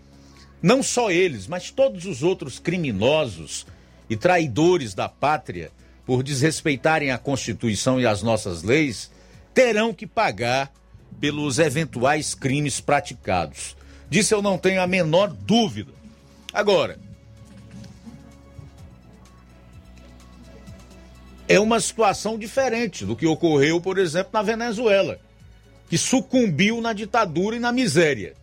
não 0.60 0.82
só 0.82 1.10
eles, 1.10 1.46
mas 1.46 1.70
todos 1.70 2.04
os 2.04 2.22
outros 2.22 2.58
criminosos 2.58 3.64
e 4.10 4.16
traidores 4.16 4.92
da 4.92 5.08
pátria, 5.08 5.70
por 6.04 6.22
desrespeitarem 6.22 7.10
a 7.10 7.18
Constituição 7.18 8.00
e 8.00 8.06
as 8.06 8.22
nossas 8.22 8.62
leis, 8.62 9.10
terão 9.54 9.92
que 9.92 10.06
pagar 10.06 10.72
pelos 11.20 11.58
eventuais 11.58 12.34
crimes 12.34 12.80
praticados. 12.80 13.76
Disso 14.10 14.34
eu 14.34 14.42
não 14.42 14.58
tenho 14.58 14.80
a 14.80 14.86
menor 14.86 15.28
dúvida. 15.28 15.92
Agora, 16.52 16.98
é 21.48 21.58
uma 21.58 21.80
situação 21.80 22.38
diferente 22.38 23.04
do 23.04 23.16
que 23.16 23.26
ocorreu, 23.26 23.80
por 23.80 23.98
exemplo, 23.98 24.30
na 24.32 24.42
Venezuela, 24.42 25.18
que 25.88 25.96
sucumbiu 25.96 26.80
na 26.80 26.92
ditadura 26.92 27.56
e 27.56 27.58
na 27.58 27.72
miséria. 27.72 28.34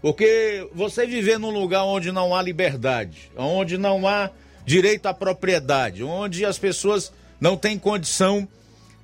Porque 0.00 0.66
você 0.72 1.06
viver 1.06 1.38
num 1.38 1.50
lugar 1.50 1.84
onde 1.84 2.10
não 2.10 2.34
há 2.34 2.40
liberdade, 2.40 3.30
onde 3.36 3.76
não 3.76 4.08
há 4.08 4.30
direito 4.64 5.06
à 5.06 5.14
propriedade, 5.14 6.02
onde 6.02 6.44
as 6.44 6.58
pessoas 6.58 7.12
não 7.40 7.56
têm 7.56 7.78
condição 7.78 8.48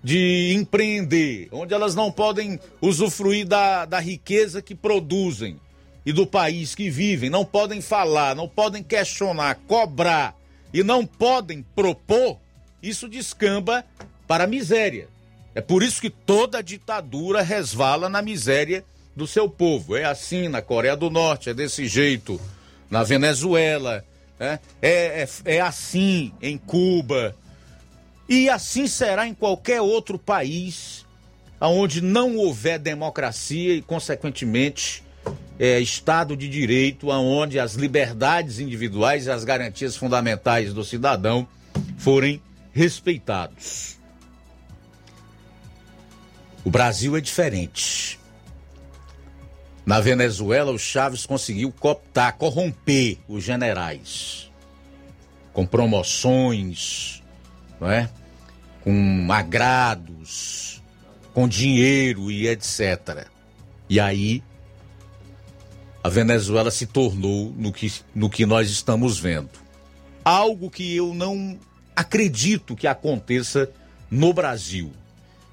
de 0.03 0.53
empreender, 0.55 1.49
onde 1.53 1.73
elas 1.73 1.95
não 1.95 2.11
podem 2.11 2.59
usufruir 2.81 3.47
da, 3.47 3.85
da 3.85 4.01
riqueza 4.01 4.61
que 4.61 4.75
produzem 4.75 5.61
e 6.05 6.13
do 6.13 6.27
país 6.27 6.75
que 6.75 6.91
vivem, 6.91 7.31
não 7.31 7.45
podem 7.45 7.81
falar, 7.81 8.35
não 8.35 8.49
podem 8.49 8.83
questionar, 8.83 9.61
cobrar 9.69 10.35
e 10.75 10.83
não 10.83 11.07
podem 11.07 11.65
propor, 11.75 12.39
isso 12.83 13.09
descamba 13.09 13.85
para 14.27 14.45
a 14.45 14.47
miséria. 14.47 15.09
É 15.55 15.61
por 15.61 15.83
isso 15.83 16.01
que 16.01 16.11
toda 16.11 16.63
ditadura 16.63 17.43
resvala 17.43 18.09
na 18.09 18.23
miséria 18.23 18.85
do 19.15 19.27
seu 19.27 19.49
povo. 19.49 19.97
É 19.97 20.05
assim 20.05 20.49
na 20.49 20.63
Coreia 20.63 20.97
do 20.97 21.11
Norte, 21.11 21.51
é 21.51 21.55
desse 21.55 21.87
jeito 21.87 22.41
na 22.91 23.03
Venezuela, 23.03 24.05
né? 24.39 24.59
é, 24.81 25.23
é, 25.23 25.57
é 25.57 25.61
assim 25.61 26.33
em 26.41 26.57
Cuba. 26.57 27.37
E 28.29 28.49
assim 28.49 28.87
será 28.87 29.27
em 29.27 29.35
qualquer 29.35 29.81
outro 29.81 30.19
país 30.19 31.05
onde 31.61 32.01
não 32.01 32.37
houver 32.37 32.79
democracia 32.79 33.75
e, 33.75 33.83
consequentemente, 33.83 35.05
é, 35.59 35.79
Estado 35.79 36.37
de 36.37 36.49
Direito, 36.49 37.09
onde 37.09 37.59
as 37.59 37.75
liberdades 37.75 38.59
individuais 38.59 39.27
e 39.27 39.31
as 39.31 39.45
garantias 39.45 39.97
fundamentais 39.97 40.73
do 40.73 40.83
cidadão 40.83 41.47
forem 41.99 42.43
respeitados. 42.73 43.99
O 46.65 46.71
Brasil 46.71 47.17
é 47.17 47.21
diferente. 47.21 48.19
Na 49.85 50.01
Venezuela, 50.01 50.71
o 50.71 50.79
Chaves 50.79 51.27
conseguiu 51.27 51.73
cooptar, 51.73 52.37
corromper 52.37 53.19
os 53.29 53.43
generais 53.43 54.51
com 55.53 55.67
promoções, 55.67 57.23
não 57.81 57.91
é? 57.91 58.09
Com 58.83 59.29
agrados, 59.31 60.83
com 61.35 61.49
dinheiro 61.49 62.31
e 62.31 62.49
etc. 62.49 63.27
E 63.89 64.01
aí 64.01 64.43
a 66.03 66.09
Venezuela 66.09 66.71
se 66.71 66.87
tornou 66.87 67.53
no 67.57 67.73
que, 67.73 67.93
no 68.15 68.31
que 68.31 68.47
nós 68.47 68.71
estamos 68.71 69.19
vendo. 69.19 69.51
Algo 70.25 70.71
que 70.71 70.97
eu 70.97 71.13
não 71.15 71.59
acredito 71.95 72.77
que 72.77 72.87
aconteça 72.87 73.71
no 74.11 74.33
Brasil. 74.33 74.93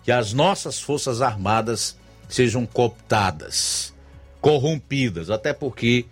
Que 0.03 0.11
as 0.11 0.33
nossas 0.33 0.79
Forças 0.79 1.21
Armadas 1.21 1.97
sejam 2.27 2.65
cooptadas 2.65 3.93
corrompidas, 4.41 5.29
até 5.29 5.53
porque 5.53 6.05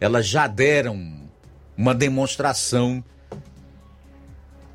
elas 0.00 0.26
já 0.26 0.46
deram 0.46 1.28
uma 1.76 1.94
demonstração 1.94 3.02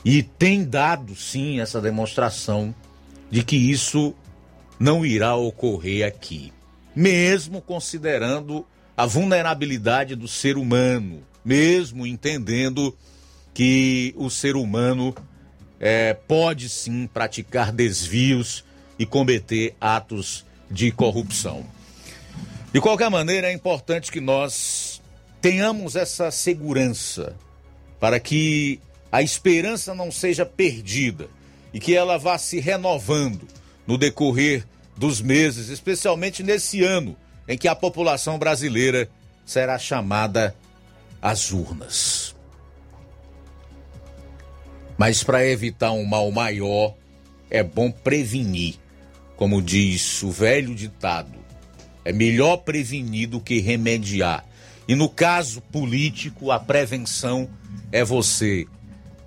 e 0.04 0.22
tem 0.22 0.66
dado 0.66 1.16
sim 1.16 1.62
essa 1.62 1.80
demonstração 1.80 2.76
de 3.32 3.44
que 3.44 3.56
isso 3.56 4.14
não 4.80 5.06
irá 5.06 5.36
ocorrer 5.36 6.06
aqui, 6.06 6.52
mesmo 6.94 7.62
considerando 7.62 8.66
a 8.98 9.06
vulnerabilidade 9.06 10.16
do 10.16 10.28
ser 10.28 10.58
humano, 10.58 11.24
mesmo 11.44 12.06
entendendo 12.06 12.96
que 13.54 14.14
o 14.18 14.30
ser 14.30 14.56
humano 14.56 15.14
é, 15.80 16.14
pode 16.14 16.70
sim 16.70 17.08
praticar 17.08 17.72
desvios 17.72 18.64
e 18.98 19.06
cometer 19.06 19.76
atos 19.80 20.46
de 20.70 20.92
corrupção. 20.92 21.66
De 22.72 22.82
qualquer 22.82 23.10
maneira, 23.10 23.48
é 23.48 23.54
importante 23.54 24.12
que 24.12 24.22
nós 24.22 25.02
tenhamos 25.42 25.96
essa 25.96 26.32
segurança 26.32 27.36
para 28.00 28.20
que 28.20 28.80
a 29.12 29.22
esperança 29.22 29.94
não 29.94 30.12
seja 30.12 30.46
perdida 30.46 31.28
e 31.74 31.80
que 31.80 31.94
ela 31.94 32.18
vá 32.18 32.38
se 32.38 32.60
renovando 32.60 33.48
no 33.86 33.98
decorrer 33.98 34.66
dos 34.96 35.22
meses, 35.22 35.70
especialmente 35.70 36.42
nesse 36.42 36.82
ano 36.84 37.16
em 37.48 37.58
que 37.58 37.68
a 37.68 37.76
população 37.76 38.40
brasileira 38.40 39.10
será 39.46 39.78
chamada 39.78 40.56
às 41.22 41.52
urnas. 41.52 42.23
Mas 44.98 45.24
para 45.24 45.46
evitar 45.46 45.92
um 45.92 46.06
mal 46.06 46.30
maior, 46.32 46.96
é 47.50 47.64
bom 47.64 47.92
prevenir, 47.92 48.76
como 49.36 49.62
diz 49.62 50.22
o 50.24 50.32
velho 50.32 50.76
ditado 50.76 51.44
é 52.06 52.12
melhor 52.12 52.58
prevenir 52.58 53.30
do 53.30 53.40
que 53.40 53.60
remediar. 53.60 54.46
E 54.88 54.96
no 54.96 55.08
caso 55.08 55.62
político, 55.62 56.52
a 56.52 56.60
prevenção 56.60 57.50
é 57.92 58.04
você 58.04 58.66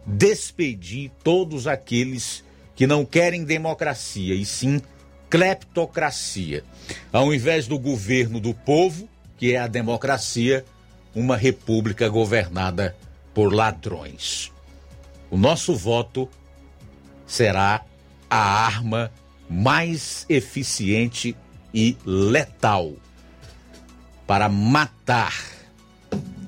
despedir 0.06 1.10
todos 1.24 1.66
aqueles 1.66 2.44
que 2.74 2.86
não 2.86 3.04
querem 3.04 3.44
democracia 3.44 4.34
e 4.34 4.44
sim 4.44 4.80
cleptocracia. 5.30 6.62
Ao 7.12 7.32
invés 7.32 7.66
do 7.66 7.78
governo 7.78 8.38
do 8.38 8.52
povo, 8.52 9.08
que 9.38 9.54
é 9.54 9.58
a 9.58 9.66
democracia, 9.66 10.64
uma 11.14 11.36
república 11.36 12.08
governada 12.08 12.94
por 13.32 13.52
ladrões. 13.52 14.52
O 15.30 15.36
nosso 15.36 15.74
voto 15.74 16.28
será 17.26 17.84
a 18.30 18.38
arma 18.38 19.12
mais 19.48 20.26
eficiente 20.28 21.36
e 21.72 21.96
letal 22.04 22.94
para 24.26 24.48
matar 24.48 25.34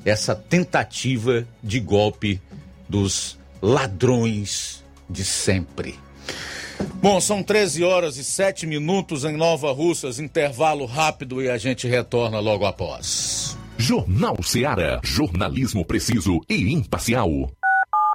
essa 0.04 0.34
tentativa 0.34 1.46
de 1.62 1.78
golpe 1.80 2.40
dos 2.88 3.38
ladrões 3.60 4.84
de 5.08 5.24
sempre. 5.24 5.94
Bom, 6.94 7.20
são 7.20 7.42
13 7.42 7.84
horas 7.84 8.16
e 8.16 8.24
7 8.24 8.66
minutos 8.66 9.24
em 9.24 9.36
Nova 9.36 9.72
Russas, 9.72 10.18
intervalo 10.18 10.86
rápido 10.86 11.42
e 11.42 11.48
a 11.48 11.58
gente 11.58 11.86
retorna 11.86 12.40
logo 12.40 12.64
após. 12.64 13.56
Jornal 13.76 14.36
Seara, 14.42 15.00
jornalismo 15.04 15.84
preciso 15.84 16.40
e 16.48 16.72
imparcial. 16.72 17.30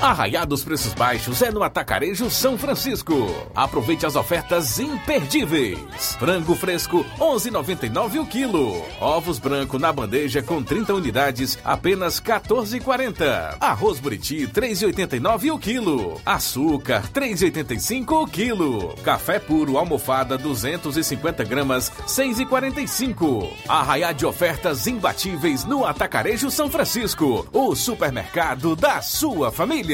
Arraiar 0.00 0.46
dos 0.46 0.62
preços 0.62 0.92
baixos 0.92 1.40
é 1.40 1.50
no 1.50 1.62
Atacarejo 1.62 2.28
São 2.28 2.58
Francisco. 2.58 3.14
Aproveite 3.54 4.04
as 4.04 4.14
ofertas 4.14 4.78
imperdíveis. 4.78 6.14
Frango 6.18 6.54
fresco, 6.54 7.04
11,99 7.18 8.20
o 8.20 8.26
quilo. 8.26 8.84
Ovos 9.00 9.38
branco 9.38 9.78
na 9.78 9.90
bandeja 9.90 10.42
com 10.42 10.62
30 10.62 10.92
unidades, 10.92 11.58
apenas 11.64 12.20
14,40. 12.20 13.56
Arroz 13.58 13.98
buriti, 13.98 14.46
3,89 14.46 15.54
o 15.54 15.58
quilo. 15.58 16.20
Açúcar, 16.26 17.02
3,85 17.12 18.22
o 18.22 18.26
quilo. 18.26 18.94
Café 19.02 19.38
puro 19.38 19.78
almofada, 19.78 20.36
250 20.36 21.42
gramas, 21.44 21.90
6,45. 22.06 23.50
Arraiar 23.66 24.12
de 24.12 24.26
ofertas 24.26 24.86
imbatíveis 24.86 25.64
no 25.64 25.86
Atacarejo 25.86 26.50
São 26.50 26.70
Francisco. 26.70 27.48
O 27.50 27.74
supermercado 27.74 28.76
da 28.76 29.00
sua 29.00 29.50
família. 29.50 29.85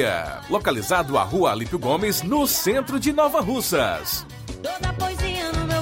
Localizado 0.48 1.18
à 1.18 1.22
Rua 1.22 1.52
Alípio 1.52 1.78
Gomes, 1.78 2.22
no 2.22 2.46
centro 2.46 2.98
de 2.98 3.12
Nova 3.12 3.42
Russas. 3.42 4.26
Toda 4.62 4.92
poesia 4.94 5.52
no 5.52 5.66
meu 5.66 5.81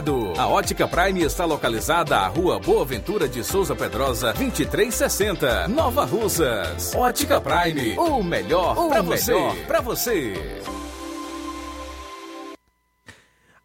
A 0.35 0.47
Ótica 0.47 0.87
Prime 0.87 1.21
está 1.21 1.45
localizada 1.45 2.17
à 2.17 2.27
Rua 2.27 2.59
Boa 2.59 2.83
Ventura 2.83 3.29
de 3.29 3.43
Souza 3.43 3.75
Pedrosa, 3.75 4.33
2360, 4.33 5.67
Nova 5.67 6.05
Russas. 6.05 6.95
Ótica 6.95 7.39
Prime, 7.39 7.95
o 7.99 8.23
melhor 8.23 8.73
para 8.89 9.03
você. 9.03 9.35
Pra 9.67 9.79
você. 9.79 10.33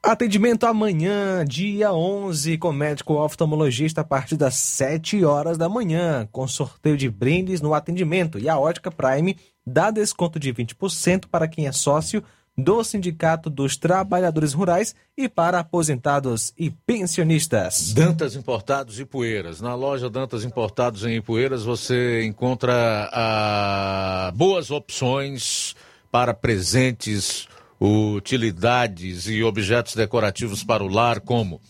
Atendimento 0.03 0.66
amanhã, 0.66 1.43
dia 1.43 1.91
11, 1.91 2.59
com 2.59 2.70
médico 2.70 3.14
oftalmologista 3.14 4.03
a 4.03 4.05
partir 4.05 4.37
das 4.37 4.57
7 4.57 5.24
horas 5.24 5.57
da 5.57 5.70
manhã, 5.70 6.28
com 6.30 6.47
sorteio 6.47 6.99
de 6.99 7.09
brindes 7.09 7.62
no 7.62 7.72
atendimento. 7.72 8.39
E 8.39 8.47
a 8.47 8.59
Ótica 8.59 8.91
Prime 8.91 9.39
dá 9.66 9.91
desconto 9.91 10.39
de 10.39 10.53
20% 10.53 11.24
para 11.30 11.49
quem 11.49 11.66
é 11.66 11.72
sócio 11.72 12.22
do 12.57 12.82
Sindicato 12.82 13.50
dos 13.50 13.76
Trabalhadores 13.76 14.54
Rurais 14.54 14.94
e 15.16 15.28
para 15.28 15.61
aposentados 15.61 16.54
e 16.57 16.70
pensionistas. 16.70 17.92
Dantas 17.92 18.34
Importados 18.34 18.98
e 18.98 19.04
Poeiras. 19.04 19.61
Na 19.61 19.74
loja 19.74 20.09
Dantas 20.09 20.42
Importados 20.42 21.04
em 21.04 21.16
Ipueiras 21.16 21.64
você 21.64 22.24
encontra 22.24 23.11
ah, 23.12 24.32
boas 24.34 24.70
opções 24.70 25.76
para 26.11 26.32
presentes, 26.32 27.46
utilidades 27.78 29.26
e 29.26 29.42
objetos 29.42 29.94
decorativos 29.94 30.64
para 30.64 30.82
o 30.82 30.88
lar, 30.88 31.20
como 31.20 31.61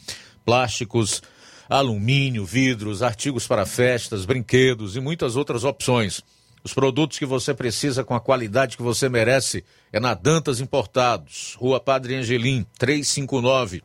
plásticos, 0.45 1.21
alumínio, 1.69 2.45
vidros, 2.45 3.03
artigos 3.03 3.45
para 3.45 3.67
festas, 3.67 4.25
brinquedos 4.25 4.95
e 4.95 5.01
muitas 5.01 5.35
outras 5.35 5.65
opções. 5.65 6.23
Os 6.67 6.75
produtos 6.75 7.17
que 7.17 7.25
você 7.25 7.55
precisa 7.55 8.03
com 8.03 8.13
a 8.13 8.21
qualidade 8.21 8.77
que 8.77 8.83
você 8.83 9.09
merece 9.09 9.65
é 9.93 10.01
na 10.01 10.15
Dantas 10.15 10.59
Importados, 10.59 11.55
Rua 11.57 11.79
Padre 11.79 12.17
Angelim, 12.17 12.67
359, 12.77 13.85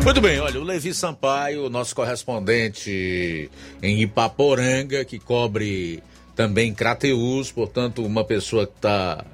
Muito 0.04 0.20
bem, 0.20 0.38
olha, 0.38 0.60
o 0.60 0.62
Levi 0.62 0.92
Sampaio, 0.92 1.70
nosso 1.70 1.96
correspondente 1.96 3.50
em 3.82 4.02
Ipaporanga, 4.02 5.02
que 5.02 5.18
cobre 5.18 6.02
também 6.36 6.74
Crateus, 6.74 7.50
portanto, 7.50 8.04
uma 8.04 8.22
pessoa 8.22 8.66
que 8.66 8.74
está 8.76 9.24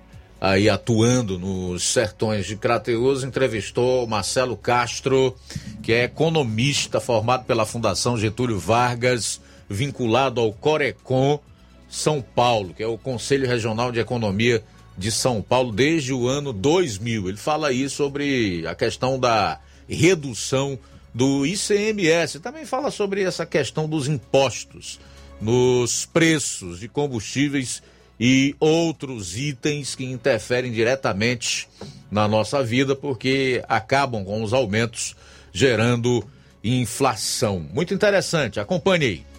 aí 0.40 0.70
atuando 0.70 1.40
nos 1.40 1.82
sertões 1.82 2.46
de 2.46 2.54
Crateus, 2.54 3.24
entrevistou 3.24 4.06
Marcelo 4.06 4.56
Castro, 4.56 5.36
que 5.82 5.92
é 5.92 6.04
economista 6.04 7.00
formado 7.00 7.44
pela 7.46 7.66
Fundação 7.66 8.16
Getúlio 8.16 8.58
Vargas, 8.58 9.40
vinculado 9.68 10.40
ao 10.40 10.52
Corecon 10.52 11.40
São 11.88 12.22
Paulo, 12.22 12.74
que 12.74 12.82
é 12.82 12.86
o 12.86 12.96
Conselho 12.96 13.48
Regional 13.48 13.90
de 13.90 13.98
Economia 13.98 14.62
de 14.96 15.10
São 15.10 15.42
Paulo 15.42 15.72
desde 15.72 16.12
o 16.12 16.28
ano 16.28 16.52
2000. 16.52 17.28
Ele 17.28 17.36
fala 17.36 17.68
aí 17.68 17.88
sobre 17.88 18.64
a 18.68 18.74
questão 18.76 19.18
da 19.18 19.58
redução 19.94 20.78
do 21.12 21.44
ICMS. 21.44 22.40
Também 22.40 22.64
fala 22.64 22.90
sobre 22.90 23.22
essa 23.22 23.44
questão 23.44 23.88
dos 23.88 24.08
impostos 24.08 25.00
nos 25.40 26.06
preços 26.06 26.80
de 26.80 26.88
combustíveis 26.88 27.82
e 28.18 28.54
outros 28.60 29.36
itens 29.36 29.94
que 29.94 30.04
interferem 30.04 30.70
diretamente 30.70 31.66
na 32.10 32.28
nossa 32.28 32.62
vida 32.62 32.94
porque 32.94 33.62
acabam 33.66 34.24
com 34.24 34.42
os 34.42 34.52
aumentos 34.52 35.16
gerando 35.52 36.22
inflação. 36.62 37.66
Muito 37.72 37.94
interessante, 37.94 38.60
acompanhe 38.60 39.04
aí. 39.06 39.29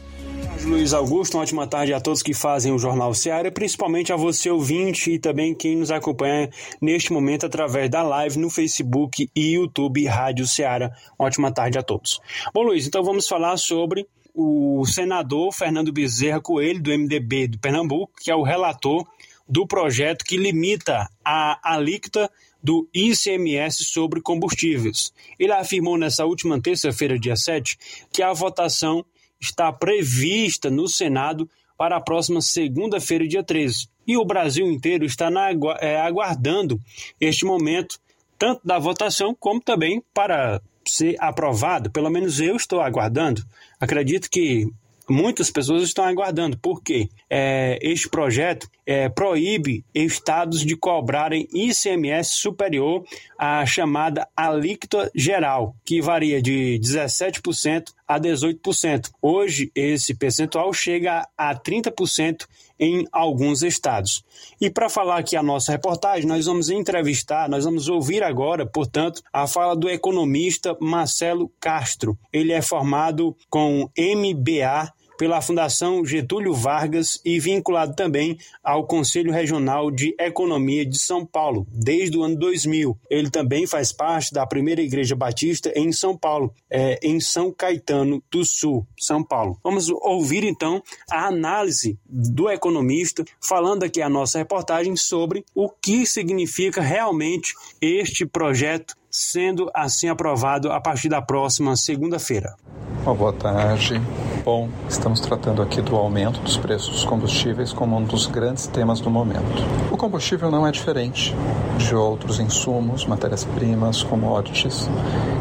Luiz 0.64 0.94
Augusto, 0.94 1.36
uma 1.36 1.44
ótima 1.44 1.68
tarde 1.68 1.94
a 1.94 2.00
todos 2.00 2.24
que 2.24 2.34
fazem 2.34 2.72
o 2.72 2.80
Jornal 2.80 3.14
Seara, 3.14 3.52
principalmente 3.52 4.14
a 4.14 4.16
você 4.16 4.50
ouvinte 4.50 5.12
e 5.12 5.20
também 5.20 5.54
quem 5.54 5.76
nos 5.76 5.92
acompanha 5.92 6.50
neste 6.80 7.12
momento 7.12 7.46
através 7.46 7.89
da 7.89 8.04
live 8.04 8.39
no 8.39 8.50
Facebook 8.50 9.30
e 9.36 9.54
YouTube 9.56 10.06
Rádio 10.06 10.48
Seara. 10.48 10.96
Uma 11.20 11.28
ótima 11.28 11.52
tarde 11.52 11.78
a 11.78 11.84
todos. 11.84 12.20
Bom, 12.54 12.64
Luiz, 12.64 12.88
então 12.88 13.04
vamos 13.04 13.28
falar 13.28 13.58
sobre 13.58 14.08
o 14.34 14.86
senador 14.86 15.52
Fernando 15.54 15.92
Bezerra 15.92 16.39
Coelho, 16.39 16.82
do 16.82 16.92
MDB 16.92 17.48
do 17.48 17.60
Pernambuco, 17.60 18.14
que 18.22 18.32
é 18.32 18.36
o 18.36 18.44
relator 18.44 19.06
do 19.48 19.68
projeto 19.68 20.24
que 20.24 20.38
limita 20.38 21.10
a 21.26 21.60
alíquota 21.62 22.32
do 22.64 22.88
ICMS 22.94 23.84
sobre 23.84 24.22
combustíveis. 24.22 25.12
Ele 25.38 25.52
afirmou 25.52 25.98
nessa 25.98 26.26
última 26.26 26.62
terça-feira, 26.62 27.20
dia 27.20 27.36
7, 27.36 27.78
que 28.12 28.22
a 28.22 28.32
votação 28.32 29.04
está 29.42 29.74
prevista 29.74 30.70
no 30.70 30.88
Senado 30.88 31.50
para 31.78 31.98
a 31.98 32.02
próxima 32.02 32.42
segunda-feira, 32.42 33.28
dia 33.28 33.44
13. 33.44 33.88
E 34.06 34.16
o 34.16 34.24
Brasil 34.24 34.68
inteiro 34.68 35.04
está 35.04 35.32
na, 35.32 35.50
é, 35.80 36.00
aguardando 36.00 36.80
este 37.20 37.44
momento, 37.44 38.00
tanto 38.38 38.62
da 38.64 38.78
votação 38.78 39.36
como 39.38 39.60
também 39.60 40.04
para 40.14 40.62
ser 40.86 41.16
aprovado. 41.20 41.89
Pelo 41.89 42.10
menos 42.10 42.39
eu 42.39 42.56
estou 42.56 42.82
aguardando. 42.82 43.44
Acredito 43.80 44.30
que 44.30 44.68
muitas 45.10 45.49
pessoas 45.52 45.84
estão 45.84 46.06
aguardando, 46.06 46.58
porque 46.58 47.10
é, 47.30 47.80
este 47.82 48.10
projeto 48.10 48.68
é, 48.86 49.10
proíbe 49.10 49.84
estados 49.93 50.66
de 50.66 50.76
cobrarem 50.76 51.47
ICMS 51.54 52.32
superior 52.32 53.04
à 53.38 53.66
chamada 53.66 54.28
alíquota 54.36 55.10
geral, 55.16 55.76
que 55.86 56.02
varia 56.02 56.41
de 56.41 56.80
17% 56.82 57.86
a 58.08 58.20
18%. 58.20 59.10
Hoje, 59.22 59.72
esse 59.76 60.14
percentual 60.14 60.74
chega 60.74 61.28
a 61.38 61.56
30% 61.56 62.45
em 62.82 63.08
alguns 63.12 63.62
estados. 63.62 64.24
E 64.60 64.68
para 64.72 64.90
falar 64.90 65.20
aqui 65.20 65.36
a 65.36 65.44
nossa 65.44 65.72
reportagem, 65.72 66.28
nós 66.28 66.48
vamos 66.48 66.72
entrevistar, 66.72 67.48
nós 67.48 67.64
vamos 67.64 67.88
ouvir 67.88 68.24
agora, 68.24 68.66
portanto, 68.66 69.22
a 69.32 69.46
fala 69.46 69.76
do 69.76 69.88
economista 69.88 70.76
Marcelo 70.82 71.52
Castro. 71.60 72.18
Ele 72.34 72.52
é 72.52 72.62
formado 72.62 73.38
com 73.48 73.88
MBA 73.96 74.92
pela 75.22 75.39
Fundação 75.39 76.03
Getúlio 76.03 76.51
Vargas 76.51 77.22
e 77.24 77.39
vinculado 77.39 77.95
também 77.95 78.39
ao 78.63 78.88
Conselho 78.88 79.32
Regional 79.32 79.91
de 79.91 80.15
Economia 80.19 80.84
de 80.84 80.97
São 80.97 81.24
Paulo, 81.24 81.67
desde 81.72 82.17
o 82.17 82.24
ano 82.24 82.36
2000. 82.36 82.97
Ele 83.07 83.30
também 83.30 83.67
faz 83.67 83.91
parte 83.91 84.34
da 84.34 84.47
primeira 84.47 84.82
Igreja 84.82 85.15
Batista 85.15 85.72
em 85.76 85.91
São 85.91 86.17
Paulo, 86.17 86.51
é, 86.67 86.97
em 87.03 87.19
São 87.19 87.53
Caetano 87.53 88.24
do 88.32 88.43
Sul, 88.43 88.84
São 88.99 89.24
Paulo. 89.24 89.59
Vamos 89.63 89.89
ouvir 89.89 90.43
então 90.43 90.82
a 91.07 91.28
análise 91.28 91.99
do 92.03 92.49
economista, 92.49 93.24
falando 93.39 93.84
aqui 93.84 94.01
a 94.01 94.09
nossa 94.09 94.39
reportagem 94.39 94.95
sobre 94.95 95.45
o 95.53 95.69
que 95.69 96.03
significa 96.03 96.82
realmente 96.82 97.53
este 97.80 98.26
projeto 98.26 98.95
sendo 99.12 99.70
assim 99.74 100.07
aprovado 100.07 100.72
a 100.72 100.80
partir 100.80 101.09
da 101.09 101.22
próxima 101.22 101.76
segunda-feira. 101.76 102.55
Uma 103.03 103.16
boa 103.16 103.34
tarde. 103.34 103.99
Bom, 104.45 104.70
estamos 104.88 105.20
tratando 105.20 105.62
aqui 105.62 105.82
do 105.82 105.95
aumento 105.95 106.39
dos 106.39 106.55
preços 106.57 106.89
dos 106.89 107.03
combustíveis 107.03 107.74
como 107.74 107.97
um 107.97 108.03
dos 108.03 108.28
grandes 108.28 108.68
temas 108.68 108.99
do 108.99 109.09
momento. 109.09 109.64
O 109.91 109.97
combustível 109.97 110.49
não 110.49 110.66
é 110.66 110.72
diferente 110.72 111.36
de 111.78 111.95
outros 111.95 112.39
insumos, 112.39 113.05
matérias-primas, 113.05 114.03
commodities, 114.03 114.89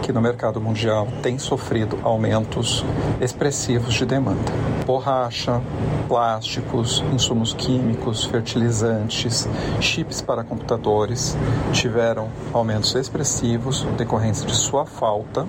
que 0.03 0.13
no 0.13 0.21
mercado 0.21 0.61
mundial 0.61 1.07
têm 1.23 1.39
sofrido 1.39 1.99
aumentos 2.03 2.85
expressivos 3.21 3.95
de 3.95 4.07
demanda. 4.07 4.53
Borracha, 4.87 5.61
plásticos, 6.09 7.05
insumos 7.13 7.55
químicos, 7.55 8.25
fertilizantes, 8.25 9.49
chips 9.81 10.21
para 10.21 10.43
computadores 10.43 11.37
tiveram 11.73 12.29
aumentos 12.53 12.95
expressivos 12.95 13.60
decorrentes 13.97 14.45
de 14.45 14.55
sua 14.55 14.87
falta, 14.87 15.47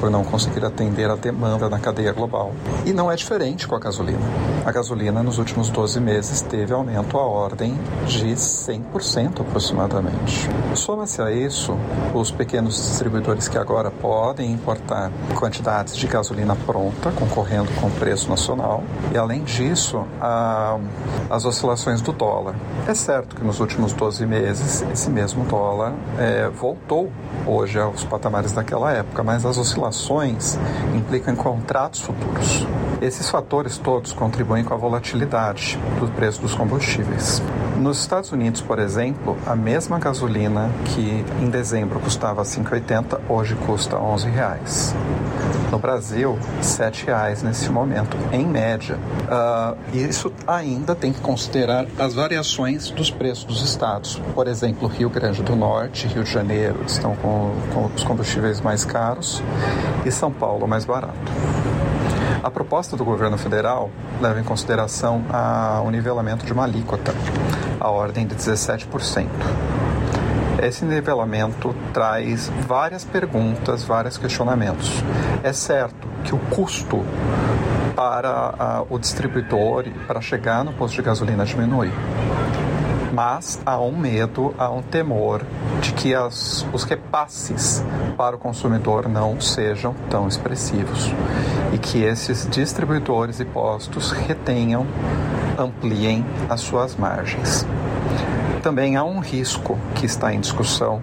por 0.00 0.10
não 0.10 0.22
conseguir 0.22 0.64
atender 0.64 1.10
a 1.10 1.16
demanda 1.16 1.68
na 1.68 1.78
cadeia 1.78 2.12
global. 2.12 2.52
E 2.84 2.92
não 2.92 3.10
é 3.10 3.16
diferente 3.16 3.66
com 3.66 3.74
a 3.74 3.78
gasolina. 3.78 4.20
A 4.64 4.72
gasolina 4.72 5.22
nos 5.22 5.38
últimos 5.38 5.68
12 5.70 6.00
meses 6.00 6.42
teve 6.42 6.72
aumento 6.72 7.16
à 7.16 7.22
ordem 7.22 7.78
de 8.06 8.34
100% 8.34 9.40
aproximadamente. 9.40 10.48
Soma-se 10.74 11.22
a 11.22 11.32
isso 11.32 11.76
os 12.14 12.30
pequenos 12.30 12.74
distribuidores 12.74 13.48
que 13.48 13.56
agora 13.56 13.90
podem 13.90 14.52
importar 14.52 15.10
quantidades 15.38 15.96
de 15.96 16.06
gasolina 16.06 16.54
pronta, 16.54 17.10
concorrendo 17.12 17.70
com 17.80 17.86
o 17.86 17.90
preço 17.92 18.28
nacional, 18.28 18.82
e 19.12 19.16
além 19.16 19.44
disso, 19.44 20.04
a, 20.20 20.78
as 21.30 21.44
oscilações 21.44 22.00
do 22.00 22.12
dólar. 22.12 22.54
É 22.86 22.94
certo 22.94 23.36
que 23.36 23.44
nos 23.44 23.60
últimos 23.60 23.92
12 23.92 24.26
meses 24.26 24.82
esse 24.92 25.10
mesmo 25.10 25.44
dólar 25.44 25.92
é, 26.18 26.48
voltou 26.48 27.10
hoje 27.46 27.78
aos 27.78 28.04
patamares 28.04 28.52
daquela 28.52 28.92
época, 28.92 29.22
mas 29.22 29.44
as 29.46 29.56
oscilações 29.56 30.58
implicam 30.94 31.32
em 31.32 31.36
contratos 31.36 32.00
futuros. 32.00 32.66
Esses 33.00 33.28
fatores 33.28 33.76
todos 33.76 34.12
contribuem 34.12 34.64
com 34.64 34.72
a 34.72 34.76
volatilidade 34.76 35.78
do 36.00 36.08
preço 36.08 36.40
dos 36.40 36.54
combustíveis. 36.54 37.42
Nos 37.76 38.00
Estados 38.00 38.32
Unidos, 38.32 38.62
por 38.62 38.78
exemplo, 38.78 39.36
a 39.46 39.54
mesma 39.54 39.98
gasolina 39.98 40.70
que 40.86 41.24
em 41.42 41.50
dezembro 41.50 42.00
custava 42.00 42.42
5,80 42.42 43.20
hoje 43.28 43.54
custa 43.66 43.98
11 43.98 44.30
reais. 44.30 44.94
No 45.70 45.78
Brasil, 45.78 46.32
R$ 46.32 46.62
7,00 46.62 47.42
nesse 47.42 47.68
momento, 47.68 48.16
em 48.32 48.46
média. 48.46 48.96
Uh, 48.96 49.96
isso 49.96 50.32
ainda 50.46 50.94
tem 50.94 51.12
que 51.12 51.20
considerar 51.20 51.86
as 51.98 52.14
variações 52.14 52.90
dos 52.90 53.10
preços 53.10 53.44
dos 53.44 53.62
estados. 53.62 54.18
Por 54.34 54.48
exemplo, 54.48 54.88
Rio 54.88 55.10
Grande 55.10 55.42
do 55.42 55.54
Norte, 55.54 56.06
Rio 56.06 56.24
de 56.24 56.30
Janeiro 56.30 56.78
estão 56.86 57.14
com, 57.16 57.52
com 57.74 57.90
os 57.94 58.04
combustíveis 58.04 58.60
mais 58.60 58.86
caros 58.86 59.42
e 60.06 60.10
São 60.10 60.32
Paulo 60.32 60.66
mais 60.66 60.86
barato. 60.86 61.14
A 62.42 62.50
proposta 62.50 62.96
do 62.96 63.04
governo 63.04 63.36
federal 63.36 63.90
leva 64.20 64.38
em 64.40 64.44
consideração 64.44 65.24
a, 65.30 65.80
o 65.84 65.90
nivelamento 65.90 66.44
de 66.44 66.52
uma 66.52 66.64
alíquota, 66.64 67.12
a 67.80 67.90
ordem 67.90 68.26
de 68.26 68.34
17%. 68.34 69.28
Esse 70.62 70.84
nivelamento 70.84 71.74
traz 71.92 72.50
várias 72.66 73.04
perguntas, 73.04 73.84
vários 73.84 74.16
questionamentos. 74.16 74.90
É 75.42 75.52
certo 75.52 76.08
que 76.24 76.34
o 76.34 76.38
custo 76.38 77.04
para 77.94 78.84
o 78.90 78.98
distribuidor 78.98 79.84
para 80.06 80.20
chegar 80.20 80.64
no 80.64 80.72
posto 80.72 80.96
de 80.96 81.02
gasolina 81.02 81.44
diminui. 81.44 81.90
Mas 83.16 83.58
há 83.64 83.80
um 83.80 83.96
medo, 83.96 84.54
há 84.58 84.68
um 84.68 84.82
temor 84.82 85.40
de 85.80 85.94
que 85.94 86.14
as, 86.14 86.66
os 86.70 86.84
repasses 86.84 87.82
para 88.14 88.36
o 88.36 88.38
consumidor 88.38 89.08
não 89.08 89.40
sejam 89.40 89.94
tão 90.10 90.28
expressivos 90.28 91.10
e 91.72 91.78
que 91.78 92.02
esses 92.02 92.46
distribuidores 92.46 93.40
e 93.40 93.46
postos 93.46 94.10
retenham, 94.10 94.86
ampliem 95.56 96.26
as 96.50 96.60
suas 96.60 96.94
margens. 96.94 97.66
Também 98.62 98.96
há 98.96 99.04
um 99.04 99.20
risco 99.20 99.78
que 99.94 100.04
está 100.04 100.34
em 100.34 100.40
discussão, 100.40 101.00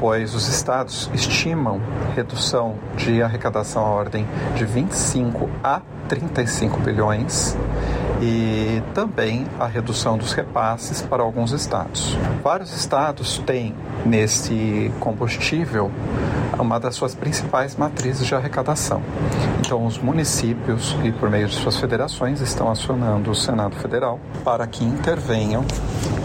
pois 0.00 0.34
os 0.34 0.48
estados 0.48 1.08
estimam 1.14 1.80
redução 2.16 2.74
de 2.96 3.22
arrecadação 3.22 3.86
à 3.86 3.90
ordem 3.90 4.26
de 4.56 4.64
25 4.64 5.48
a 5.62 5.82
35 6.08 6.80
bilhões 6.80 7.56
e 8.20 8.82
também 8.94 9.46
a 9.58 9.66
redução 9.66 10.18
dos 10.18 10.32
repasses 10.32 11.02
para 11.02 11.22
alguns 11.22 11.52
estados. 11.52 12.16
Vários 12.42 12.72
estados 12.72 13.38
têm 13.46 13.74
nesse 14.04 14.90
combustível 15.00 15.90
uma 16.58 16.78
das 16.78 16.94
suas 16.94 17.14
principais 17.14 17.76
matrizes 17.76 18.26
de 18.26 18.34
arrecadação. 18.34 19.02
Então, 19.60 19.84
os 19.84 19.98
municípios 19.98 20.96
e 21.04 21.12
por 21.12 21.28
meio 21.28 21.46
de 21.46 21.54
suas 21.54 21.76
federações 21.76 22.40
estão 22.40 22.70
acionando 22.70 23.30
o 23.30 23.34
Senado 23.34 23.76
Federal 23.76 24.18
para 24.44 24.66
que 24.66 24.84
intervenham, 24.84 25.64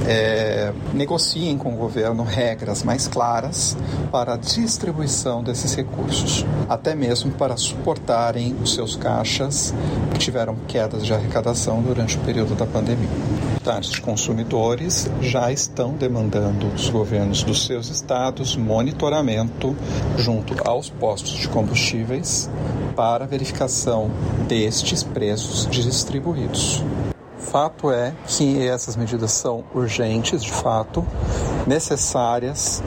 é, 0.08 0.72
negociem 0.94 1.58
com 1.58 1.74
o 1.74 1.78
governo 1.78 2.24
regras 2.24 2.84
mais 2.84 3.08
claras 3.08 3.78
para 4.12 4.34
a 4.34 4.38
distribuição 4.38 5.44
desses 5.44 5.76
recursos, 5.76 6.46
até 6.70 6.96
mesmo 6.96 7.32
para 7.32 7.58
suportarem 7.58 8.56
os 8.62 8.74
seus 8.74 8.96
caixas 8.96 9.74
que 10.14 10.20
tiveram 10.20 10.56
quedas 10.68 11.06
de 11.06 11.14
arrecadação 11.14 11.82
durante 11.82 12.18
o 12.18 12.20
período 12.22 12.56
da 12.56 12.66
pandemia. 12.66 13.43
Os 13.64 13.98
consumidores 13.98 15.10
já 15.22 15.50
estão 15.50 15.94
demandando 15.94 16.68
dos 16.68 16.90
governos 16.90 17.44
dos 17.44 17.66
seus 17.66 17.90
estados 17.90 18.58
monitoramento 18.58 19.74
junto 20.18 20.54
aos 20.68 20.90
postos 20.90 21.32
de 21.32 21.48
combustíveis 21.48 22.50
para 22.94 23.26
verificação 23.26 24.12
destes 24.50 25.02
preços 25.02 25.66
distribuídos. 25.72 26.84
Fato 27.38 27.90
é 27.90 28.14
que 28.28 28.68
essas 28.68 28.98
medidas 28.98 29.32
são 29.32 29.64
urgentes, 29.74 30.44
de 30.44 30.52
fato, 30.52 31.06
necessárias, 31.68 32.84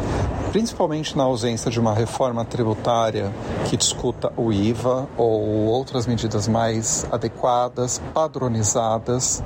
principalmente 0.52 1.16
na 1.16 1.24
ausência 1.24 1.70
de 1.70 1.78
uma 1.78 1.92
reforma 1.92 2.44
tributária 2.44 3.32
que 3.68 3.76
discuta 3.76 4.32
o 4.36 4.52
IVA 4.52 5.08
ou 5.16 5.66
outras 5.66 6.06
medidas 6.06 6.48
mais 6.48 7.06
adequadas, 7.10 8.00
padronizadas, 8.14 9.42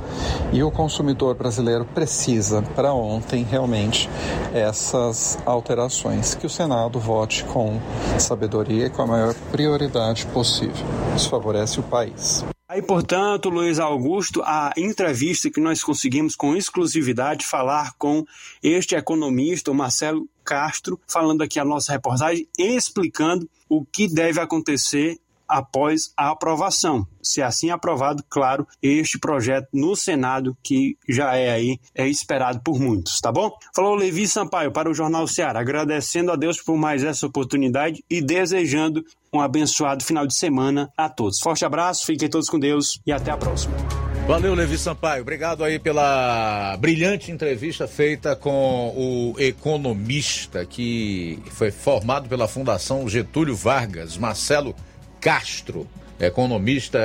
e 0.52 0.62
o 0.62 0.70
consumidor 0.70 1.34
brasileiro 1.34 1.84
precisa, 1.84 2.62
para 2.74 2.92
ontem, 2.92 3.42
realmente, 3.42 4.08
essas 4.52 5.38
alterações. 5.46 6.34
Que 6.34 6.46
o 6.46 6.50
Senado 6.50 6.98
vote 6.98 7.44
com 7.44 7.80
sabedoria 8.18 8.86
e 8.86 8.90
com 8.90 9.02
a 9.02 9.06
maior 9.06 9.34
prioridade 9.50 10.26
possível. 10.26 10.86
Isso 11.16 11.28
favorece 11.28 11.80
o 11.80 11.82
país. 11.82 12.44
Aí, 12.70 12.80
portanto, 12.80 13.50
Luiz 13.50 13.80
Augusto, 13.80 14.42
a 14.44 14.72
entrevista 14.76 15.50
que 15.50 15.58
nós 15.60 15.82
conseguimos 15.82 16.36
com 16.36 16.54
exclusividade 16.54 17.44
falar 17.44 17.94
com 17.98 18.24
este 18.62 18.94
economista, 18.94 19.72
o 19.72 19.74
Marcelo 19.74 20.28
Castro, 20.44 20.96
falando 21.04 21.42
aqui 21.42 21.58
a 21.58 21.64
nossa 21.64 21.90
reportagem, 21.90 22.46
explicando 22.56 23.50
o 23.68 23.84
que 23.84 24.06
deve 24.06 24.38
acontecer 24.38 25.18
após 25.50 26.12
a 26.16 26.30
aprovação. 26.30 27.06
Se 27.22 27.42
assim 27.42 27.70
aprovado, 27.70 28.24
claro, 28.30 28.66
este 28.82 29.18
projeto 29.18 29.68
no 29.74 29.94
Senado, 29.94 30.56
que 30.62 30.96
já 31.08 31.36
é 31.36 31.50
aí, 31.50 31.78
é 31.94 32.08
esperado 32.08 32.60
por 32.60 32.80
muitos, 32.80 33.20
tá 33.20 33.30
bom? 33.30 33.50
Falou 33.74 33.94
Levi 33.94 34.26
Sampaio 34.26 34.72
para 34.72 34.88
o 34.88 34.94
Jornal 34.94 35.26
Ceará, 35.26 35.60
agradecendo 35.60 36.32
a 36.32 36.36
Deus 36.36 36.62
por 36.62 36.76
mais 36.76 37.04
essa 37.04 37.26
oportunidade 37.26 38.02
e 38.08 38.22
desejando 38.22 39.04
um 39.32 39.40
abençoado 39.40 40.02
final 40.02 40.26
de 40.26 40.34
semana 40.34 40.90
a 40.96 41.08
todos. 41.08 41.40
Forte 41.40 41.64
abraço, 41.64 42.06
fiquem 42.06 42.28
todos 42.28 42.48
com 42.48 42.58
Deus 42.58 43.00
e 43.06 43.12
até 43.12 43.30
a 43.30 43.36
próxima. 43.36 43.74
Valeu, 44.26 44.54
Levi 44.54 44.78
Sampaio. 44.78 45.22
Obrigado 45.22 45.64
aí 45.64 45.78
pela 45.78 46.76
brilhante 46.76 47.32
entrevista 47.32 47.88
feita 47.88 48.36
com 48.36 48.94
o 48.96 49.34
economista 49.40 50.64
que 50.64 51.42
foi 51.50 51.72
formado 51.72 52.28
pela 52.28 52.46
Fundação 52.46 53.08
Getúlio 53.08 53.56
Vargas, 53.56 54.16
Marcelo 54.16 54.74
Castro, 55.20 55.86
economista 56.18 56.98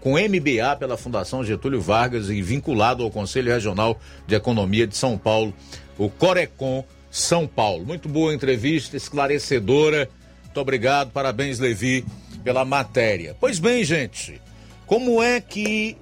com 0.00 0.12
MBA 0.12 0.76
pela 0.78 0.96
Fundação 0.96 1.44
Getúlio 1.44 1.80
Vargas 1.80 2.28
e 2.28 2.40
vinculado 2.42 3.02
ao 3.02 3.10
Conselho 3.10 3.52
Regional 3.52 3.98
de 4.26 4.34
Economia 4.34 4.86
de 4.86 4.96
São 4.96 5.16
Paulo, 5.18 5.54
o 5.98 6.08
Corecon 6.08 6.84
São 7.10 7.46
Paulo. 7.46 7.84
Muito 7.84 8.08
boa 8.08 8.34
entrevista, 8.34 8.96
esclarecedora. 8.96 10.08
Muito 10.44 10.60
obrigado, 10.60 11.10
parabéns, 11.10 11.58
Levi, 11.58 12.04
pela 12.42 12.64
matéria. 12.64 13.36
Pois 13.40 13.58
bem, 13.58 13.82
gente, 13.82 14.40
como 14.86 15.22
é 15.22 15.40
que 15.40 15.96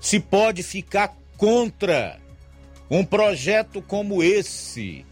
se 0.00 0.20
pode 0.20 0.62
ficar 0.62 1.16
contra 1.36 2.18
um 2.90 3.04
projeto 3.04 3.80
como 3.82 4.22
esse, 4.22 5.04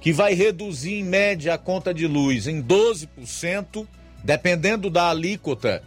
que 0.00 0.12
vai 0.12 0.34
reduzir 0.34 0.94
em 0.94 1.04
média 1.04 1.54
a 1.54 1.58
conta 1.58 1.94
de 1.94 2.06
luz 2.06 2.46
em 2.46 2.62
12%? 2.62 3.86
Dependendo 4.22 4.90
da 4.90 5.10
alíquota 5.10 5.82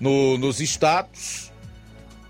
no, 0.00 0.38
nos 0.38 0.60
estados, 0.60 1.52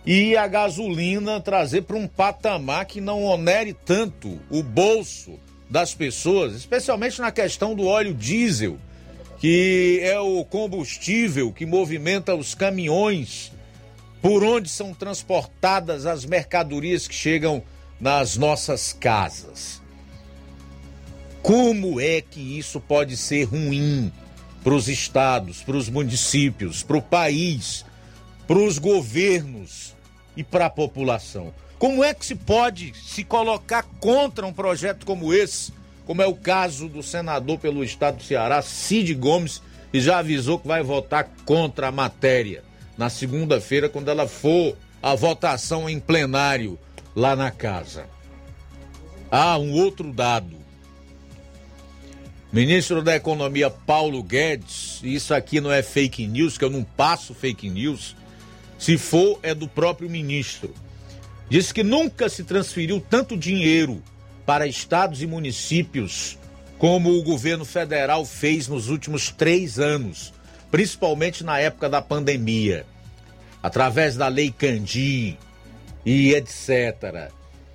e 0.06 0.36
a 0.36 0.46
gasolina 0.46 1.40
trazer 1.40 1.82
para 1.82 1.96
um 1.96 2.08
patamar 2.08 2.86
que 2.86 3.00
não 3.00 3.24
onere 3.24 3.74
tanto 3.74 4.40
o 4.48 4.62
bolso 4.62 5.38
das 5.68 5.94
pessoas, 5.94 6.54
especialmente 6.54 7.20
na 7.20 7.30
questão 7.30 7.74
do 7.74 7.86
óleo 7.86 8.14
diesel, 8.14 8.78
que 9.38 10.00
é 10.02 10.18
o 10.18 10.44
combustível 10.44 11.52
que 11.52 11.66
movimenta 11.66 12.34
os 12.34 12.54
caminhões 12.54 13.52
por 14.22 14.42
onde 14.42 14.68
são 14.68 14.94
transportadas 14.94 16.06
as 16.06 16.24
mercadorias 16.24 17.06
que 17.06 17.14
chegam 17.14 17.62
nas 18.00 18.36
nossas 18.36 18.92
casas. 18.92 19.82
Como 21.42 22.00
é 22.00 22.20
que 22.20 22.58
isso 22.58 22.80
pode 22.80 23.16
ser 23.16 23.44
ruim 23.44 24.12
para 24.62 24.74
os 24.74 24.88
estados, 24.88 25.62
para 25.62 25.76
os 25.76 25.88
municípios, 25.88 26.82
para 26.82 26.96
o 26.96 27.02
país, 27.02 27.84
para 28.46 28.58
os 28.58 28.78
governos 28.78 29.94
e 30.36 30.42
para 30.42 30.66
a 30.66 30.70
população. 30.70 31.52
Como 31.78 32.02
é 32.02 32.12
que 32.12 32.26
se 32.26 32.34
pode 32.34 32.92
se 32.94 33.22
colocar 33.22 33.84
contra 34.00 34.46
um 34.46 34.52
projeto 34.52 35.06
como 35.06 35.32
esse, 35.32 35.72
como 36.06 36.22
é 36.22 36.26
o 36.26 36.34
caso 36.34 36.88
do 36.88 37.02
senador 37.02 37.58
pelo 37.58 37.84
estado 37.84 38.16
do 38.16 38.24
Ceará, 38.24 38.62
Cid 38.62 39.14
Gomes, 39.14 39.62
que 39.92 40.00
já 40.00 40.18
avisou 40.18 40.58
que 40.58 40.66
vai 40.66 40.82
votar 40.82 41.28
contra 41.44 41.88
a 41.88 41.92
matéria 41.92 42.64
na 42.96 43.08
segunda-feira, 43.08 43.88
quando 43.88 44.08
ela 44.08 44.26
for 44.26 44.76
a 45.02 45.14
votação 45.14 45.88
em 45.88 46.00
plenário 46.00 46.78
lá 47.14 47.36
na 47.36 47.50
casa. 47.50 48.06
Ah, 49.30 49.56
um 49.58 49.72
outro 49.72 50.12
dado. 50.12 50.56
Ministro 52.50 53.02
da 53.02 53.14
Economia 53.14 53.68
Paulo 53.68 54.22
Guedes, 54.22 55.00
isso 55.02 55.34
aqui 55.34 55.60
não 55.60 55.70
é 55.70 55.82
fake 55.82 56.26
news, 56.26 56.56
que 56.56 56.64
eu 56.64 56.70
não 56.70 56.82
passo 56.82 57.34
fake 57.34 57.68
news. 57.68 58.16
Se 58.78 58.96
for, 58.96 59.38
é 59.42 59.54
do 59.54 59.68
próprio 59.68 60.08
ministro. 60.08 60.74
Disse 61.50 61.74
que 61.74 61.82
nunca 61.82 62.26
se 62.28 62.44
transferiu 62.44 63.00
tanto 63.00 63.36
dinheiro 63.36 64.02
para 64.46 64.66
estados 64.66 65.20
e 65.20 65.26
municípios 65.26 66.38
como 66.78 67.10
o 67.10 67.22
governo 67.22 67.66
federal 67.66 68.24
fez 68.24 68.66
nos 68.66 68.88
últimos 68.88 69.30
três 69.30 69.78
anos, 69.78 70.32
principalmente 70.70 71.44
na 71.44 71.58
época 71.58 71.86
da 71.88 72.00
pandemia, 72.00 72.86
através 73.62 74.16
da 74.16 74.26
Lei 74.28 74.50
Candim 74.50 75.36
e 76.04 76.32
etc. 76.32 77.30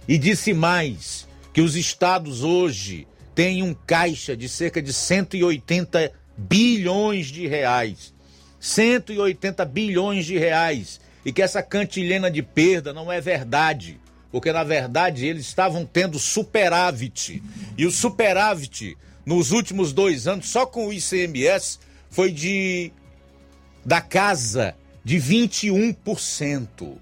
E 0.08 0.18
disse 0.18 0.52
mais 0.52 1.28
que 1.54 1.62
os 1.62 1.76
estados 1.76 2.44
hoje 2.44 3.06
tem 3.36 3.64
um 3.64 3.74
caixa 3.74 4.36
de 4.36 4.48
cerca 4.48 4.82
de 4.82 4.94
180 4.94 6.12
bilhões 6.38 7.28
de 7.28 7.48
reais. 7.48 8.14
180 8.60 9.66
bilhões 9.66 10.26
de 10.26 10.38
reais. 10.38 11.00
E 11.26 11.32
que 11.32 11.42
essa 11.42 11.64
cantilena 11.64 12.30
de 12.30 12.42
perda 12.42 12.94
não 12.94 13.12
é 13.12 13.20
verdade. 13.20 14.00
Porque, 14.32 14.52
na 14.52 14.64
verdade, 14.64 15.26
eles 15.26 15.46
estavam 15.46 15.86
tendo 15.86 16.18
superávit. 16.20 17.42
E 17.78 17.86
o 17.86 17.92
superávit, 17.92 18.98
nos 19.26 19.52
últimos 19.52 19.94
dois 19.94 20.28
anos, 20.28 20.50
só 20.50 20.66
com 20.66 20.88
o 20.88 20.94
ICMS, 20.94 21.80
foi 22.10 22.32
de. 22.32 22.92
da 23.86 24.02
casa 24.02 24.76
de 25.04 25.18
21%. 25.18 26.98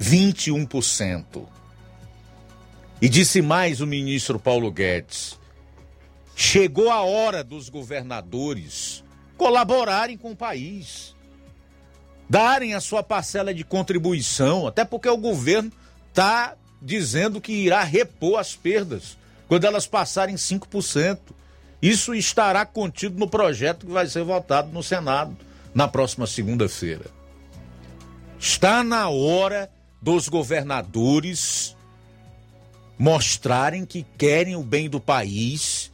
21%. 0.00 1.53
E 3.04 3.08
disse 3.10 3.42
mais 3.42 3.82
o 3.82 3.86
ministro 3.86 4.38
Paulo 4.38 4.72
Guedes: 4.72 5.38
chegou 6.34 6.90
a 6.90 7.02
hora 7.02 7.44
dos 7.44 7.68
governadores 7.68 9.04
colaborarem 9.36 10.16
com 10.16 10.30
o 10.30 10.36
país, 10.36 11.14
darem 12.26 12.72
a 12.72 12.80
sua 12.80 13.02
parcela 13.02 13.52
de 13.52 13.62
contribuição, 13.62 14.66
até 14.66 14.86
porque 14.86 15.06
o 15.06 15.18
governo 15.18 15.70
está 16.08 16.56
dizendo 16.80 17.42
que 17.42 17.52
irá 17.52 17.82
repor 17.84 18.40
as 18.40 18.56
perdas 18.56 19.18
quando 19.48 19.66
elas 19.66 19.86
passarem 19.86 20.36
5%. 20.36 21.18
Isso 21.82 22.14
estará 22.14 22.64
contido 22.64 23.18
no 23.18 23.28
projeto 23.28 23.84
que 23.84 23.92
vai 23.92 24.06
ser 24.06 24.24
votado 24.24 24.72
no 24.72 24.82
Senado 24.82 25.36
na 25.74 25.86
próxima 25.86 26.26
segunda-feira. 26.26 27.04
Está 28.40 28.82
na 28.82 29.10
hora 29.10 29.70
dos 30.00 30.26
governadores 30.26 31.76
mostrarem 32.98 33.84
que 33.84 34.04
querem 34.16 34.56
o 34.56 34.62
bem 34.62 34.88
do 34.88 35.00
país 35.00 35.90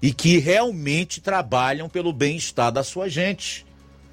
e 0.00 0.12
que 0.12 0.38
realmente 0.38 1.20
trabalham 1.20 1.88
pelo 1.88 2.12
bem-estar 2.12 2.70
da 2.70 2.84
sua 2.84 3.08
gente, 3.08 3.64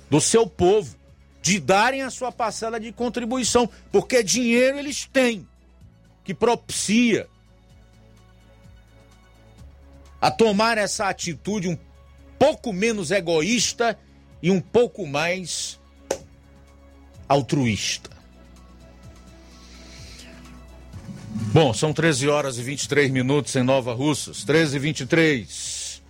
do 0.10 0.22
seu 0.22 0.48
povo, 0.48 0.96
de 1.42 1.60
darem 1.60 2.04
a 2.04 2.10
sua 2.10 2.32
parcela 2.32 2.80
de 2.80 2.92
contribuição, 2.92 3.70
porque 3.92 4.24
dinheiro 4.24 4.78
eles 4.78 5.10
têm, 5.12 5.48
que 6.24 6.34
propicia 6.34 7.28
a 10.22 10.30
tomar 10.30 10.78
essa 10.78 11.10
atitude 11.10 11.68
um 11.68 11.78
pouco 12.38 12.72
menos 12.72 13.10
egoísta 13.10 13.98
e 14.42 14.52
um 14.52 14.62
pouco 14.62 15.08
mais 15.08 15.80
altruísta. 17.28 18.11
Bom, 21.54 21.74
são 21.74 21.94
13 21.94 22.30
horas 22.30 22.58
e 22.58 22.64
23 22.64 23.10
minutos 23.12 23.56
em 23.56 23.64
Nova 23.64 23.94
Russas. 23.94 24.44
13 24.44 24.76
e 24.76 24.80
23. 24.80 26.02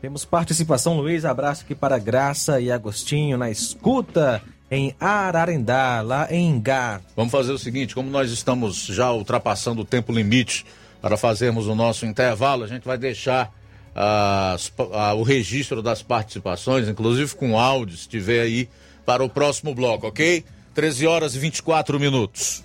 Temos 0.00 0.24
participação, 0.24 0.96
Luiz. 0.96 1.24
Abraço 1.24 1.62
aqui 1.64 1.74
para 1.74 1.98
Graça 1.98 2.60
e 2.60 2.70
Agostinho 2.72 3.36
na 3.36 3.50
escuta 3.50 4.42
em 4.70 4.94
Ararendá, 4.98 6.00
lá 6.00 6.26
em 6.30 6.60
Gá. 6.60 7.00
Vamos 7.14 7.32
fazer 7.32 7.52
o 7.52 7.58
seguinte: 7.58 7.94
como 7.94 8.10
nós 8.10 8.30
estamos 8.30 8.86
já 8.86 9.10
ultrapassando 9.12 9.82
o 9.82 9.84
tempo 9.84 10.12
limite 10.12 10.64
para 11.02 11.16
fazermos 11.16 11.66
o 11.66 11.74
nosso 11.74 12.06
intervalo, 12.06 12.64
a 12.64 12.66
gente 12.66 12.84
vai 12.84 12.96
deixar 12.96 13.52
as, 13.94 14.72
a, 14.92 15.14
o 15.14 15.22
registro 15.22 15.82
das 15.82 16.02
participações, 16.02 16.88
inclusive 16.88 17.34
com 17.34 17.58
áudio, 17.58 17.96
se 17.96 18.08
tiver 18.08 18.40
aí, 18.40 18.68
para 19.04 19.24
o 19.24 19.28
próximo 19.28 19.74
bloco, 19.74 20.06
ok? 20.06 20.44
13 20.74 21.06
horas 21.06 21.34
e 21.34 21.38
24 21.38 21.98
minutos. 21.98 22.64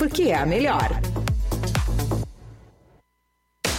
porque 0.00 0.30
é 0.30 0.34
a 0.34 0.46
melhor. 0.46 0.88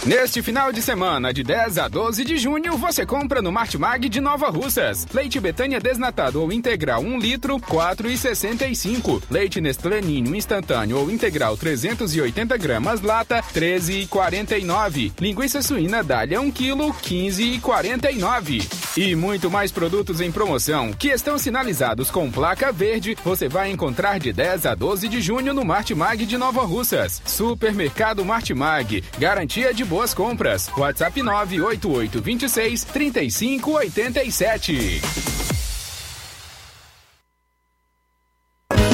Neste 0.04 0.42
final 0.42 0.72
de 0.72 0.82
semana, 0.82 1.32
de 1.32 1.44
10 1.44 1.78
a 1.78 1.86
12 1.86 2.24
de 2.24 2.36
junho, 2.36 2.76
você 2.76 3.06
compra 3.06 3.40
no 3.40 3.52
Martimag 3.52 4.08
de 4.08 4.20
Nova 4.20 4.50
Russas. 4.50 5.06
Leite 5.14 5.38
Betânia 5.38 5.78
desnatado 5.78 6.42
ou 6.42 6.52
integral 6.52 7.00
1 7.00 7.18
litro, 7.20 7.56
4,65. 7.60 9.22
Leite 9.30 9.60
Nestlé 9.60 10.00
Ninho 10.00 10.34
instantâneo 10.34 10.98
ou 10.98 11.08
integral 11.08 11.56
380 11.56 12.56
gramas, 12.56 13.00
lata, 13.00 13.44
13,49. 13.54 15.12
Linguiça 15.20 15.62
suína 15.62 16.02
Dália 16.02 16.40
1 16.40 16.50
kg, 16.50 16.92
15,49. 17.00 18.82
E 18.96 19.14
muito 19.14 19.48
mais 19.52 19.70
produtos 19.70 20.20
em 20.20 20.32
promoção 20.32 20.92
que 20.92 21.10
estão 21.10 21.38
sinalizados 21.38 22.10
com 22.10 22.28
placa 22.28 22.72
verde, 22.72 23.16
você 23.24 23.48
vai 23.48 23.70
encontrar 23.70 24.18
de 24.18 24.32
10 24.32 24.66
a 24.66 24.74
12 24.74 25.06
de 25.06 25.20
junho 25.20 25.54
no 25.54 25.64
Martimag 25.64 26.26
de 26.26 26.36
Nova 26.36 26.62
Russas. 26.62 27.22
Supermercado 27.24 28.24
Martimag, 28.24 29.04
garantia 29.16 29.72
de 29.72 29.91
boas 29.92 30.14
compras. 30.14 30.70
WhatsApp 30.74 31.22
988 31.22 32.22
26 32.22 32.84
35 32.84 33.70
87. 33.72 35.02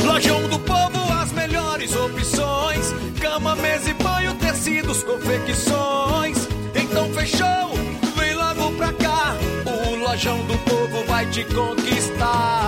Lojão 0.04 0.48
do 0.48 0.58
Povo, 0.58 1.12
as 1.22 1.30
melhores 1.30 1.94
opções: 1.94 2.92
cama, 3.20 3.54
mesa 3.54 3.90
e 3.90 3.94
banho, 3.94 4.34
tecidos, 4.34 5.04
confecções. 5.04 6.48
Então 6.74 7.08
fechou, 7.12 7.74
vem 8.16 8.34
logo 8.34 8.72
pra 8.72 8.92
cá. 8.94 9.36
O 9.66 9.94
Lojão 9.94 10.44
do 10.46 10.58
Povo 10.58 11.04
vai 11.06 11.24
te 11.26 11.44
conquistar. 11.44 12.67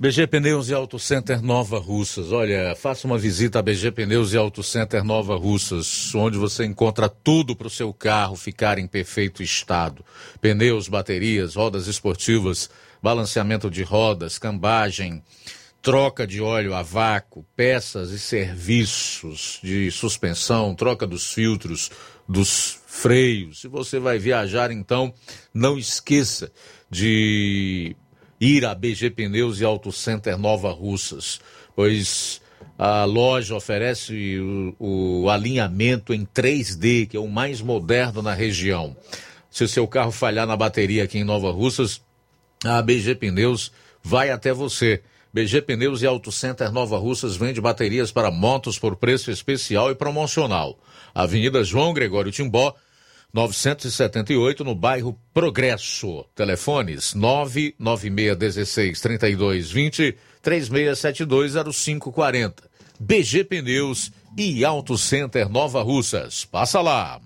BG 0.00 0.28
Pneus 0.28 0.70
e 0.70 0.72
Auto 0.72 0.98
Center 0.98 1.42
Nova 1.42 1.78
Russas. 1.78 2.32
Olha, 2.32 2.74
faça 2.74 3.06
uma 3.06 3.18
visita 3.18 3.58
a 3.58 3.62
BG 3.62 3.90
Pneus 3.90 4.32
e 4.32 4.36
Auto 4.38 4.62
Center 4.62 5.04
Nova 5.04 5.36
Russas, 5.36 6.14
onde 6.14 6.38
você 6.38 6.64
encontra 6.64 7.06
tudo 7.06 7.54
para 7.54 7.66
o 7.66 7.70
seu 7.70 7.92
carro 7.92 8.34
ficar 8.34 8.78
em 8.78 8.86
perfeito 8.86 9.42
estado: 9.42 10.02
pneus, 10.40 10.88
baterias, 10.88 11.54
rodas 11.54 11.86
esportivas, 11.86 12.70
balanceamento 13.02 13.70
de 13.70 13.82
rodas, 13.82 14.38
cambagem, 14.38 15.22
troca 15.82 16.26
de 16.26 16.40
óleo 16.40 16.74
a 16.74 16.80
vácuo, 16.80 17.44
peças 17.54 18.10
e 18.10 18.18
serviços 18.18 19.60
de 19.62 19.90
suspensão, 19.90 20.74
troca 20.74 21.06
dos 21.06 21.30
filtros, 21.30 21.90
dos 22.26 22.80
freios. 22.86 23.60
Se 23.60 23.68
você 23.68 23.98
vai 23.98 24.18
viajar, 24.18 24.70
então, 24.70 25.12
não 25.52 25.76
esqueça 25.76 26.50
de 26.90 27.94
ir 28.40 28.64
a 28.64 28.74
BG 28.74 29.10
Pneus 29.10 29.60
e 29.60 29.64
Auto 29.64 29.92
Center 29.92 30.38
Nova 30.38 30.70
Russas, 30.70 31.40
pois 31.76 32.40
a 32.78 33.04
loja 33.04 33.54
oferece 33.54 34.38
o, 34.38 35.22
o, 35.24 35.30
alinhamento 35.30 36.14
em 36.14 36.24
3D, 36.24 37.08
que 37.08 37.16
é 37.16 37.20
o 37.20 37.28
mais 37.28 37.60
moderno 37.60 38.22
na 38.22 38.32
região. 38.32 38.96
Se 39.50 39.64
o 39.64 39.68
seu 39.68 39.86
carro 39.86 40.10
falhar 40.10 40.46
na 40.46 40.56
bateria 40.56 41.04
aqui 41.04 41.18
em 41.18 41.24
Nova 41.24 41.50
Russas, 41.50 42.00
a 42.64 42.80
BG 42.80 43.16
Pneus 43.16 43.70
vai 44.02 44.30
até 44.30 44.52
você. 44.52 45.02
BG 45.32 45.62
Pneus 45.62 46.02
e 46.02 46.06
Auto 46.06 46.32
Center 46.32 46.72
Nova 46.72 46.98
Russas 46.98 47.36
vende 47.36 47.60
baterias 47.60 48.10
para 48.10 48.30
motos 48.30 48.78
por 48.78 48.96
preço 48.96 49.30
especial 49.30 49.90
e 49.90 49.94
promocional. 49.94 50.78
Avenida 51.14 51.62
João 51.62 51.92
Gregório 51.92 52.32
Timbó, 52.32 52.74
978, 53.32 54.64
no 54.64 54.74
bairro 54.74 55.16
Progresso. 55.32 56.26
Telefones 56.34 57.14
99616 57.14 59.00
3220 59.00 60.16
36720540. 60.42 62.54
BG 62.98 63.44
Pneus 63.44 64.10
e 64.36 64.64
Auto 64.64 64.98
Center 64.98 65.48
Nova 65.48 65.80
Russas. 65.82 66.44
Passa 66.44 66.80
lá. 66.80 67.20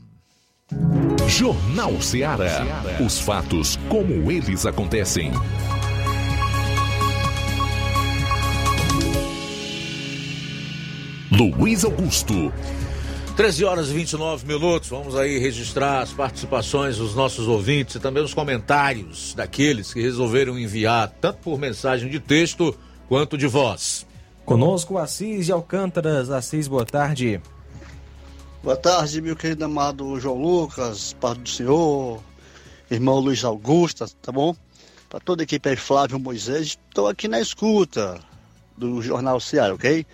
Jornal 1.29 2.01
Ceará. 2.01 2.65
Os 3.05 3.19
fatos 3.19 3.77
como 3.89 4.31
eles 4.31 4.65
acontecem. 4.67 5.33
Luiz 11.31 11.85
Augusto. 11.85 12.53
13 13.37 13.65
horas 13.65 13.91
e 13.91 13.95
29 13.95 14.47
minutos. 14.47 14.89
Vamos 14.89 15.17
aí 15.17 15.39
registrar 15.39 16.03
as 16.03 16.13
participações 16.13 16.99
dos 16.99 17.17
nossos 17.17 17.49
ouvintes 17.49 17.97
e 17.97 18.01
também 18.01 18.23
os 18.23 18.33
comentários 18.33 19.35
daqueles 19.35 19.93
que 19.93 20.01
resolveram 20.01 20.57
enviar, 20.57 21.11
tanto 21.21 21.41
por 21.41 21.59
mensagem 21.59 22.09
de 22.09 22.21
texto 22.21 22.73
quanto 23.09 23.37
de 23.37 23.49
voz. 23.49 24.07
Conosco, 24.45 24.99
Assis 24.99 25.47
de 25.47 25.53
Alcântaras. 25.53 26.31
Assis, 26.31 26.69
boa 26.69 26.87
tarde. 26.87 27.41
Boa 28.63 28.77
tarde, 28.77 29.21
meu 29.21 29.35
querido 29.35 29.65
amado 29.65 30.19
João 30.21 30.41
Lucas, 30.41 31.15
Pai 31.21 31.35
do 31.35 31.49
Senhor, 31.49 32.21
irmão 32.89 33.19
Luiz 33.19 33.45
Augusto, 33.45 34.07
tá 34.23 34.31
bom? 34.31 34.55
Para 35.11 35.19
toda 35.19 35.43
a 35.43 35.45
equipe 35.45 35.69
aí, 35.69 35.77
Flávio 35.77 36.21
Moisés, 36.21 36.79
estou 36.89 37.09
aqui 37.09 37.27
na 37.27 37.41
escuta 37.41 38.21
do 38.79 39.03
Jornal 39.03 39.41
Ceará, 39.41 39.75
ok? 39.75 40.07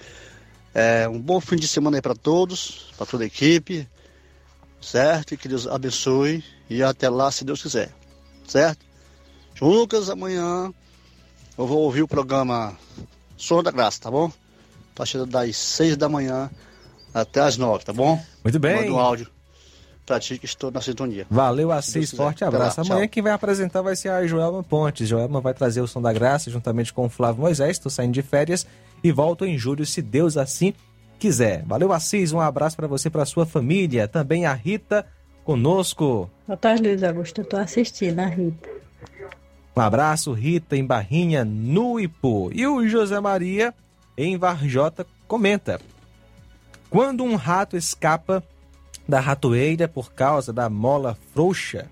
É, 0.74 1.08
um 1.08 1.18
bom 1.20 1.40
fim 1.40 1.56
de 1.56 1.66
semana 1.66 1.96
aí 1.98 2.02
para 2.02 2.14
todos, 2.14 2.92
para 2.96 3.06
toda 3.06 3.24
a 3.24 3.26
equipe, 3.26 3.88
certo? 4.80 5.34
E 5.34 5.36
que 5.36 5.48
Deus 5.48 5.66
abençoe 5.66 6.44
e 6.68 6.82
até 6.82 7.08
lá, 7.08 7.30
se 7.30 7.44
Deus 7.44 7.62
quiser, 7.62 7.90
certo? 8.46 8.84
Lucas, 9.60 10.08
amanhã 10.08 10.72
eu 11.58 11.66
vou 11.66 11.80
ouvir 11.80 12.02
o 12.02 12.08
programa 12.08 12.76
Som 13.36 13.62
da 13.62 13.70
Graça, 13.70 14.00
tá 14.00 14.10
bom? 14.10 14.26
A 14.94 14.96
partir 14.96 15.24
das 15.26 15.56
seis 15.56 15.96
da 15.96 16.08
manhã 16.08 16.50
até 17.12 17.40
as 17.40 17.56
nove, 17.56 17.84
tá 17.84 17.92
bom? 17.92 18.22
Muito 18.44 18.58
bem. 18.58 18.76
Manda 18.76 18.92
um 18.92 18.98
áudio 18.98 19.26
pra 20.06 20.18
ti 20.18 20.38
que 20.38 20.44
estou 20.46 20.70
na 20.70 20.80
sintonia. 20.80 21.26
Valeu, 21.30 21.70
Assis. 21.70 22.10
Forte 22.12 22.44
abraço. 22.44 22.80
Lá, 22.80 22.86
Amanhã 22.86 23.06
tchau. 23.06 23.10
quem 23.10 23.22
vai 23.22 23.32
apresentar 23.32 23.82
vai 23.82 23.94
ser 23.94 24.08
a 24.08 24.26
Joelma 24.26 24.62
Pontes. 24.62 25.08
Joelma 25.08 25.40
vai 25.40 25.54
trazer 25.54 25.80
o 25.80 25.86
Som 25.86 26.00
da 26.02 26.12
Graça 26.12 26.50
juntamente 26.50 26.92
com 26.92 27.06
o 27.06 27.08
Flávio 27.08 27.42
Moisés. 27.42 27.72
Estou 27.72 27.90
saindo 27.90 28.12
de 28.12 28.22
férias 28.22 28.66
e 29.02 29.12
volto 29.12 29.44
em 29.44 29.56
julho, 29.56 29.86
se 29.86 30.02
Deus 30.02 30.36
assim 30.36 30.74
quiser. 31.18 31.64
Valeu, 31.64 31.92
Assis. 31.92 32.32
Um 32.32 32.40
abraço 32.40 32.76
para 32.76 32.86
você 32.86 33.08
e 33.08 33.10
para 33.10 33.24
sua 33.24 33.46
família. 33.46 34.08
Também 34.08 34.46
a 34.46 34.52
Rita 34.52 35.06
conosco. 35.44 36.30
Boa 36.46 36.56
tarde, 36.56 36.82
Luiz 36.82 37.02
Augusto. 37.02 37.40
Eu 37.40 37.44
tô 37.44 37.56
assistindo 37.56 38.18
a 38.18 38.26
Rita. 38.26 38.68
Um 39.76 39.80
abraço, 39.80 40.32
Rita, 40.32 40.76
em 40.76 40.84
Barrinha, 40.84 41.44
no 41.44 42.00
Ipu. 42.00 42.50
E 42.52 42.66
o 42.66 42.86
José 42.88 43.20
Maria, 43.20 43.72
em 44.16 44.36
Varjota, 44.36 45.06
comenta. 45.28 45.80
Quando 46.88 47.22
um 47.22 47.36
rato 47.36 47.76
escapa 47.76 48.42
da 49.08 49.20
ratoeira 49.20 49.86
por 49.86 50.12
causa 50.12 50.52
da 50.52 50.68
mola 50.68 51.16
frouxa, 51.32 51.88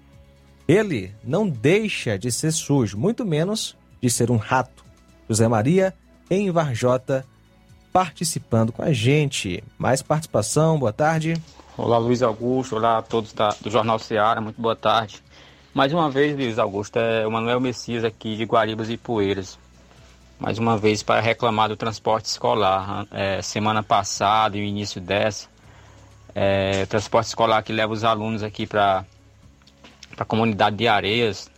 ele 0.66 1.14
não 1.24 1.48
deixa 1.48 2.18
de 2.18 2.30
ser 2.30 2.52
sujo, 2.52 2.98
muito 2.98 3.24
menos 3.24 3.76
de 4.02 4.10
ser 4.10 4.30
um 4.30 4.36
rato. 4.36 4.84
José 5.28 5.46
Maria, 5.48 5.94
em 6.30 6.50
Varjota, 6.50 7.24
participando 7.92 8.72
com 8.72 8.82
a 8.82 8.92
gente. 8.92 9.62
Mais 9.78 10.02
participação, 10.02 10.78
boa 10.78 10.92
tarde. 10.92 11.34
Olá, 11.76 11.98
Luiz 11.98 12.22
Augusto. 12.22 12.76
Olá 12.76 12.98
a 12.98 13.02
todos 13.02 13.32
da- 13.32 13.54
do 13.60 13.70
Jornal 13.70 13.98
Seara. 13.98 14.40
Muito 14.40 14.60
boa 14.60 14.76
tarde. 14.76 15.22
Mais 15.72 15.92
uma 15.92 16.10
vez, 16.10 16.34
Luiz 16.36 16.58
Augusto, 16.58 16.98
é 16.98 17.26
o 17.26 17.30
Manuel 17.30 17.60
Messias 17.60 18.04
aqui 18.04 18.36
de 18.36 18.44
Guaribas 18.44 18.90
e 18.90 18.96
Poeiras. 18.96 19.58
Mais 20.38 20.58
uma 20.58 20.76
vez 20.76 21.02
para 21.02 21.20
reclamar 21.20 21.68
do 21.68 21.76
transporte 21.76 22.26
escolar. 22.26 23.06
É, 23.12 23.40
semana 23.42 23.82
passada 23.82 24.56
e 24.56 24.64
início 24.64 25.00
dessa, 25.00 25.48
é, 26.34 26.84
transporte 26.86 27.28
escolar 27.28 27.62
que 27.62 27.72
leva 27.72 27.92
os 27.92 28.04
alunos 28.04 28.42
aqui 28.42 28.66
para 28.66 29.04
a 30.16 30.24
comunidade 30.24 30.76
de 30.76 30.88
Areias 30.88 31.48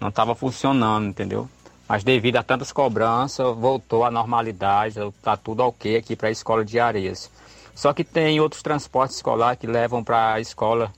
não 0.00 0.08
estava 0.08 0.34
funcionando, 0.34 1.06
entendeu? 1.06 1.48
Mas 1.90 2.04
devido 2.04 2.36
a 2.36 2.42
tantas 2.44 2.70
cobranças, 2.70 3.44
voltou 3.56 4.04
à 4.04 4.12
normalidade, 4.12 5.00
está 5.00 5.36
tudo 5.36 5.64
ok 5.64 5.96
aqui 5.96 6.14
para 6.14 6.28
a 6.28 6.30
escola 6.30 6.64
de 6.64 6.78
Areias. 6.78 7.28
Só 7.74 7.92
que 7.92 8.04
tem 8.04 8.38
outros 8.38 8.62
transportes 8.62 9.16
escolar 9.16 9.56
que 9.56 9.66
levam 9.66 10.04
para 10.04 10.34
a 10.34 10.40
escola 10.40 10.92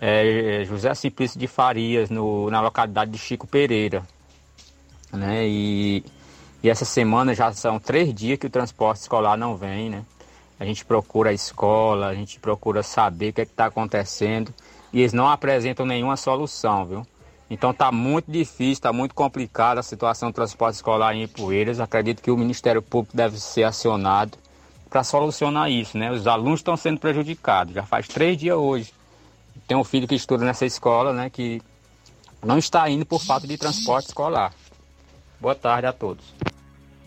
é, 0.00 0.62
José 0.64 0.94
Simplício 0.94 1.40
de 1.40 1.48
Farias, 1.48 2.08
no, 2.08 2.48
na 2.50 2.60
localidade 2.60 3.10
de 3.10 3.18
Chico 3.18 3.48
Pereira. 3.48 4.04
Né? 5.12 5.44
E, 5.48 6.04
e 6.62 6.70
essa 6.70 6.84
semana 6.84 7.34
já 7.34 7.52
são 7.52 7.80
três 7.80 8.14
dias 8.14 8.38
que 8.38 8.46
o 8.46 8.50
transporte 8.50 9.00
escolar 9.00 9.36
não 9.36 9.56
vem. 9.56 9.90
Né? 9.90 10.04
A 10.60 10.64
gente 10.64 10.84
procura 10.84 11.30
a 11.30 11.32
escola, 11.32 12.06
a 12.06 12.14
gente 12.14 12.38
procura 12.38 12.84
saber 12.84 13.30
o 13.30 13.32
que 13.32 13.40
é 13.40 13.44
está 13.44 13.66
acontecendo 13.66 14.54
e 14.92 15.00
eles 15.00 15.12
não 15.12 15.28
apresentam 15.28 15.84
nenhuma 15.84 16.16
solução, 16.16 16.86
viu? 16.86 17.06
Então 17.52 17.70
está 17.70 17.92
muito 17.92 18.32
difícil, 18.32 18.72
está 18.72 18.92
muito 18.94 19.14
complicada 19.14 19.80
a 19.80 19.82
situação 19.82 20.30
do 20.30 20.34
transporte 20.34 20.76
escolar 20.76 21.14
em 21.14 21.24
Ipueiras. 21.24 21.80
Acredito 21.80 22.22
que 22.22 22.30
o 22.30 22.36
Ministério 22.36 22.80
Público 22.80 23.14
deve 23.14 23.38
ser 23.38 23.64
acionado 23.64 24.38
para 24.88 25.04
solucionar 25.04 25.70
isso, 25.70 25.98
né? 25.98 26.10
Os 26.10 26.26
alunos 26.26 26.60
estão 26.60 26.78
sendo 26.78 26.98
prejudicados. 26.98 27.74
Já 27.74 27.82
faz 27.82 28.08
três 28.08 28.38
dias 28.38 28.56
hoje. 28.56 28.92
Tem 29.68 29.76
um 29.76 29.84
filho 29.84 30.08
que 30.08 30.14
estuda 30.14 30.46
nessa 30.46 30.64
escola, 30.64 31.12
né? 31.12 31.28
Que 31.28 31.60
não 32.42 32.56
está 32.56 32.88
indo 32.88 33.04
por 33.04 33.22
falta 33.22 33.46
de 33.46 33.58
transporte 33.58 34.08
escolar. 34.08 34.54
Boa 35.38 35.54
tarde 35.54 35.86
a 35.86 35.92
todos. 35.92 36.24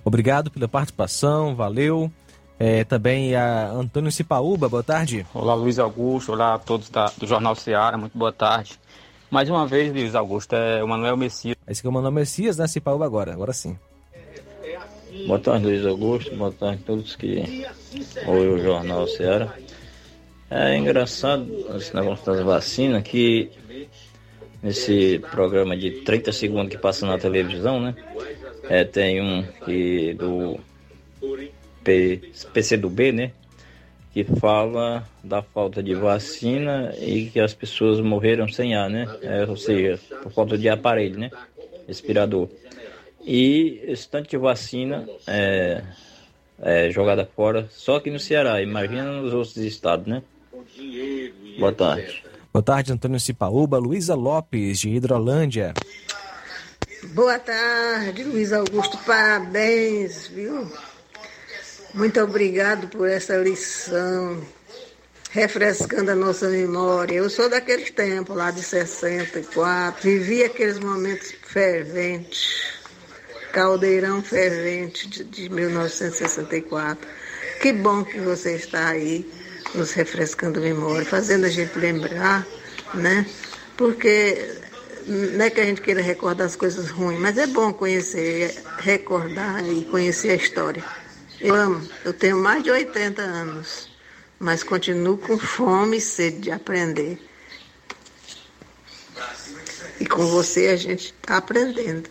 Obrigado 0.04 0.52
pela 0.52 0.68
participação, 0.68 1.56
valeu. 1.56 2.12
É, 2.60 2.84
também 2.84 3.36
a 3.36 3.70
Antônio 3.72 4.12
Cipaúba, 4.12 4.70
boa 4.70 4.84
tarde. 4.84 5.26
Olá, 5.34 5.56
Luiz 5.56 5.80
Augusto. 5.80 6.32
Olá 6.34 6.54
a 6.54 6.60
todos 6.60 6.88
da- 6.90 7.12
do 7.18 7.26
Jornal 7.26 7.56
Seara. 7.56 7.98
Muito 7.98 8.16
boa 8.16 8.32
tarde. 8.32 8.80
Mais 9.30 9.50
uma 9.50 9.66
vez, 9.66 9.92
Luiz 9.92 10.16
Augusto, 10.16 10.56
é 10.56 10.84
o 10.84 10.88
Manuel 10.88 11.18
Messias. 11.18 11.58
Esse 11.68 11.82
que 11.82 11.88
é 11.88 11.90
o 11.90 11.94
Manuel 11.94 12.12
Messias, 12.12 12.58
né? 12.58 12.68
Cipaúba 12.68 13.06
agora, 13.06 13.34
agora 13.34 13.54
sim. 13.54 13.78
Boa 15.26 15.40
tarde, 15.40 15.66
Luiz 15.66 15.86
Augusto. 15.86 16.36
Boa 16.36 16.52
tarde 16.52 16.82
a 16.84 16.86
todos 16.86 17.16
que 17.16 17.66
ouvem 18.28 18.50
o 18.50 18.58
Jornal 18.62 19.08
Ceará. 19.08 19.54
É 20.50 20.78
engraçado 20.78 21.48
esse 21.76 21.96
negócio 21.96 22.26
das 22.26 22.42
vacinas 22.44 23.02
que 23.04 23.50
nesse 24.62 25.20
programa 25.32 25.76
de 25.76 26.02
30 26.02 26.32
segundos 26.32 26.70
que 26.70 26.78
passa 26.78 27.06
na 27.06 27.18
televisão, 27.18 27.80
né? 27.80 27.96
É, 28.70 28.84
tem 28.84 29.22
um 29.22 29.44
que 29.66 30.14
do 30.14 30.60
P, 31.84 32.32
PCdoB, 32.54 33.12
né? 33.12 33.32
Que 34.16 34.24
fala 34.24 35.06
da 35.22 35.42
falta 35.42 35.84
de 35.84 35.94
vacina 35.94 36.96
e 36.98 37.26
que 37.26 37.38
as 37.38 37.54
pessoas 37.54 38.00
morreram 38.00 38.48
sem 38.48 38.74
ar, 38.74 38.90
né? 38.90 39.06
É, 39.22 39.44
ou 39.44 39.58
seja, 39.58 40.00
por 40.24 40.32
falta 40.32 40.58
de 40.58 40.70
aparelho, 40.70 41.20
né? 41.20 41.30
Respirador. 41.86 42.48
E 43.22 43.82
esse 43.84 44.08
tanto 44.08 44.30
de 44.30 44.38
vacina 44.38 45.06
é, 45.28 45.84
é 46.62 46.90
jogada 46.92 47.30
fora 47.36 47.68
só 47.70 47.98
aqui 47.98 48.10
no 48.10 48.18
Ceará. 48.18 48.62
Imagina 48.62 49.04
nos 49.04 49.34
outros 49.34 49.58
estados, 49.58 50.08
né? 50.08 50.24
Boa 51.60 51.74
tarde. 51.74 52.24
Boa 52.54 52.64
tarde, 52.64 52.94
Antônio 52.94 53.20
Cipaúba, 53.20 53.78
Luísa 53.78 54.16
Lopes, 54.16 54.80
de 54.80 54.92
Hidrolândia. 54.92 55.74
Boa 57.14 57.38
tarde, 57.38 58.24
Luiz 58.24 58.54
Augusto. 58.54 58.98
Parabéns, 59.06 60.28
viu? 60.30 60.72
Muito 61.96 62.20
obrigado 62.20 62.90
por 62.90 63.08
essa 63.08 63.38
lição, 63.38 64.46
refrescando 65.32 66.12
a 66.12 66.16
nossa 66.16 66.50
memória. 66.50 67.16
Eu 67.16 67.30
sou 67.30 67.50
daqueles 67.50 67.90
tempos 67.90 68.36
lá 68.36 68.52
de 68.52 68.62
64, 68.62 70.02
vivi 70.02 70.44
aqueles 70.44 70.78
momentos 70.78 71.34
ferventes, 71.42 72.66
caldeirão 73.54 74.22
fervente 74.22 75.08
de, 75.08 75.24
de 75.24 75.48
1964. 75.48 77.08
Que 77.62 77.72
bom 77.72 78.04
que 78.04 78.20
você 78.20 78.56
está 78.56 78.90
aí 78.90 79.26
nos 79.74 79.94
refrescando 79.94 80.60
a 80.60 80.64
memória, 80.64 81.06
fazendo 81.06 81.46
a 81.46 81.50
gente 81.50 81.80
lembrar, 81.80 82.46
né? 82.94 83.26
Porque 83.78 84.54
não 85.08 85.46
é 85.46 85.50
que 85.50 85.62
a 85.62 85.66
gente 85.66 85.80
queira 85.80 86.02
recordar 86.02 86.46
as 86.46 86.58
coisas 86.58 86.90
ruins, 86.90 87.22
mas 87.22 87.38
é 87.38 87.48
bom 87.48 87.72
conhecer, 87.72 88.54
recordar 88.80 89.66
e 89.66 89.86
conhecer 89.86 90.32
a 90.32 90.36
história. 90.36 90.84
Eu 91.40 91.54
amo, 91.54 91.82
eu 92.04 92.14
tenho 92.14 92.38
mais 92.38 92.64
de 92.64 92.72
80 92.72 93.22
anos, 93.22 93.90
mas 94.40 94.64
continuo 94.64 95.18
com 95.18 95.38
fome 95.38 95.98
e 95.98 96.02
sede 96.02 96.40
de 96.40 96.52
aprender. 96.52 97.20
E 100.00 100.06
com 100.06 100.26
você 100.26 100.68
a 100.68 100.76
gente 100.76 101.06
está 101.06 101.38
aprendendo. 101.38 102.10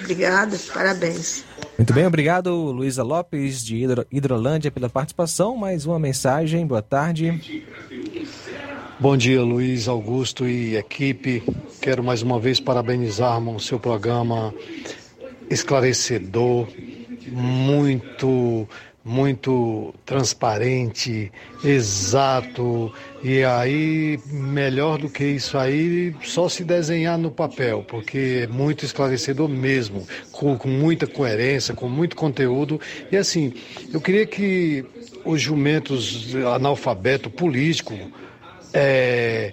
Obrigada, 0.00 0.58
parabéns. 0.72 1.44
Muito 1.76 1.92
bem, 1.92 2.06
obrigado 2.06 2.54
Luísa 2.54 3.02
Lopes 3.02 3.64
de 3.64 3.76
Hidro, 3.76 4.06
Hidrolândia 4.10 4.70
pela 4.70 4.88
participação. 4.88 5.56
Mais 5.56 5.84
uma 5.84 5.98
mensagem, 5.98 6.66
boa 6.66 6.82
tarde. 6.82 7.60
Bom 8.98 9.16
dia, 9.16 9.42
Luiz 9.42 9.88
Augusto 9.88 10.46
e 10.46 10.76
equipe. 10.76 11.42
Quero 11.82 12.02
mais 12.02 12.22
uma 12.22 12.40
vez 12.40 12.58
parabenizar 12.58 13.38
o 13.38 13.60
seu 13.60 13.78
programa 13.78 14.54
esclarecedor, 15.50 16.66
muito, 17.28 18.68
muito 19.04 19.94
transparente, 20.04 21.30
exato. 21.62 22.92
E 23.22 23.44
aí, 23.44 24.18
melhor 24.26 24.98
do 24.98 25.08
que 25.08 25.24
isso 25.24 25.56
aí, 25.56 26.14
só 26.22 26.48
se 26.48 26.64
desenhar 26.64 27.18
no 27.18 27.30
papel, 27.30 27.84
porque 27.86 28.42
é 28.44 28.46
muito 28.46 28.84
esclarecedor 28.84 29.48
mesmo, 29.48 30.06
com, 30.32 30.56
com 30.56 30.68
muita 30.68 31.06
coerência, 31.06 31.74
com 31.74 31.88
muito 31.88 32.16
conteúdo. 32.16 32.80
E 33.10 33.16
assim, 33.16 33.54
eu 33.92 34.00
queria 34.00 34.26
que 34.26 34.84
os 35.24 35.40
jumentos 35.40 36.34
analfabeto 36.54 37.30
político 37.30 37.94
é, 38.72 39.52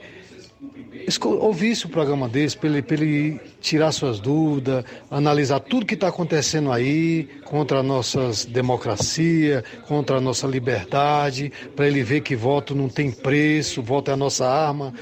ouvisse 1.23 1.85
o 1.85 1.89
programa 1.89 2.27
desse, 2.27 2.57
para 2.57 2.69
ele, 2.69 2.85
ele 2.89 3.39
tirar 3.61 3.91
suas 3.91 4.19
dúvidas, 4.19 4.85
analisar 5.09 5.59
tudo 5.59 5.85
que 5.85 5.93
está 5.93 6.07
acontecendo 6.07 6.71
aí 6.71 7.27
contra 7.45 7.79
a 7.79 7.83
nossa 7.83 8.31
democracia, 8.49 9.63
contra 9.87 10.17
a 10.17 10.21
nossa 10.21 10.47
liberdade, 10.47 11.51
para 11.75 11.87
ele 11.87 12.03
ver 12.03 12.21
que 12.21 12.35
voto 12.35 12.75
não 12.75 12.89
tem 12.89 13.11
preço, 13.11 13.81
voto 13.81 14.11
é 14.11 14.13
a 14.13 14.17
nossa 14.17 14.47
arma 14.47 14.93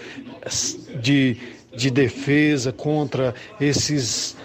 de, 1.01 1.37
de 1.75 1.89
defesa 1.89 2.71
contra 2.71 3.33
esses 3.59 4.35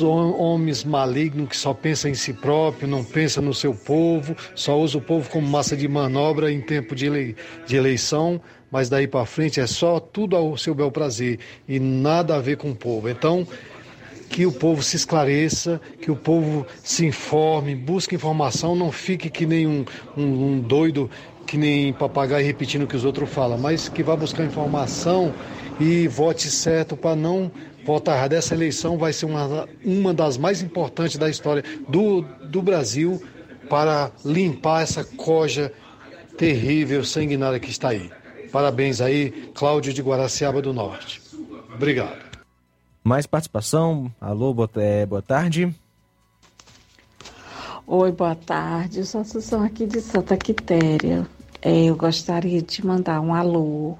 homens 0.00 0.84
malignos 0.84 1.48
que 1.48 1.56
só 1.56 1.74
pensam 1.74 2.10
em 2.10 2.14
si 2.14 2.32
próprio, 2.32 2.86
não 2.86 3.02
pensa 3.02 3.40
no 3.40 3.52
seu 3.52 3.74
povo, 3.74 4.36
só 4.54 4.78
usa 4.78 4.98
o 4.98 5.00
povo 5.00 5.28
como 5.28 5.46
massa 5.46 5.76
de 5.76 5.88
manobra 5.88 6.52
em 6.52 6.60
tempo 6.60 6.94
de, 6.94 7.34
de 7.66 7.76
eleição 7.76 8.40
mas 8.76 8.90
daí 8.90 9.08
para 9.08 9.24
frente 9.24 9.58
é 9.58 9.66
só 9.66 9.98
tudo 9.98 10.36
ao 10.36 10.54
seu 10.58 10.74
bel 10.74 10.90
prazer 10.90 11.38
e 11.66 11.80
nada 11.80 12.36
a 12.36 12.40
ver 12.42 12.58
com 12.58 12.72
o 12.72 12.74
povo. 12.74 13.08
Então, 13.08 13.48
que 14.28 14.44
o 14.44 14.52
povo 14.52 14.82
se 14.82 14.96
esclareça, 14.96 15.80
que 15.98 16.10
o 16.10 16.14
povo 16.14 16.66
se 16.84 17.06
informe, 17.06 17.74
busque 17.74 18.14
informação, 18.14 18.76
não 18.76 18.92
fique 18.92 19.30
que 19.30 19.46
nem 19.46 19.66
um, 19.66 19.82
um, 20.14 20.22
um 20.24 20.60
doido, 20.60 21.10
que 21.46 21.56
nem 21.56 21.90
papagaio 21.90 22.44
repetindo 22.44 22.82
o 22.82 22.86
que 22.86 22.94
os 22.94 23.06
outros 23.06 23.30
falam, 23.30 23.56
mas 23.56 23.88
que 23.88 24.02
vá 24.02 24.14
buscar 24.14 24.44
informação 24.44 25.32
e 25.80 26.06
vote 26.06 26.50
certo 26.50 26.98
para 26.98 27.16
não 27.16 27.50
votar 27.82 28.14
errado. 28.18 28.34
Essa 28.34 28.54
eleição 28.54 28.98
vai 28.98 29.14
ser 29.14 29.24
uma, 29.24 29.66
uma 29.82 30.12
das 30.12 30.36
mais 30.36 30.60
importantes 30.60 31.16
da 31.16 31.30
história 31.30 31.64
do, 31.88 32.20
do 32.44 32.60
Brasil 32.60 33.22
para 33.70 34.10
limpar 34.22 34.82
essa 34.82 35.02
coja 35.02 35.72
terrível, 36.36 37.02
sanguinária 37.02 37.58
que 37.58 37.70
está 37.70 37.88
aí. 37.88 38.10
Parabéns 38.56 39.02
aí, 39.02 39.32
Cláudio 39.52 39.92
de 39.92 40.00
Guaraciaba 40.00 40.62
do 40.62 40.72
Norte. 40.72 41.20
Obrigado. 41.74 42.38
Mais 43.04 43.26
participação? 43.26 44.10
Alô, 44.18 44.54
boa, 44.54 44.70
é, 44.76 45.04
boa 45.04 45.20
tarde. 45.20 45.76
Oi, 47.86 48.12
boa 48.12 48.34
tarde. 48.34 49.00
Eu 49.00 49.04
sou 49.04 49.20
a 49.20 49.24
Sussão 49.24 49.62
aqui 49.62 49.84
de 49.84 50.00
Santa 50.00 50.38
Quitéria. 50.38 51.28
É, 51.60 51.84
eu 51.84 51.96
gostaria 51.96 52.62
de 52.62 52.82
mandar 52.82 53.20
um 53.20 53.34
alô 53.34 53.98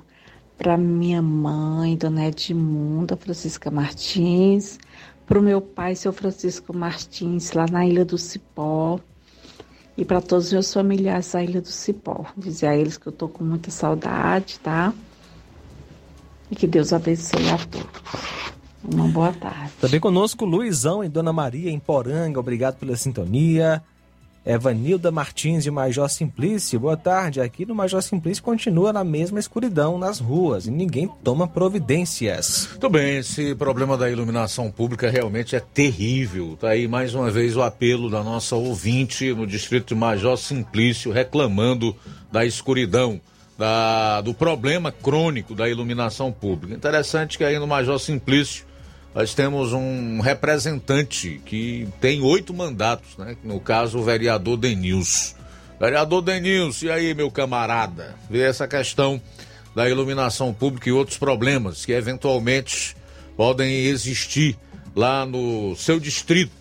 para 0.56 0.78
minha 0.78 1.20
mãe, 1.20 1.94
Dona 1.94 2.28
Edmunda 2.28 3.14
Francisca 3.14 3.70
Martins, 3.70 4.78
para 5.26 5.38
o 5.38 5.42
meu 5.42 5.60
pai, 5.60 5.94
seu 5.94 6.14
Francisco 6.14 6.74
Martins, 6.74 7.52
lá 7.52 7.66
na 7.70 7.84
Ilha 7.84 8.06
do 8.06 8.16
Cipó, 8.16 8.98
e 9.96 10.04
para 10.04 10.20
todos 10.20 10.46
os 10.46 10.52
meus 10.52 10.72
familiares 10.72 11.32
da 11.32 11.42
Ilha 11.42 11.60
do 11.60 11.68
Cipó. 11.68 12.24
Dizer 12.36 12.66
a 12.66 12.76
eles 12.76 12.98
que 12.98 13.06
eu 13.06 13.10
estou 13.12 13.28
com 13.28 13.42
muita 13.42 13.70
saudade, 13.70 14.58
tá? 14.62 14.92
E 16.50 16.54
que 16.54 16.66
Deus 16.66 16.92
abençoe 16.92 17.48
a 17.48 17.58
todos. 17.58 18.36
Uma 18.84 19.08
boa 19.08 19.32
tarde. 19.32 19.72
Também 19.80 19.98
conosco 19.98 20.44
Luizão 20.44 21.02
e 21.02 21.08
Dona 21.08 21.32
Maria 21.32 21.70
em 21.70 21.78
Poranga. 21.78 22.38
Obrigado 22.38 22.76
pela 22.76 22.96
sintonia. 22.96 23.82
Evanilda 24.46 25.10
Martins 25.10 25.64
de 25.64 25.72
Major 25.72 26.08
Simplício, 26.08 26.78
boa 26.78 26.96
tarde. 26.96 27.40
Aqui 27.40 27.66
no 27.66 27.74
Major 27.74 28.00
Simplício 28.00 28.44
continua 28.44 28.92
na 28.92 29.02
mesma 29.02 29.40
escuridão 29.40 29.98
nas 29.98 30.20
ruas 30.20 30.66
e 30.66 30.70
ninguém 30.70 31.10
toma 31.24 31.48
providências. 31.48 32.68
Muito 32.70 32.88
bem, 32.88 33.18
esse 33.18 33.56
problema 33.56 33.98
da 33.98 34.08
iluminação 34.08 34.70
pública 34.70 35.10
realmente 35.10 35.56
é 35.56 35.60
terrível. 35.60 36.56
Tá 36.60 36.68
aí 36.68 36.86
mais 36.86 37.12
uma 37.12 37.28
vez 37.28 37.56
o 37.56 37.62
apelo 37.62 38.08
da 38.08 38.22
nossa 38.22 38.54
ouvinte 38.54 39.34
no 39.34 39.48
distrito 39.48 39.88
de 39.88 39.94
Major 39.96 40.36
Simplício 40.36 41.10
reclamando 41.10 41.96
da 42.30 42.46
escuridão. 42.46 43.20
Da, 43.58 44.20
do 44.20 44.34
problema 44.34 44.92
crônico 44.92 45.54
da 45.54 45.66
iluminação 45.66 46.30
pública. 46.30 46.74
Interessante 46.74 47.38
que 47.38 47.42
aí 47.42 47.58
no 47.58 47.66
Major 47.66 47.98
Simplício 47.98 48.66
nós 49.16 49.32
temos 49.32 49.72
um 49.72 50.20
representante 50.20 51.40
que 51.46 51.88
tem 52.02 52.20
oito 52.20 52.52
mandatos, 52.52 53.16
né? 53.16 53.34
No 53.42 53.58
caso, 53.58 53.98
o 53.98 54.04
vereador 54.04 54.58
Denilson. 54.58 55.34
Vereador 55.80 56.20
Denilson, 56.20 56.84
e 56.84 56.90
aí, 56.90 57.14
meu 57.14 57.30
camarada? 57.30 58.14
Vê 58.28 58.42
essa 58.42 58.68
questão 58.68 59.18
da 59.74 59.88
iluminação 59.88 60.52
pública 60.52 60.90
e 60.90 60.92
outros 60.92 61.16
problemas 61.16 61.86
que 61.86 61.92
eventualmente 61.92 62.94
podem 63.38 63.86
existir 63.86 64.54
lá 64.94 65.24
no 65.24 65.74
seu 65.76 65.98
distrito, 65.98 66.52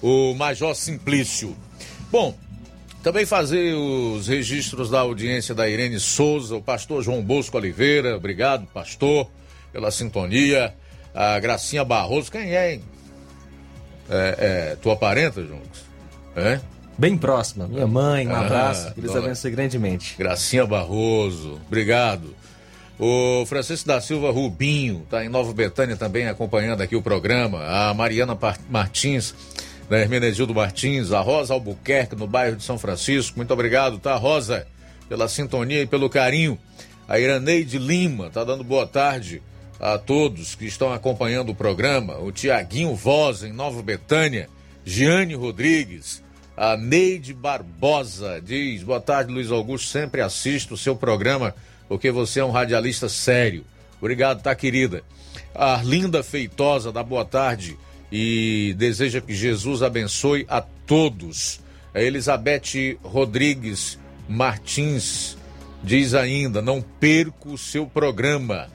o 0.00 0.32
Major 0.32 0.74
Simplício. 0.74 1.54
Bom, 2.10 2.34
também 3.02 3.26
fazer 3.26 3.74
os 3.74 4.26
registros 4.26 4.88
da 4.88 5.00
audiência 5.00 5.54
da 5.54 5.68
Irene 5.68 6.00
Souza, 6.00 6.56
o 6.56 6.62
pastor 6.62 7.02
João 7.02 7.22
Bosco 7.22 7.58
Oliveira, 7.58 8.16
obrigado, 8.16 8.66
pastor, 8.68 9.30
pela 9.70 9.90
sintonia 9.90 10.74
a 11.14 11.38
Gracinha 11.38 11.84
Barroso, 11.84 12.30
quem 12.30 12.54
é, 12.54 12.74
hein? 12.74 12.82
É, 14.08 14.36
é 14.72 14.76
tua 14.76 14.96
parenta, 14.96 15.42
Juntos? 15.42 15.82
É? 16.36 16.60
Bem 16.98 17.16
próxima, 17.16 17.66
minha 17.66 17.86
mãe, 17.86 18.28
um 18.28 18.34
ah, 18.34 18.40
abraço, 18.40 18.92
que 18.92 19.00
Deus 19.00 19.16
abençoe 19.16 19.50
grandemente. 19.50 20.14
Gracinha 20.18 20.66
Barroso, 20.66 21.58
obrigado. 21.66 22.34
O 22.98 23.46
Francisco 23.46 23.88
da 23.88 23.98
Silva 23.98 24.30
Rubinho, 24.30 25.06
tá 25.08 25.24
em 25.24 25.28
Nova 25.30 25.54
Betânia 25.54 25.96
também 25.96 26.28
acompanhando 26.28 26.82
aqui 26.82 26.94
o 26.94 27.00
programa. 27.00 27.64
A 27.64 27.94
Mariana 27.94 28.38
Martins, 28.68 29.34
da 29.88 29.98
Hermenegildo 29.98 30.54
Martins, 30.54 31.10
a 31.10 31.20
Rosa 31.20 31.54
Albuquerque, 31.54 32.14
no 32.14 32.26
bairro 32.26 32.56
de 32.56 32.62
São 32.62 32.78
Francisco. 32.78 33.38
Muito 33.38 33.54
obrigado, 33.54 33.98
tá, 33.98 34.14
Rosa, 34.16 34.66
pela 35.08 35.28
sintonia 35.28 35.80
e 35.80 35.86
pelo 35.86 36.10
carinho. 36.10 36.58
A 37.08 37.18
Iraneide 37.18 37.78
Lima, 37.78 38.28
tá 38.28 38.44
dando 38.44 38.62
boa 38.62 38.86
tarde 38.86 39.40
a 39.80 39.96
todos 39.96 40.54
que 40.54 40.66
estão 40.66 40.92
acompanhando 40.92 41.50
o 41.50 41.54
programa, 41.54 42.18
o 42.18 42.30
Tiaguinho 42.30 42.94
Voz 42.94 43.42
em 43.42 43.52
Nova 43.52 43.82
Betânia, 43.82 44.48
Giane 44.84 45.34
Rodrigues, 45.34 46.22
a 46.56 46.76
Neide 46.76 47.32
Barbosa 47.32 48.38
diz: 48.44 48.82
Boa 48.82 49.00
tarde, 49.00 49.32
Luiz 49.32 49.50
Augusto. 49.50 49.88
Sempre 49.88 50.20
assisto 50.20 50.74
o 50.74 50.76
seu 50.76 50.94
programa 50.94 51.54
porque 51.88 52.10
você 52.10 52.40
é 52.40 52.44
um 52.44 52.50
radialista 52.50 53.08
sério. 53.08 53.64
Obrigado, 53.98 54.42
tá, 54.42 54.54
querida. 54.54 55.02
A 55.54 55.72
Arlinda 55.72 56.22
Feitosa 56.22 56.92
dá 56.92 57.02
boa 57.02 57.24
tarde 57.24 57.78
e 58.12 58.74
deseja 58.76 59.22
que 59.22 59.34
Jesus 59.34 59.82
abençoe 59.82 60.44
a 60.50 60.60
todos. 60.60 61.60
A 61.94 62.02
Elizabeth 62.02 62.98
Rodrigues 63.02 63.98
Martins 64.28 65.38
diz 65.82 66.12
ainda: 66.12 66.60
Não 66.60 66.82
perco 66.82 67.54
o 67.54 67.58
seu 67.58 67.86
programa. 67.86 68.68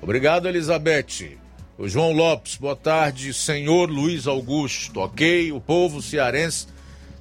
Obrigado, 0.00 0.48
Elizabeth. 0.48 1.38
O 1.76 1.88
João 1.88 2.12
Lopes, 2.12 2.56
boa 2.56 2.74
tarde, 2.74 3.32
senhor 3.34 3.90
Luiz 3.90 4.26
Augusto. 4.26 5.00
Ok, 5.00 5.52
o 5.52 5.60
povo 5.60 6.00
cearense 6.00 6.66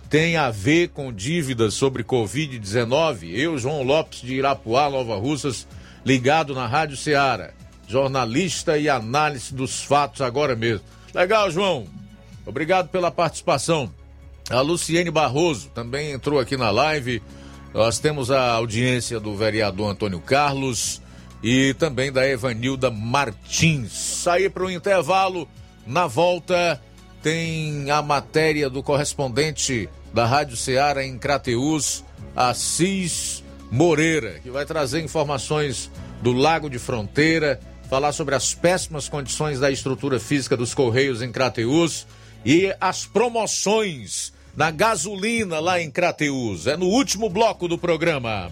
tem 0.10 0.38
a 0.38 0.50
ver 0.50 0.90
com 0.90 1.12
dívidas 1.12 1.74
sobre 1.74 2.04
Covid-19? 2.04 3.30
Eu, 3.34 3.58
João 3.58 3.84
Lopes 3.84 4.22
de 4.22 4.36
Irapuá, 4.36 4.90
Nova 4.90 5.16
Russas, 5.16 5.68
ligado 6.06 6.56
na 6.56 6.66
Rádio 6.66 6.96
Ceará. 6.96 7.52
Jornalista 7.88 8.78
e 8.78 8.90
análise 8.90 9.54
dos 9.54 9.84
fatos 9.84 10.22
agora 10.22 10.56
mesmo. 10.56 10.86
Legal, 11.14 11.50
João. 11.52 11.88
Obrigado 12.46 12.90
pela 12.90 13.12
participação. 13.12 13.92
A 14.50 14.62
Luciene 14.62 15.12
Barroso 15.12 15.70
também 15.70 16.12
entrou 16.12 16.40
aqui 16.40 16.56
na 16.56 16.70
live. 16.70 17.22
Nós 17.74 18.00
temos 18.00 18.32
a 18.32 18.52
audiência 18.52 19.20
do 19.20 19.36
vereador 19.36 19.92
Antônio 19.92 20.20
Carlos 20.20 21.02
e 21.42 21.74
também 21.76 22.12
da 22.12 22.28
Evanilda 22.28 22.90
Martins. 22.90 23.92
Sair 23.92 24.50
para 24.50 24.66
o 24.66 24.72
intervalo. 24.72 25.48
Na 25.86 26.08
volta 26.08 26.82
tem 27.22 27.90
a 27.90 28.02
matéria 28.02 28.70
do 28.70 28.84
correspondente 28.84 29.90
da 30.14 30.26
Rádio 30.26 30.58
Ceará 30.58 31.06
em 31.06 31.18
Crateús, 31.18 32.04
Assis 32.36 33.44
Moreira, 33.72 34.40
que 34.42 34.50
vai 34.50 34.66
trazer 34.66 35.02
informações 35.02 35.92
do 36.22 36.34
Lago 36.34 36.70
de 36.70 36.80
Fronteira, 36.80 37.60
falar 37.90 38.12
sobre 38.12 38.36
as 38.36 38.54
péssimas 38.54 39.08
condições 39.08 39.60
da 39.60 39.72
estrutura 39.72 40.20
física 40.20 40.58
dos 40.58 40.74
Correios 40.74 41.22
em 41.22 41.32
Crateús 41.32 42.08
e 42.46 42.74
as 42.80 43.06
promoções 43.06 44.34
na 44.56 44.72
gasolina 44.72 45.60
lá 45.60 45.80
em 45.80 45.92
Crateús. 45.92 46.68
É 46.68 46.76
no 46.76 46.88
último 46.88 47.30
bloco 47.30 47.68
do 47.68 47.78
programa. 47.78 48.52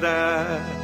that. 0.00 0.83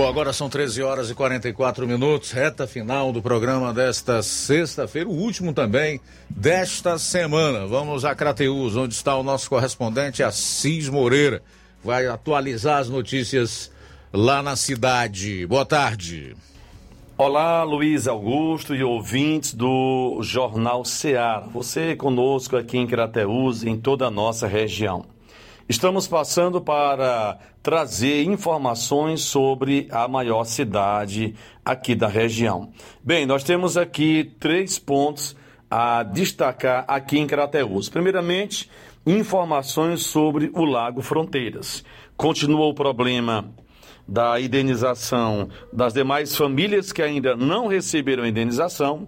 Bom, 0.00 0.08
agora 0.08 0.32
são 0.32 0.48
13 0.48 0.82
horas 0.82 1.10
e 1.10 1.14
44 1.14 1.86
minutos, 1.86 2.30
reta 2.30 2.66
final 2.66 3.12
do 3.12 3.20
programa 3.20 3.70
desta 3.70 4.22
sexta-feira, 4.22 5.06
o 5.06 5.12
último 5.12 5.52
também 5.52 6.00
desta 6.30 6.96
semana. 6.96 7.66
Vamos 7.66 8.02
a 8.02 8.14
Crateus, 8.14 8.76
onde 8.76 8.94
está 8.94 9.14
o 9.14 9.22
nosso 9.22 9.50
correspondente 9.50 10.22
Assis 10.22 10.88
Moreira. 10.88 11.42
Vai 11.84 12.06
atualizar 12.06 12.78
as 12.78 12.88
notícias 12.88 13.70
lá 14.10 14.42
na 14.42 14.56
cidade. 14.56 15.46
Boa 15.46 15.66
tarde. 15.66 16.34
Olá, 17.18 17.62
Luiz 17.62 18.08
Augusto 18.08 18.74
e 18.74 18.82
ouvintes 18.82 19.52
do 19.52 20.20
Jornal 20.22 20.82
Ceará. 20.82 21.40
Você 21.52 21.94
conosco 21.94 22.56
aqui 22.56 22.78
em 22.78 22.86
Crateús, 22.86 23.64
em 23.64 23.76
toda 23.76 24.06
a 24.06 24.10
nossa 24.10 24.46
região. 24.46 25.04
Estamos 25.70 26.08
passando 26.08 26.60
para 26.60 27.38
trazer 27.62 28.24
informações 28.24 29.20
sobre 29.20 29.86
a 29.92 30.08
maior 30.08 30.42
cidade 30.42 31.36
aqui 31.64 31.94
da 31.94 32.08
região. 32.08 32.72
Bem, 33.04 33.24
nós 33.24 33.44
temos 33.44 33.76
aqui 33.76 34.34
três 34.40 34.80
pontos 34.80 35.36
a 35.70 36.02
destacar 36.02 36.84
aqui 36.88 37.20
em 37.20 37.26
Crateús. 37.28 37.88
Primeiramente, 37.88 38.68
informações 39.06 40.02
sobre 40.02 40.50
o 40.54 40.64
Lago 40.64 41.02
Fronteiras. 41.02 41.84
Continua 42.16 42.66
o 42.66 42.74
problema 42.74 43.54
da 44.08 44.40
indenização 44.40 45.50
das 45.72 45.92
demais 45.92 46.36
famílias 46.36 46.90
que 46.90 47.00
ainda 47.00 47.36
não 47.36 47.68
receberam 47.68 48.26
indenização, 48.26 49.06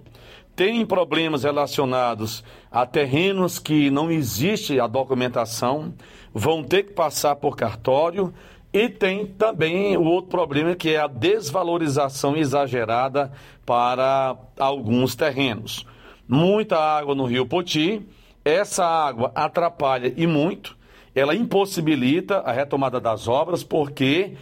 tem 0.55 0.85
problemas 0.85 1.45
relacionados 1.45 2.45
a 2.71 2.85
terrenos 2.85 3.59
que 3.59 3.91
não 3.91 4.11
existe 4.11 4.79
a 4.79 4.87
documentação, 4.87 5.95
vão 6.35 6.63
ter 6.63 6.85
que 6.85 6.93
passar 6.93 7.37
por 7.37 7.57
cartório 7.57 8.33
e 8.73 8.89
tem 8.89 9.27
também 9.27 9.97
o 9.97 10.05
outro 10.05 10.31
problema 10.31 10.75
que 10.75 10.91
é 10.91 10.99
a 10.99 11.07
desvalorização 11.07 12.37
exagerada 12.37 13.31
para 13.67 14.37
alguns 14.59 15.15
terrenos. 15.15 15.87
Muita 16.27 16.79
água 16.79 17.15
no 17.15 17.27
Rio 17.27 17.47
Poti, 17.47 18.01
essa 18.45 18.85
água 18.85 19.31
atrapalha 19.35 20.13
e 20.17 20.27
muito, 20.27 20.77
ela 21.15 21.35
impossibilita 21.35 22.39
a 22.39 22.53
retomada 22.53 22.99
das 22.99 23.29
obras 23.29 23.63
porque 23.63 24.35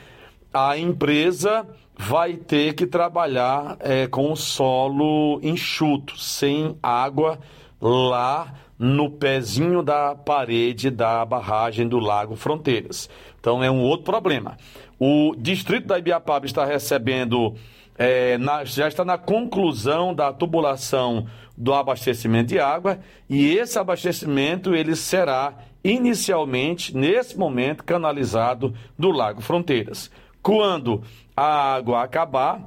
a 0.54 0.78
empresa 0.78 1.66
vai 1.98 2.34
ter 2.34 2.74
que 2.74 2.86
trabalhar 2.86 3.76
é, 3.80 4.06
com 4.06 4.32
o 4.32 4.36
solo 4.36 5.40
enxuto, 5.42 6.18
sem 6.18 6.78
água 6.82 7.38
lá 7.80 8.54
no 8.80 9.10
pezinho 9.10 9.82
da 9.82 10.14
parede 10.14 10.88
da 10.88 11.22
barragem 11.22 11.86
do 11.86 11.98
Lago 11.98 12.34
Fronteiras. 12.34 13.10
Então 13.38 13.62
é 13.62 13.70
um 13.70 13.82
outro 13.82 14.06
problema. 14.06 14.56
O 14.98 15.34
distrito 15.36 15.86
da 15.86 15.98
Ibiapaba 15.98 16.46
está 16.46 16.64
recebendo, 16.64 17.54
é, 17.98 18.38
na, 18.38 18.64
já 18.64 18.88
está 18.88 19.04
na 19.04 19.18
conclusão 19.18 20.14
da 20.14 20.32
tubulação 20.32 21.26
do 21.54 21.74
abastecimento 21.74 22.48
de 22.48 22.58
água 22.58 22.98
e 23.28 23.54
esse 23.54 23.78
abastecimento 23.78 24.74
ele 24.74 24.96
será 24.96 25.58
inicialmente, 25.84 26.96
nesse 26.96 27.38
momento, 27.38 27.84
canalizado 27.84 28.74
do 28.98 29.10
Lago 29.10 29.42
Fronteiras. 29.42 30.10
Quando 30.42 31.02
a 31.36 31.74
água 31.74 32.02
acabar, 32.02 32.66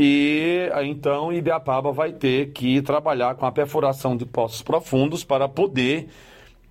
e 0.00 0.70
então 0.84 1.32
Ibiapaba 1.32 1.90
vai 1.90 2.12
ter 2.12 2.52
que 2.52 2.80
trabalhar 2.82 3.34
com 3.34 3.44
a 3.44 3.50
perfuração 3.50 4.16
de 4.16 4.24
poços 4.24 4.62
profundos 4.62 5.24
para 5.24 5.48
poder 5.48 6.08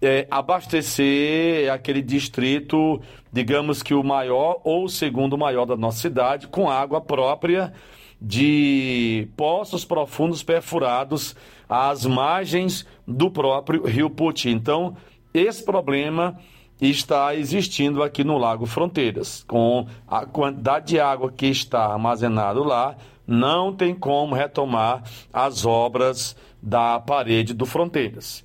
é, 0.01 0.25
abastecer 0.31 1.69
aquele 1.69 2.01
distrito, 2.01 3.01
digamos 3.29 3.83
que 3.83 3.93
o 3.93 4.01
maior 4.01 4.61
ou 4.63 4.85
o 4.85 4.89
segundo 4.89 5.37
maior 5.37 5.65
da 5.65 5.75
nossa 5.75 5.99
cidade, 5.99 6.47
com 6.47 6.69
água 6.69 7.01
própria 7.01 7.73
de 8.21 9.27
poços 9.35 9.83
profundos 9.83 10.41
perfurados 10.41 11.35
às 11.67 12.05
margens 12.05 12.87
do 13.05 13.29
próprio 13.29 13.85
Rio 13.85 14.09
Puti. 14.09 14.49
Então, 14.49 14.95
esse 15.33 15.65
problema 15.65 16.39
está 16.79 17.35
existindo 17.35 18.03
aqui 18.03 18.23
no 18.23 18.37
Lago 18.37 18.65
Fronteiras. 18.65 19.43
Com 19.47 19.87
a 20.07 20.25
quantidade 20.25 20.87
de 20.87 20.99
água 20.99 21.31
que 21.31 21.47
está 21.47 21.85
armazenado 21.85 22.63
lá, 22.63 22.95
não 23.27 23.75
tem 23.75 23.93
como 23.93 24.33
retomar 24.33 25.03
as 25.33 25.65
obras 25.65 26.35
da 26.63 26.99
parede 26.99 27.53
do 27.53 27.65
Fronteiras. 27.65 28.43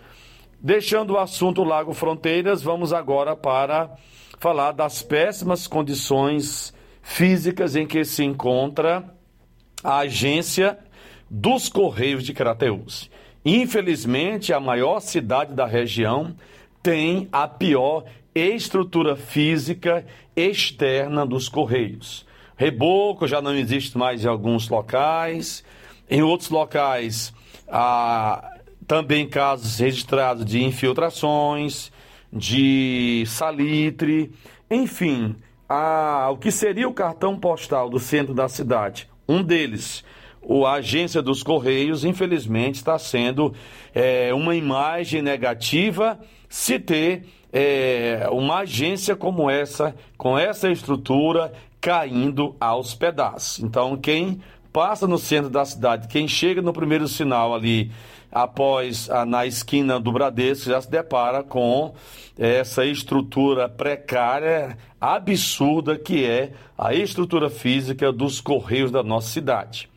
Deixando 0.61 1.15
o 1.15 1.19
assunto 1.19 1.63
Lago 1.63 1.93
Fronteiras, 1.95 2.63
vamos 2.63 2.93
agora 2.93 3.37
para 3.37 3.97
falar 4.39 4.73
das 4.73 5.03
péssimas 5.03 5.67
condições 5.67 6.75
físicas 7.01 7.77
em 7.77 7.87
que 7.87 8.05
se 8.05 8.25
encontra 8.25 9.05
a 9.83 9.99
agência 9.99 10.79
dos 11.31 11.69
Correios 11.69 12.25
de 12.25 12.33
Crateús. 12.33 13.11
Infelizmente, 13.45 14.53
a 14.53 14.61
maior 14.61 15.01
cidade 15.01 15.55
da 15.55 15.67
região 15.67 16.35
tem 16.83 17.29
a 17.33 17.49
pior 17.49 18.05
estrutura 18.35 19.17
física 19.17 20.05
externa 20.37 21.27
dos 21.27 21.49
Correios. 21.49 22.27
Reboco 22.63 23.27
já 23.27 23.43
não 23.43 23.57
existe 23.57 23.99
mais 23.99 24.25
em 24.25 24.29
alguns 24.29 24.69
locais. 24.69 25.65
Em 26.09 26.23
outros 26.23 26.49
locais, 26.49 27.35
há 27.69 28.53
também 28.87 29.29
casos 29.29 29.81
registrados 29.81 30.45
de 30.45 30.63
infiltrações, 30.63 31.91
de 32.33 33.25
salitre, 33.27 34.31
enfim, 34.71 35.35
a, 35.69 36.29
o 36.31 36.37
que 36.37 36.53
seria 36.53 36.89
o 36.89 36.95
cartão 36.95 37.37
postal 37.37 37.91
do 37.91 37.99
centro 37.99 38.33
da 38.33 38.49
cidade. 38.49 39.09
Um 39.29 39.43
deles, 39.43 40.05
a 40.65 40.75
agência 40.75 41.21
dos 41.21 41.43
Correios, 41.43 42.05
infelizmente, 42.05 42.77
está 42.77 42.97
sendo 42.97 43.53
é, 43.93 44.33
uma 44.33 44.55
imagem 44.55 45.21
negativa 45.21 46.17
se 46.49 46.79
ter 46.79 47.25
é, 47.53 48.29
uma 48.31 48.59
agência 48.59 49.17
como 49.17 49.51
essa, 49.51 49.97
com 50.17 50.39
essa 50.39 50.71
estrutura, 50.71 51.53
caindo 51.83 52.55
aos 52.61 52.95
pedaços. 52.95 53.59
Então, 53.59 53.97
quem 53.97 54.41
passa 54.73 55.07
no 55.07 55.19
centro 55.19 55.51
da 55.51 55.65
cidade, 55.65 56.07
quem 56.07 56.29
chega 56.29 56.63
no 56.63 56.73
primeiro 56.73 57.09
sinal 57.09 57.53
ali, 57.53 57.91
após 58.31 59.11
a, 59.11 59.27
na 59.27 59.45
esquina 59.45 59.99
do 59.99 60.13
Bradesco, 60.13 60.71
já 60.71 60.81
se 60.81 60.89
depara 60.89 61.43
com 61.43 61.93
essa 62.39 62.87
estrutura 62.87 63.69
precária, 63.69 64.79
absurda, 65.01 65.99
que 65.99 66.25
é 66.25 66.53
a 66.79 66.95
estrutura 66.95 67.51
física 67.51 68.13
dos 68.13 68.41
Correios 68.41 68.93
da 68.93 69.03
nossa 69.03 69.29
cidade. 69.29 69.91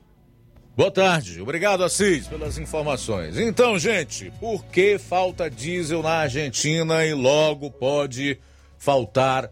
Boa 0.81 0.91
tarde, 0.91 1.43
obrigado 1.43 1.85
Assis 1.85 2.27
pelas 2.27 2.57
informações. 2.57 3.37
Então, 3.37 3.79
gente, 3.79 4.33
por 4.41 4.65
que 4.65 4.97
falta 4.99 5.51
diesel 5.51 6.03
na 6.03 6.21
Argentina 6.21 7.05
e 7.05 7.13
logo 7.13 7.71
pode 7.71 8.39
faltar 8.79 9.51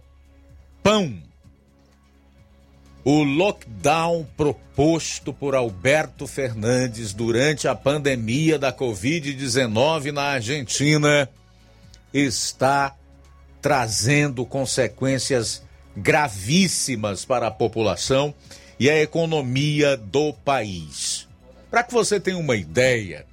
pão? 0.83 1.23
o 3.05 3.23
lockdown 3.23 4.27
proposto 4.39 5.31
por 5.31 5.55
Alberto 5.55 6.27
Fernandes 6.27 7.13
durante 7.13 7.69
a 7.69 7.75
pandemia 7.75 8.59
da 8.59 8.73
Covid-19 8.73 10.13
na 10.13 10.23
Argentina 10.23 11.29
está 12.11 12.97
trazendo 13.61 14.47
consequências 14.47 15.63
gravíssimas 15.95 17.27
para 17.27 17.49
a 17.49 17.51
população 17.51 18.35
e 18.79 18.89
a 18.89 19.01
economia 19.01 19.97
do 19.97 20.33
país. 20.33 21.27
Para 21.71 21.83
que 21.83 21.93
você 21.93 22.19
tenha 22.19 22.39
uma 22.39 22.57
ideia, 22.57 23.27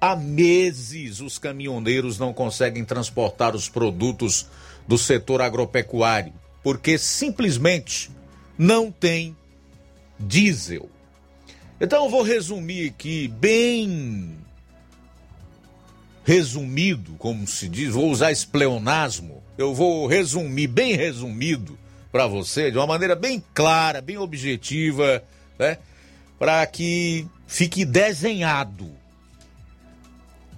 há 0.00 0.14
meses 0.14 1.20
os 1.20 1.38
caminhoneiros 1.38 2.18
não 2.18 2.32
conseguem 2.32 2.84
transportar 2.84 3.54
os 3.54 3.68
produtos 3.68 4.46
do 4.86 4.96
setor 4.96 5.40
agropecuário, 5.40 6.32
porque 6.62 6.96
simplesmente 6.98 8.10
não 8.56 8.90
tem 8.90 9.36
diesel. 10.18 10.88
Então 11.80 12.04
eu 12.04 12.10
vou 12.10 12.22
resumir 12.22 12.90
aqui 12.90 13.28
bem 13.28 14.38
resumido, 16.24 17.14
como 17.18 17.46
se 17.46 17.68
diz, 17.68 17.92
vou 17.92 18.10
usar 18.10 18.32
esse 18.32 18.46
pleonasmo, 18.46 19.42
eu 19.58 19.74
vou 19.74 20.06
resumir 20.06 20.68
bem 20.68 20.94
resumido 20.94 21.78
para 22.14 22.28
você, 22.28 22.70
de 22.70 22.78
uma 22.78 22.86
maneira 22.86 23.16
bem 23.16 23.42
clara, 23.52 24.00
bem 24.00 24.16
objetiva, 24.16 25.20
né? 25.58 25.78
Para 26.38 26.64
que 26.64 27.26
fique 27.44 27.84
desenhado. 27.84 28.88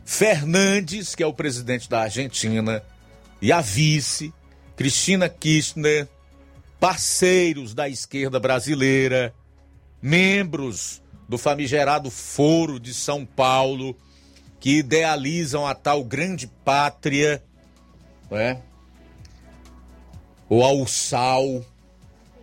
Fernandes, 0.04 1.14
que 1.14 1.22
é 1.22 1.26
o 1.26 1.32
presidente 1.32 1.88
da 1.88 2.02
Argentina, 2.02 2.82
e 3.40 3.50
a 3.50 3.62
vice, 3.62 4.34
Cristina 4.76 5.30
Kirchner, 5.30 6.06
parceiros 6.78 7.72
da 7.72 7.88
esquerda 7.88 8.38
brasileira, 8.38 9.32
membros 10.02 11.00
do 11.26 11.38
famigerado 11.38 12.10
Foro 12.10 12.78
de 12.78 12.92
São 12.92 13.24
Paulo, 13.24 13.96
que 14.60 14.80
idealizam 14.80 15.66
a 15.66 15.74
tal 15.74 16.04
grande 16.04 16.48
pátria, 16.66 17.42
né? 18.30 18.60
O 20.48 20.62
Alçal. 20.62 21.64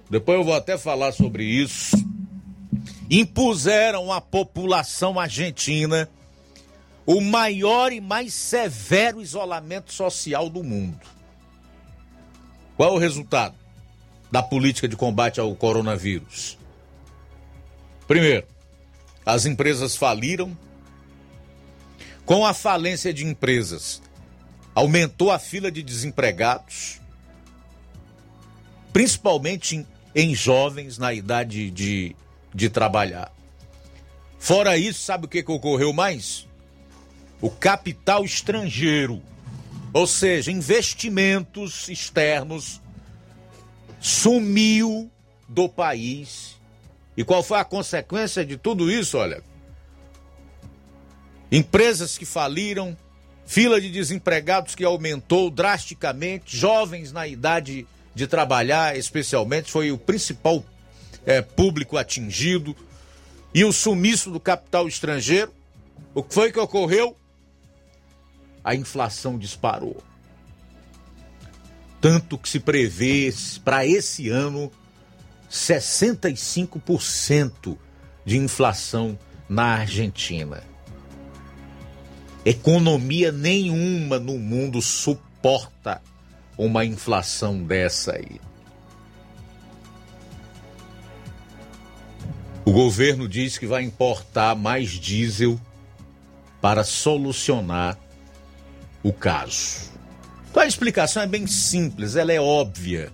Depois 0.10 0.38
eu 0.38 0.44
vou 0.44 0.54
até 0.54 0.78
falar 0.78 1.12
sobre 1.12 1.44
isso. 1.44 1.96
Impuseram 3.10 4.12
à 4.12 4.20
população 4.20 5.20
argentina 5.20 6.10
o 7.06 7.20
maior 7.20 7.92
e 7.92 8.00
mais 8.00 8.34
severo 8.34 9.22
isolamento 9.22 9.94
social 9.94 10.50
do 10.50 10.64
mundo. 10.64 11.00
Qual 12.78 12.90
é 12.90 12.94
o 12.94 12.98
resultado 12.98 13.56
da 14.32 14.42
política 14.42 14.88
de 14.88 14.96
combate 14.96 15.40
ao 15.40 15.54
coronavírus? 15.56 16.58
Primeiro, 18.08 18.48
as 19.26 19.46
empresas 19.46 19.96
faliram. 19.96 20.58
Com 22.26 22.46
a 22.46 22.54
falência 22.54 23.14
de 23.14 23.26
empresas, 23.26 24.02
aumentou 24.74 25.30
a 25.30 25.38
fila 25.38 25.70
de 25.70 25.84
desempregados 25.84 27.02
principalmente 28.94 29.76
em, 29.76 29.88
em 30.16 30.36
jovens 30.36 31.00
na 31.00 31.12
idade 31.12 31.72
de, 31.72 32.16
de 32.54 32.70
trabalhar. 32.70 33.34
Fora 34.38 34.78
isso, 34.78 35.00
sabe 35.02 35.26
o 35.26 35.28
que, 35.28 35.42
que 35.42 35.52
ocorreu 35.52 35.92
mais? 35.92 36.48
O 37.42 37.50
capital 37.50 38.24
estrangeiro, 38.24 39.22
ou 39.92 40.06
seja, 40.06 40.52
investimentos 40.52 41.90
externos, 41.90 42.80
sumiu 44.00 45.10
do 45.50 45.68
país. 45.68 46.60
E 47.18 47.24
qual 47.24 47.42
foi 47.42 47.58
a 47.58 47.66
consequência 47.66 48.46
de 48.46 48.58
tudo 48.58 48.92
isso? 48.92 49.18
Olha, 49.18 49.44
empresas 51.52 52.18
que 52.18 52.26
faliram, 52.26 52.98
fila 53.46 53.80
de 53.80 53.90
desempregados 53.90 54.76
que 54.76 54.84
aumentou 54.84 55.50
drasticamente, 55.50 56.58
jovens 56.58 57.12
na 57.12 57.28
idade 57.28 57.88
de 58.16 58.28
trabalhar, 58.28 58.98
especialmente, 58.98 59.72
foi 59.72 59.92
o 59.92 59.98
principal 59.98 60.64
é, 61.26 61.42
público 61.42 61.98
atingido. 61.98 62.76
E 63.54 63.64
o 63.64 63.72
sumiço 63.72 64.32
do 64.32 64.40
capital 64.40 64.88
estrangeiro, 64.88 65.54
o 66.14 66.22
que 66.24 66.34
foi 66.34 66.52
que 66.52 66.60
ocorreu? 66.60 67.16
A 68.64 68.76
inflação 68.76 69.38
disparou. 69.38 70.04
Tanto 72.00 72.38
que 72.38 72.50
se 72.50 72.60
prevê 72.60 73.34
para 73.64 73.86
esse 73.86 74.30
ano 74.30 74.72
65% 75.50 77.78
de 78.26 78.38
inflação 78.38 79.18
na 79.48 79.66
Argentina. 79.66 80.64
Economia 82.46 83.32
nenhuma 83.32 84.20
no 84.20 84.38
mundo 84.38 84.82
suporta 84.82 86.02
uma 86.58 86.86
inflação 86.86 87.64
dessa 87.64 88.14
aí. 88.14 88.40
O 92.66 92.72
governo 92.72 93.28
diz 93.28 93.58
que 93.58 93.68
vai 93.68 93.84
importar 93.84 94.56
mais 94.56 94.92
diesel 94.92 95.60
para 96.62 96.84
solucionar 96.84 97.98
o 99.04 99.12
caso. 99.12 99.92
Então 100.50 100.64
a 100.64 100.68
explicação 100.68 101.22
é 101.22 101.28
bem 101.28 101.46
simples, 101.46 102.16
ela 102.16 102.32
é 102.32 102.40
óbvia. 102.40 103.12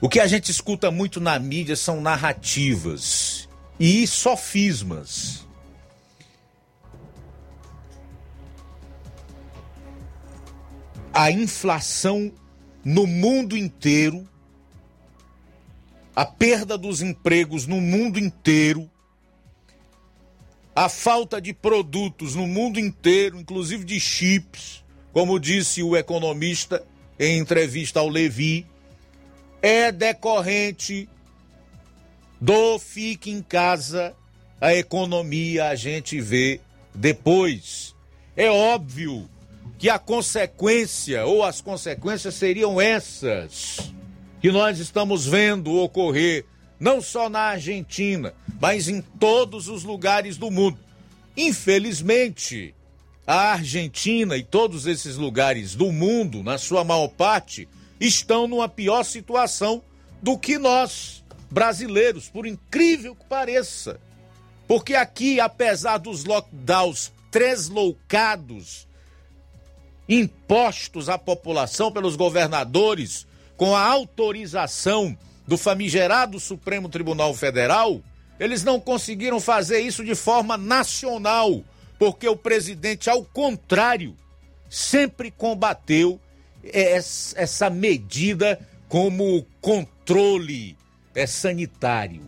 O 0.00 0.08
que 0.08 0.20
a 0.20 0.26
gente 0.26 0.50
escuta 0.50 0.90
muito 0.90 1.20
na 1.20 1.38
mídia 1.38 1.76
são 1.76 2.00
narrativas 2.00 3.48
e 3.78 4.06
sofismas. 4.06 5.46
A 11.12 11.30
inflação 11.30 12.32
no 12.84 13.06
mundo 13.06 13.56
inteiro, 13.56 14.26
a 16.14 16.24
perda 16.24 16.78
dos 16.78 17.02
empregos 17.02 17.66
no 17.66 17.80
mundo 17.80 18.18
inteiro, 18.18 18.90
a 20.74 20.88
falta 20.88 21.40
de 21.40 21.52
produtos 21.52 22.34
no 22.34 22.46
mundo 22.46 22.78
inteiro, 22.78 23.38
inclusive 23.38 23.84
de 23.84 23.98
chips, 23.98 24.84
como 25.12 25.40
disse 25.40 25.82
o 25.82 25.96
economista 25.96 26.84
em 27.18 27.38
entrevista 27.38 28.00
ao 28.00 28.08
Levi, 28.08 28.66
é 29.60 29.92
decorrente 29.92 31.08
do 32.40 32.78
fique 32.78 33.30
em 33.30 33.42
casa, 33.42 34.14
a 34.60 34.74
economia 34.74 35.68
a 35.68 35.74
gente 35.74 36.20
vê 36.20 36.60
depois. 36.94 37.94
É 38.36 38.50
óbvio 38.50 39.28
que 39.80 39.88
a 39.88 39.98
consequência 39.98 41.24
ou 41.24 41.42
as 41.42 41.62
consequências 41.62 42.34
seriam 42.34 42.78
essas 42.78 43.90
que 44.38 44.52
nós 44.52 44.78
estamos 44.78 45.26
vendo 45.26 45.74
ocorrer 45.74 46.44
não 46.78 47.00
só 47.00 47.30
na 47.30 47.40
Argentina, 47.40 48.34
mas 48.60 48.88
em 48.88 49.00
todos 49.00 49.68
os 49.68 49.82
lugares 49.82 50.36
do 50.36 50.50
mundo. 50.50 50.78
Infelizmente, 51.34 52.74
a 53.26 53.52
Argentina 53.52 54.36
e 54.36 54.42
todos 54.42 54.86
esses 54.86 55.16
lugares 55.16 55.74
do 55.74 55.90
mundo, 55.90 56.42
na 56.42 56.58
sua 56.58 56.84
maior 56.84 57.08
parte, 57.08 57.66
estão 57.98 58.46
numa 58.46 58.68
pior 58.68 59.02
situação 59.02 59.82
do 60.20 60.36
que 60.38 60.58
nós, 60.58 61.24
brasileiros, 61.50 62.28
por 62.28 62.46
incrível 62.46 63.14
que 63.14 63.24
pareça. 63.24 63.98
Porque 64.68 64.94
aqui, 64.94 65.40
apesar 65.40 65.96
dos 65.96 66.24
lockdowns 66.24 67.10
tresloucados 67.30 68.89
impostos 70.10 71.08
à 71.08 71.16
população 71.16 71.92
pelos 71.92 72.16
governadores 72.16 73.28
com 73.56 73.76
a 73.76 73.86
autorização 73.86 75.16
do 75.46 75.56
famigerado 75.56 76.40
Supremo 76.40 76.88
Tribunal 76.88 77.32
Federal, 77.32 78.00
eles 78.38 78.64
não 78.64 78.80
conseguiram 78.80 79.38
fazer 79.38 79.80
isso 79.80 80.04
de 80.04 80.16
forma 80.16 80.56
nacional, 80.56 81.62
porque 81.96 82.28
o 82.28 82.36
presidente, 82.36 83.08
ao 83.08 83.22
contrário, 83.22 84.16
sempre 84.68 85.30
combateu 85.30 86.20
essa 86.64 87.70
medida 87.70 88.58
como 88.88 89.46
controle 89.60 90.76
é, 91.14 91.26
sanitário. 91.26 92.22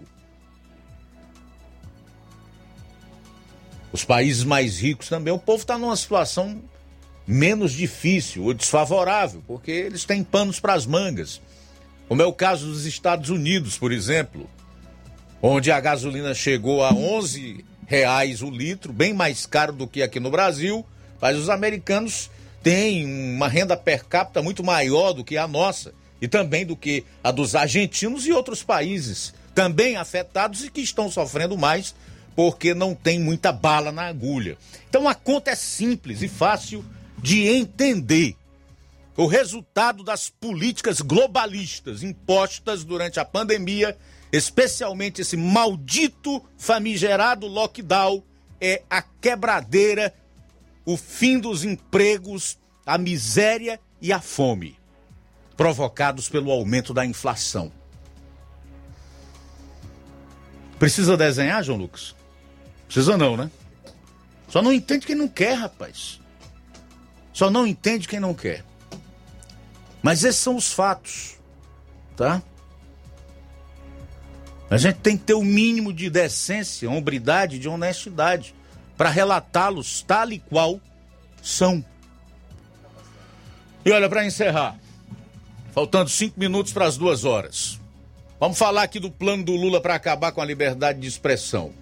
Os 3.93 4.05
países 4.05 4.45
mais 4.45 4.79
ricos 4.79 5.09
também, 5.09 5.33
o 5.33 5.39
povo 5.39 5.63
está 5.63 5.77
numa 5.77 5.97
situação 5.97 6.63
menos 7.33 7.73
difícil 7.73 8.45
ou 8.45 8.53
desfavorável, 8.53 9.43
porque 9.47 9.71
eles 9.71 10.05
têm 10.05 10.23
panos 10.23 10.61
para 10.61 10.75
as 10.75 10.85
mangas. 10.85 11.41
Como 12.07 12.21
é 12.21 12.27
o 12.27 12.33
caso 12.33 12.67
dos 12.67 12.85
Estados 12.85 13.31
Unidos, 13.31 13.79
por 13.79 13.91
exemplo, 13.91 14.49
onde 15.41 15.73
a 15.73 15.81
gasolina 15.81 16.35
chegou 16.35 16.85
a 16.85 16.93
11 16.93 17.65
reais 17.87 18.43
o 18.43 18.51
litro, 18.51 18.93
bem 18.93 19.15
mais 19.15 19.47
caro 19.47 19.73
do 19.73 19.87
que 19.87 20.03
aqui 20.03 20.21
no 20.21 20.31
Brasil, 20.31 20.85
mas 21.21 21.39
os 21.39 21.49
americanos 21.49 22.31
têm 22.63 23.07
uma 23.35 23.49
renda 23.49 23.77
per 23.77 24.05
capita 24.05 24.43
muito 24.43 24.63
maior 24.63 25.15
do 25.15 25.25
que 25.25 25.39
a 25.39 25.49
nossa 25.49 25.95
e 26.21 26.29
também 26.29 26.67
do 26.67 26.77
que 26.77 27.03
a 27.25 27.31
dos 27.31 27.55
argentinos 27.55 28.27
e 28.27 28.33
outros 28.33 28.63
países 28.63 29.33
também 29.55 29.97
afetados 29.97 30.65
e 30.65 30.71
que 30.71 30.81
estão 30.81 31.11
sofrendo 31.11 31.57
mais 31.57 31.95
porque 32.37 32.75
não 32.75 32.95
tem 32.95 33.19
muita 33.19 33.53
bala 33.53 33.91
na 33.91 34.07
agulha. 34.07 34.57
Então 34.89 35.09
a 35.09 35.15
conta 35.15 35.51
é 35.51 35.55
simples 35.55 36.23
e 36.23 36.29
fácil 36.29 36.85
de 37.23 37.47
entender. 37.47 38.37
O 39.17 39.27
resultado 39.27 40.03
das 40.03 40.29
políticas 40.29 41.01
globalistas 41.01 42.03
impostas 42.03 42.83
durante 42.83 43.21
a 43.21 43.25
pandemia, 43.25 43.97
especialmente 44.33 45.21
esse 45.21 45.37
maldito 45.37 46.43
famigerado 46.57 47.47
lockdown, 47.47 48.23
é 48.61 48.83
a 48.91 49.03
quebradeira, 49.03 50.15
o 50.85 50.97
fim 50.97 51.39
dos 51.39 51.63
empregos, 51.65 52.59
a 52.85 52.99
miséria 52.99 53.79
e 54.01 54.13
a 54.13 54.21
fome, 54.21 54.79
provocados 55.57 56.29
pelo 56.29 56.51
aumento 56.51 56.93
da 56.93 57.05
inflação. 57.05 57.71
Precisa 60.79 61.17
desenhar, 61.17 61.63
João 61.63 61.79
Lucas? 61.79 62.17
Precisa 62.87 63.17
não, 63.17 63.37
né? 63.37 63.51
Só 64.49 64.61
não 64.61 64.73
entende 64.73 65.07
quem 65.07 65.15
não 65.15 65.29
quer, 65.29 65.55
rapaz. 65.55 66.22
Só 67.33 67.51
não 67.51 67.67
entende 67.67 68.07
quem 68.07 68.21
não 68.21 68.35
quer. 68.35 68.65
Mas 70.03 70.25
esses 70.25 70.41
são 70.41 70.57
os 70.57 70.73
fatos, 70.73 71.37
tá? 72.17 72.43
A 74.69 74.77
gente 74.77 74.97
tem 74.97 75.17
que 75.17 75.25
ter 75.25 75.35
o 75.35 75.45
mínimo 75.45 75.93
de 75.93 76.09
decência, 76.11 76.91
hombridade, 76.91 77.59
de 77.59 77.69
honestidade 77.69 78.55
para 78.97 79.11
relatá-los 79.11 80.03
tal 80.03 80.33
e 80.33 80.39
qual 80.39 80.81
são. 81.43 81.85
E 83.85 83.91
olha, 83.91 84.09
para 84.09 84.25
encerrar, 84.25 84.79
faltando 85.73 86.09
cinco 86.09 86.39
minutos 86.39 86.73
para 86.73 86.87
as 86.87 86.97
duas 86.97 87.25
horas, 87.25 87.81
vamos 88.41 88.57
falar 88.57 88.85
aqui 88.85 88.99
do 88.99 89.11
plano 89.11 89.45
do 89.45 89.53
Lula 89.53 89.81
para 89.81 89.95
acabar 89.95 90.33
com 90.33 90.41
a 90.41 90.45
liberdade 90.45 91.01
de 91.01 91.07
expressão, 91.07 91.73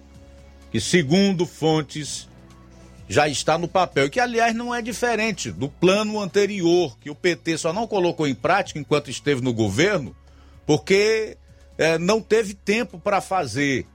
que 0.71 0.81
segundo 0.81 1.45
fontes 1.45 2.27
já 3.11 3.27
está 3.27 3.57
no 3.57 3.67
papel, 3.67 4.09
que 4.09 4.21
aliás 4.21 4.55
não 4.55 4.73
é 4.73 4.81
diferente 4.81 5.51
do 5.51 5.67
plano 5.67 6.17
anterior, 6.17 6.97
que 6.97 7.09
o 7.09 7.15
PT 7.15 7.57
só 7.57 7.73
não 7.73 7.85
colocou 7.85 8.25
em 8.25 8.33
prática 8.33 8.79
enquanto 8.79 9.11
esteve 9.11 9.41
no 9.41 9.53
governo, 9.53 10.15
porque 10.65 11.37
é, 11.77 11.97
não 11.97 12.21
teve 12.21 12.53
tempo 12.53 12.97
para 12.97 13.19
fazer. 13.19 13.85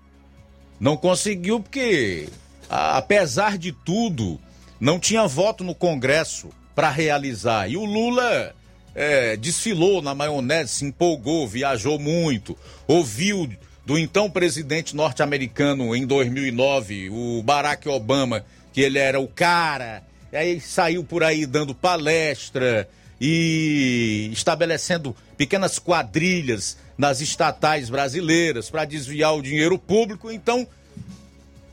Não 0.78 0.98
conseguiu 0.98 1.60
porque, 1.60 2.28
a, 2.68 2.98
apesar 2.98 3.56
de 3.56 3.72
tudo, 3.72 4.38
não 4.78 5.00
tinha 5.00 5.26
voto 5.26 5.64
no 5.64 5.74
Congresso 5.74 6.50
para 6.74 6.90
realizar. 6.90 7.70
E 7.70 7.78
o 7.78 7.86
Lula 7.86 8.54
é, 8.94 9.34
desfilou 9.34 10.02
na 10.02 10.14
maionese, 10.14 10.74
se 10.74 10.84
empolgou, 10.84 11.48
viajou 11.48 11.98
muito, 11.98 12.54
ouviu 12.86 13.48
do 13.86 13.96
então 13.96 14.28
presidente 14.28 14.94
norte-americano 14.94 15.96
em 15.96 16.04
2009, 16.04 17.08
o 17.08 17.42
Barack 17.42 17.88
Obama, 17.88 18.44
que 18.76 18.82
ele 18.82 18.98
era 18.98 19.18
o 19.18 19.26
cara, 19.26 20.02
e 20.30 20.36
aí 20.36 20.60
saiu 20.60 21.02
por 21.02 21.24
aí 21.24 21.46
dando 21.46 21.74
palestra 21.74 22.86
e 23.18 24.28
estabelecendo 24.30 25.16
pequenas 25.34 25.78
quadrilhas 25.78 26.76
nas 26.98 27.22
estatais 27.22 27.88
brasileiras 27.88 28.68
para 28.68 28.84
desviar 28.84 29.34
o 29.34 29.40
dinheiro 29.40 29.78
público. 29.78 30.30
Então, 30.30 30.68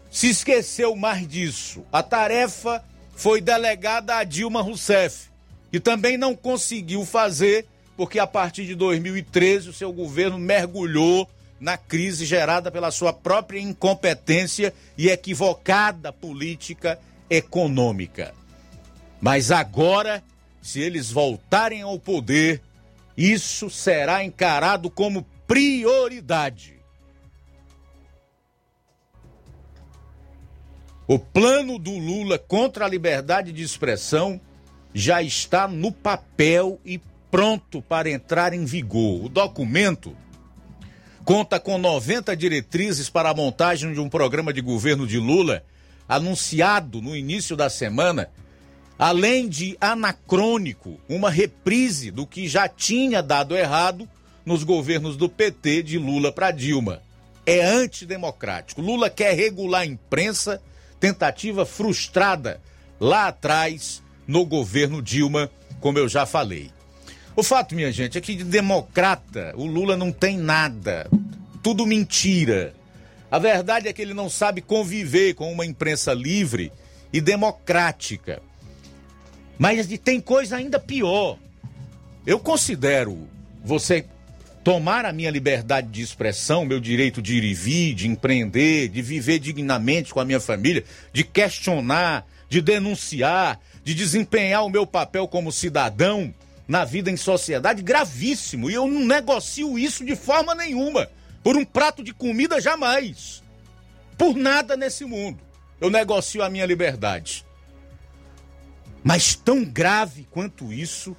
se 0.09 0.30
esqueceu 0.30 0.95
mais 0.95 1.27
disso. 1.27 1.84
A 1.91 2.01
tarefa 2.01 2.81
foi 3.17 3.41
delegada 3.41 4.15
a 4.15 4.23
Dilma 4.23 4.61
Rousseff, 4.61 5.27
que 5.73 5.81
também 5.81 6.17
não 6.17 6.34
conseguiu 6.34 7.03
fazer, 7.03 7.65
porque 7.97 8.17
a 8.17 8.25
partir 8.25 8.65
de 8.65 8.75
2013 8.75 9.67
o 9.67 9.73
seu 9.73 9.91
governo 9.91 10.39
mergulhou 10.39 11.30
na 11.64 11.77
crise 11.77 12.26
gerada 12.26 12.69
pela 12.69 12.91
sua 12.91 13.14
própria 13.14 13.57
incompetência 13.57 14.73
e 14.98 15.07
equivocada 15.07 16.11
política 16.11 16.99
econômica. 17.30 18.34
Mas 19.22 19.49
agora, 19.49 20.22
se 20.61 20.81
eles 20.81 21.10
voltarem 21.10 21.81
ao 21.81 21.98
poder, 21.98 22.61
isso 23.15 23.69
será 23.69 24.26
encarado 24.26 24.90
como 24.90 25.26
prioridade. 25.48 26.73
O 31.07 31.18
plano 31.18 31.80
do 31.80 31.98
Lula 31.98 32.38
contra 32.38 32.84
a 32.84 32.90
liberdade 32.90 33.53
de 33.53 33.64
expressão 33.64 34.40
já 34.94 35.22
está 35.22 35.65
no 35.65 35.94
papel 35.94 36.77
e 36.84 36.99
pronto 37.31 37.81
para 37.81 38.10
entrar 38.10 38.52
em 38.52 38.65
vigor. 38.65 39.23
O 39.23 39.30
documento 39.30 40.14
conta 41.24 41.60
com 41.60 41.78
90 41.78 42.36
diretrizes 42.36 43.10
para 43.10 43.30
a 43.30 43.34
montagem 43.34 43.94
de 43.94 44.00
um 44.00 44.10
programa 44.10 44.54
de 44.54 44.62
governo 44.62 45.08
de 45.08 45.18
Lula, 45.18 45.64
anunciado 46.08 47.02
no 47.02 47.16
início 47.16 47.56
da 47.56 47.70
semana, 47.70 48.30
além 49.00 49.48
de 49.48 49.78
anacrônico, 49.80 51.00
uma 51.08 51.30
reprise 51.30 52.12
do 52.12 52.28
que 52.28 52.48
já 52.48 52.68
tinha 52.68 53.24
dado 53.24 53.56
errado 53.56 54.08
nos 54.45 54.64
governos 54.64 55.16
do 55.16 55.30
PT 55.30 55.84
de 55.84 55.98
Lula 55.98 56.32
para 56.32 56.52
Dilma. 56.52 57.02
É 57.45 57.64
antidemocrático. 57.64 58.82
Lula 58.82 59.10
quer 59.10 59.34
regular 59.34 59.82
a 59.82 59.86
imprensa, 59.86 60.62
tentativa 61.00 61.66
frustrada 61.66 62.62
lá 63.00 63.28
atrás 63.28 64.02
no 64.28 64.45
governo 64.45 65.02
Dilma, 65.02 65.50
como 65.80 66.00
eu 66.00 66.08
já 66.08 66.26
falei. 66.26 66.72
O 67.35 67.41
fato, 67.41 67.73
minha 67.73 67.91
gente, 67.91 68.18
é 68.18 68.22
que 68.22 68.35
de 68.35 68.43
democrata 68.43 69.53
o 69.55 69.65
Lula 69.65 69.97
não 69.97 70.11
tem 70.11 70.38
nada. 70.38 71.10
Tudo 71.64 71.85
mentira. 71.85 72.73
A 73.31 73.39
verdade 73.39 73.88
é 73.88 73.93
que 73.93 74.01
ele 74.01 74.14
não 74.14 74.30
sabe 74.30 74.61
conviver 74.61 75.34
com 75.34 75.51
uma 75.51 75.65
imprensa 75.65 76.14
livre 76.14 76.72
e 77.11 77.19
democrática. 77.19 78.41
Mas 79.57 79.88
tem 80.03 80.22
coisa 80.22 80.57
ainda 80.57 80.80
pior. 80.80 81.39
Eu 82.26 82.38
considero 82.38 83.27
você 83.64 84.05
tomar 84.64 85.03
a 85.03 85.11
minha 85.11 85.31
liberdade 85.31 85.88
de 85.88 86.01
expressão, 86.01 86.64
meu 86.64 86.80
direito 86.80 87.22
de 87.22 87.35
ir 87.35 87.43
e 87.43 87.53
vir, 87.53 87.95
de 87.95 88.07
empreender, 88.07 88.89
de 88.89 89.01
viver 89.01 89.39
dignamente 89.39 90.14
com 90.14 90.19
a 90.19 90.26
minha 90.26 90.39
família, 90.39 90.84
de 91.11 91.23
questionar, 91.23 92.26
de 92.47 92.61
denunciar, 92.61 93.60
de 93.84 93.95
desempenhar 93.95 94.64
o 94.64 94.69
meu 94.69 94.85
papel 94.85 95.27
como 95.27 95.51
cidadão 95.51 96.34
na 96.68 96.85
vida 96.85 97.11
em 97.11 97.18
sociedade 97.18 97.81
gravíssimo 97.81 98.69
e 98.69 98.73
eu 98.73 98.88
não 98.88 99.06
negocio 99.06 99.77
isso 99.77 100.06
de 100.06 100.15
forma 100.15 100.56
nenhuma. 100.56 101.10
Por 101.44 101.57
um 101.57 101.65
prato 101.65 102.03
de 102.03 102.14
comida, 102.14 102.61
jamais. 102.61 103.44
Por 104.18 104.35
nada 104.35 104.77
nesse 104.77 105.03
mundo. 105.03 105.40
Eu 105.80 105.90
negocio 105.90 106.41
a 106.41 106.49
minha 106.49 106.65
liberdade. 106.65 107.45
Mas 109.03 109.35
tão 109.35 109.65
grave 109.65 110.26
quanto 110.31 110.72
isso 110.72 111.15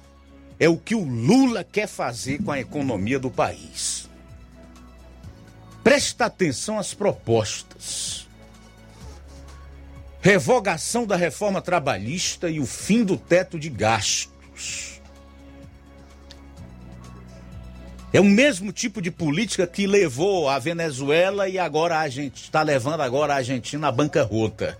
é 0.59 0.67
o 0.67 0.77
que 0.77 0.95
o 0.95 1.03
Lula 1.03 1.63
quer 1.63 1.87
fazer 1.87 2.41
com 2.41 2.51
a 2.51 2.59
economia 2.59 3.19
do 3.19 3.29
país. 3.29 4.09
Presta 5.83 6.25
atenção 6.25 6.79
às 6.79 6.95
propostas. 6.95 8.27
Revogação 10.19 11.05
da 11.05 11.15
reforma 11.15 11.61
trabalhista 11.61 12.49
e 12.49 12.59
o 12.59 12.65
fim 12.65 13.03
do 13.03 13.15
teto 13.15 13.59
de 13.59 13.69
gastos 13.69 14.94
É 18.15 18.21
o 18.21 18.23
mesmo 18.23 18.71
tipo 18.71 19.01
de 19.01 19.11
política 19.11 19.67
que 19.67 19.85
levou 19.85 20.47
a 20.47 20.57
Venezuela 20.57 21.49
e 21.49 21.59
agora 21.59 21.99
a 21.99 22.07
gente 22.07 22.43
está 22.43 22.61
levando 22.61 23.01
agora 23.01 23.33
a 23.33 23.35
Argentina 23.35 23.89
à 23.89 23.91
bancarrota. 23.91 24.77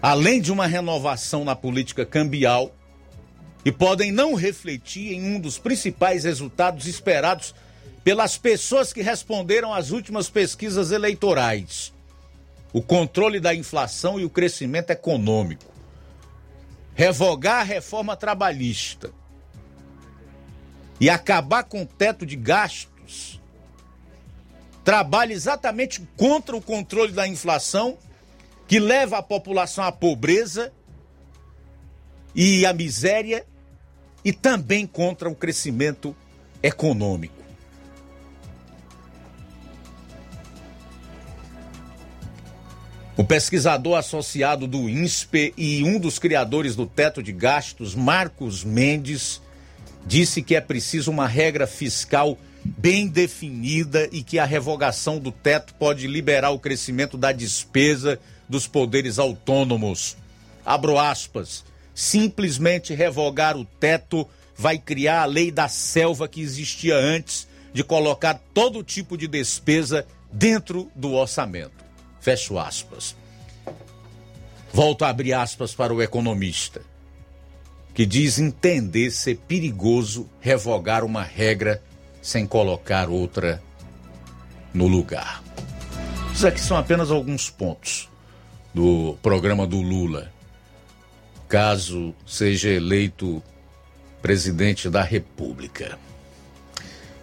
Além 0.00 0.40
de 0.40 0.52
uma 0.52 0.68
renovação 0.68 1.44
na 1.44 1.56
política 1.56 2.06
cambial, 2.06 2.72
e 3.64 3.72
podem 3.72 4.12
não 4.12 4.34
refletir 4.34 5.12
em 5.12 5.34
um 5.34 5.40
dos 5.40 5.58
principais 5.58 6.22
resultados 6.22 6.86
esperados 6.86 7.52
pelas 8.04 8.38
pessoas 8.38 8.92
que 8.92 9.02
responderam 9.02 9.74
às 9.74 9.90
últimas 9.90 10.30
pesquisas 10.30 10.92
eleitorais: 10.92 11.92
o 12.72 12.80
controle 12.80 13.40
da 13.40 13.52
inflação 13.52 14.20
e 14.20 14.24
o 14.24 14.30
crescimento 14.30 14.90
econômico. 14.90 15.66
Revogar 16.94 17.62
a 17.62 17.64
reforma 17.64 18.14
trabalhista 18.14 19.10
e 21.00 21.08
acabar 21.08 21.64
com 21.64 21.82
o 21.82 21.86
teto 21.86 22.26
de 22.26 22.36
gastos, 22.36 23.40
trabalha 24.84 25.32
exatamente 25.32 26.00
contra 26.16 26.56
o 26.56 26.62
controle 26.62 27.12
da 27.12 27.28
inflação, 27.28 27.98
que 28.66 28.78
leva 28.78 29.18
a 29.18 29.22
população 29.22 29.84
à 29.84 29.92
pobreza 29.92 30.72
e 32.34 32.64
à 32.66 32.72
miséria, 32.72 33.46
e 34.24 34.32
também 34.32 34.86
contra 34.86 35.28
o 35.28 35.34
crescimento 35.34 36.14
econômico. 36.62 37.38
O 43.16 43.24
pesquisador 43.24 43.98
associado 43.98 44.68
do 44.68 44.88
INSPE 44.88 45.52
e 45.56 45.82
um 45.82 45.98
dos 45.98 46.20
criadores 46.20 46.76
do 46.76 46.86
teto 46.86 47.20
de 47.20 47.32
gastos, 47.32 47.94
Marcos 47.94 48.62
Mendes, 48.62 49.42
disse 50.08 50.42
que 50.42 50.56
é 50.56 50.60
preciso 50.60 51.10
uma 51.10 51.28
regra 51.28 51.66
fiscal 51.66 52.38
bem 52.64 53.06
definida 53.06 54.08
e 54.10 54.22
que 54.22 54.38
a 54.38 54.44
revogação 54.46 55.18
do 55.18 55.30
teto 55.30 55.74
pode 55.74 56.06
liberar 56.06 56.50
o 56.50 56.58
crescimento 56.58 57.18
da 57.18 57.30
despesa 57.30 58.18
dos 58.48 58.66
poderes 58.66 59.18
autônomos. 59.18 60.16
Abro 60.64 60.98
aspas. 60.98 61.62
Simplesmente 61.94 62.94
revogar 62.94 63.56
o 63.56 63.64
teto 63.64 64.26
vai 64.56 64.78
criar 64.78 65.22
a 65.22 65.26
lei 65.26 65.50
da 65.50 65.68
selva 65.68 66.26
que 66.26 66.40
existia 66.40 66.96
antes 66.96 67.46
de 67.72 67.84
colocar 67.84 68.40
todo 68.54 68.82
tipo 68.82 69.16
de 69.16 69.28
despesa 69.28 70.06
dentro 70.32 70.90
do 70.96 71.12
orçamento. 71.12 71.84
Fecho 72.20 72.58
aspas. 72.58 73.14
Volto 74.72 75.04
a 75.04 75.10
abrir 75.10 75.34
aspas 75.34 75.74
para 75.74 75.92
o 75.92 76.02
economista, 76.02 76.80
que 77.98 78.06
diz 78.06 78.38
entender 78.38 79.10
ser 79.10 79.38
perigoso 79.48 80.30
revogar 80.40 81.02
uma 81.04 81.24
regra 81.24 81.82
sem 82.22 82.46
colocar 82.46 83.08
outra 83.08 83.60
no 84.72 84.86
lugar. 84.86 85.42
Isso 86.32 86.46
aqui 86.46 86.60
são 86.60 86.76
apenas 86.76 87.10
alguns 87.10 87.50
pontos 87.50 88.08
do 88.72 89.18
programa 89.20 89.66
do 89.66 89.80
Lula. 89.80 90.32
Caso 91.48 92.14
seja 92.24 92.68
eleito 92.68 93.42
presidente 94.22 94.88
da 94.88 95.02
República. 95.02 95.98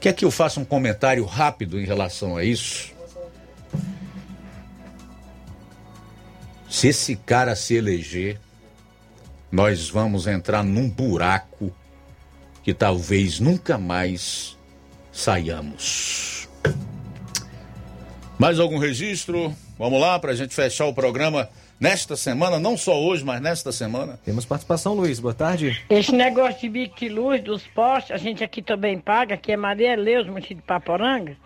Quer 0.01 0.11
que 0.11 0.25
eu 0.25 0.29
faça 0.29 0.59
um 0.59 0.65
comentário 0.65 1.23
rápido 1.23 1.79
em 1.79 1.85
relação 1.85 2.35
a 2.35 2.43
isso? 2.43 2.93
Se 6.69 6.89
esse 6.89 7.15
cara 7.15 7.55
se 7.55 7.75
eleger, 7.75 8.41
nós 9.55 9.89
vamos 9.89 10.27
entrar 10.27 10.65
num 10.65 10.89
buraco 10.89 11.73
que 12.61 12.73
talvez 12.73 13.39
nunca 13.39 13.77
mais 13.77 14.57
saiamos. 15.13 16.49
Mais 18.37 18.59
algum 18.59 18.77
registro? 18.77 19.55
Vamos 19.79 20.01
lá 20.01 20.19
para 20.19 20.33
a 20.33 20.35
gente 20.35 20.53
fechar 20.53 20.87
o 20.87 20.93
programa 20.93 21.47
nesta 21.79 22.17
semana, 22.17 22.59
não 22.59 22.75
só 22.75 23.01
hoje, 23.01 23.23
mas 23.23 23.41
nesta 23.41 23.71
semana. 23.71 24.19
Temos 24.25 24.43
participação, 24.43 24.93
Luiz. 24.93 25.21
Boa 25.21 25.33
tarde. 25.33 25.81
Esse 25.89 26.11
negócio 26.11 26.59
de 26.59 26.67
bico 26.67 26.99
de 26.99 27.07
luz 27.07 27.41
dos 27.41 27.65
postes, 27.67 28.11
a 28.11 28.17
gente 28.17 28.43
aqui 28.43 28.61
também 28.61 28.99
paga, 28.99 29.35
aqui 29.35 29.53
é 29.53 29.57
Maria 29.57 29.95
Leus, 29.95 30.27
município 30.27 30.57
de 30.57 30.63
Paporanga. 30.63 31.37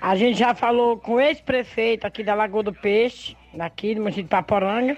A 0.00 0.16
gente 0.16 0.36
já 0.36 0.56
falou 0.56 0.98
com 0.98 1.14
o 1.14 1.20
ex-prefeito 1.20 2.04
aqui 2.04 2.24
da 2.24 2.34
Lagoa 2.34 2.64
do 2.64 2.72
Peixe, 2.72 3.36
daqui 3.54 3.94
do 3.94 4.00
município 4.00 4.24
de 4.24 4.30
Paporanga. 4.30 4.96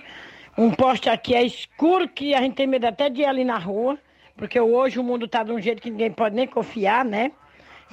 Um 0.60 0.70
poste 0.70 1.08
aqui 1.08 1.34
é 1.34 1.42
escuro 1.42 2.06
que 2.06 2.34
a 2.34 2.42
gente 2.42 2.56
tem 2.56 2.66
medo 2.66 2.86
até 2.86 3.08
de 3.08 3.22
ir 3.22 3.24
ali 3.24 3.44
na 3.44 3.56
rua, 3.56 3.98
porque 4.36 4.60
hoje 4.60 4.98
o 4.98 5.02
mundo 5.02 5.24
está 5.24 5.42
de 5.42 5.50
um 5.52 5.58
jeito 5.58 5.80
que 5.80 5.90
ninguém 5.90 6.12
pode 6.12 6.36
nem 6.36 6.46
confiar, 6.46 7.02
né? 7.02 7.32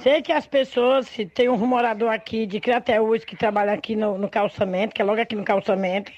Sei 0.00 0.20
que 0.20 0.30
as 0.30 0.46
pessoas, 0.46 1.08
se 1.08 1.24
tem 1.24 1.48
um 1.48 1.56
morador 1.56 2.10
aqui 2.12 2.44
de 2.44 2.60
Crateús 2.60 3.24
que 3.24 3.34
trabalha 3.34 3.72
aqui 3.72 3.96
no, 3.96 4.18
no 4.18 4.28
calçamento, 4.28 4.94
que 4.94 5.00
é 5.00 5.04
logo 5.06 5.18
aqui 5.18 5.34
no 5.34 5.44
calçamento. 5.44 6.12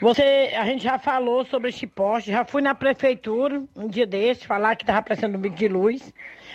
Você, 0.00 0.50
a 0.56 0.64
gente 0.64 0.82
já 0.82 0.98
falou 0.98 1.44
sobre 1.44 1.68
esse 1.68 1.86
poste, 1.86 2.30
já 2.30 2.42
fui 2.42 2.62
na 2.62 2.74
prefeitura 2.74 3.62
um 3.76 3.86
dia 3.86 4.06
desse, 4.06 4.46
falar 4.46 4.76
que 4.76 4.82
estava 4.82 5.02
precisando 5.02 5.36
um 5.36 5.40
bico 5.40 5.56
de 5.56 5.68
luz 5.68 6.10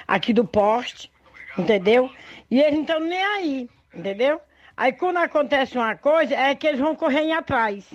aqui 0.08 0.34
do 0.34 0.46
poste, 0.46 1.12
entendeu? 1.56 2.10
E 2.50 2.60
eles 2.60 2.74
não 2.74 2.82
estão 2.82 3.00
nem 3.02 3.24
aí, 3.24 3.70
entendeu? 3.94 4.42
Aí 4.76 4.92
quando 4.94 5.18
acontece 5.18 5.78
uma 5.78 5.96
coisa, 5.96 6.34
é 6.34 6.56
que 6.56 6.66
eles 6.66 6.80
vão 6.80 6.96
correr 6.96 7.32
atrás, 7.32 7.86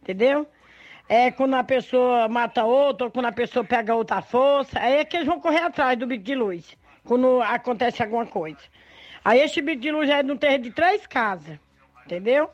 entendeu? 0.00 0.46
É 1.12 1.28
quando 1.32 1.54
a 1.54 1.64
pessoa 1.64 2.28
mata 2.28 2.62
outra, 2.64 3.06
ou 3.06 3.10
quando 3.10 3.26
a 3.26 3.32
pessoa 3.32 3.64
pega 3.64 3.96
outra 3.96 4.22
força, 4.22 4.78
aí 4.78 4.98
é 4.98 5.04
que 5.04 5.16
eles 5.16 5.26
vão 5.26 5.40
correr 5.40 5.58
atrás 5.58 5.98
do 5.98 6.06
bico 6.06 6.22
de 6.22 6.36
luz 6.36 6.78
quando 7.04 7.42
acontece 7.42 8.00
alguma 8.00 8.24
coisa. 8.24 8.60
Aí 9.24 9.40
esse 9.40 9.60
bico 9.60 9.80
de 9.80 9.90
luz 9.90 10.08
é 10.08 10.22
no 10.22 10.38
terreno 10.38 10.62
de 10.62 10.70
três 10.70 11.04
casas, 11.08 11.58
entendeu? 12.06 12.48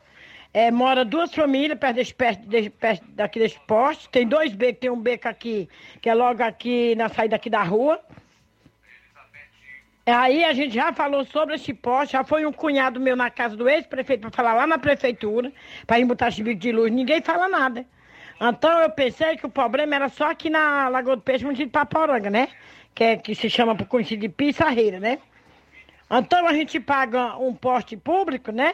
É, 0.51 0.71
mora 0.71 1.05
duas 1.05 1.31
famílias 1.35 1.77
perto, 1.77 1.97
desse, 1.97 2.15
perto, 2.15 2.47
desse, 2.47 2.69
perto 2.71 3.05
daqui 3.09 3.37
desse 3.37 3.59
poste. 3.67 4.09
Tem 4.09 4.27
dois 4.27 4.51
becos, 4.55 4.79
tem 4.79 4.89
um 4.89 4.99
beco 4.99 5.27
aqui, 5.27 5.69
que 6.01 6.09
é 6.09 6.15
logo 6.15 6.41
aqui 6.41 6.95
na 6.95 7.09
saída 7.09 7.35
aqui 7.35 7.51
da 7.51 7.61
rua. 7.61 8.01
Aí 10.03 10.43
a 10.43 10.53
gente 10.53 10.73
já 10.73 10.91
falou 10.91 11.23
sobre 11.25 11.53
esse 11.53 11.75
poste, 11.75 12.13
já 12.13 12.23
foi 12.23 12.43
um 12.43 12.51
cunhado 12.51 12.99
meu 12.99 13.15
na 13.15 13.29
casa 13.29 13.55
do 13.55 13.69
ex-prefeito 13.69 14.21
para 14.21 14.31
falar 14.31 14.55
lá 14.55 14.65
na 14.65 14.79
prefeitura, 14.79 15.53
para 15.85 15.99
ir 15.99 16.05
botar 16.05 16.29
esse 16.29 16.41
bico 16.41 16.59
de 16.59 16.71
luz. 16.71 16.91
Ninguém 16.91 17.21
fala 17.21 17.47
nada. 17.47 17.85
Então 18.39 18.81
eu 18.81 18.89
pensei 18.89 19.35
que 19.35 19.45
o 19.45 19.49
problema 19.49 19.95
era 19.95 20.09
só 20.09 20.31
aqui 20.31 20.49
na 20.49 20.89
Lagoa 20.89 21.15
do 21.15 21.21
Peixe, 21.21 21.43
no 21.43 21.53
de 21.53 21.65
Paporanga, 21.65 22.29
né? 22.29 22.49
que, 22.97 23.03
é, 23.03 23.15
que 23.15 23.35
se 23.35 23.47
chama 23.47 23.75
por 23.75 23.85
conhecido 23.85 24.21
de 24.21 24.29
Pissarreira, 24.29 24.99
né? 24.99 25.19
Então 26.09 26.47
a 26.47 26.53
gente 26.53 26.79
paga 26.79 27.37
um 27.37 27.53
poste 27.53 27.95
público, 27.95 28.51
né? 28.51 28.73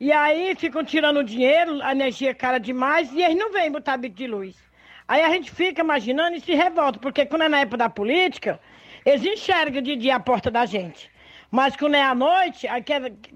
E 0.00 0.10
aí 0.10 0.56
ficam 0.56 0.82
tirando 0.82 1.22
dinheiro, 1.22 1.80
a 1.80 1.92
energia 1.92 2.30
é 2.30 2.34
cara 2.34 2.58
demais, 2.58 3.12
e 3.12 3.22
eles 3.22 3.36
não 3.36 3.52
vêm 3.52 3.70
botar 3.70 3.96
bico 3.96 4.16
de 4.16 4.26
luz. 4.26 4.56
Aí 5.06 5.22
a 5.22 5.30
gente 5.30 5.52
fica 5.52 5.82
imaginando 5.82 6.36
e 6.36 6.40
se 6.40 6.52
revolta, 6.52 6.98
porque 6.98 7.24
quando 7.26 7.42
é 7.42 7.48
na 7.48 7.60
época 7.60 7.76
da 7.76 7.88
política, 7.88 8.58
eles 9.06 9.24
enxergam 9.24 9.80
de 9.80 9.94
dia 9.94 10.16
a 10.16 10.20
porta 10.20 10.50
da 10.50 10.66
gente. 10.66 11.08
Mas 11.48 11.76
quando 11.76 11.94
é 11.94 12.02
à 12.02 12.12
noite, 12.12 12.66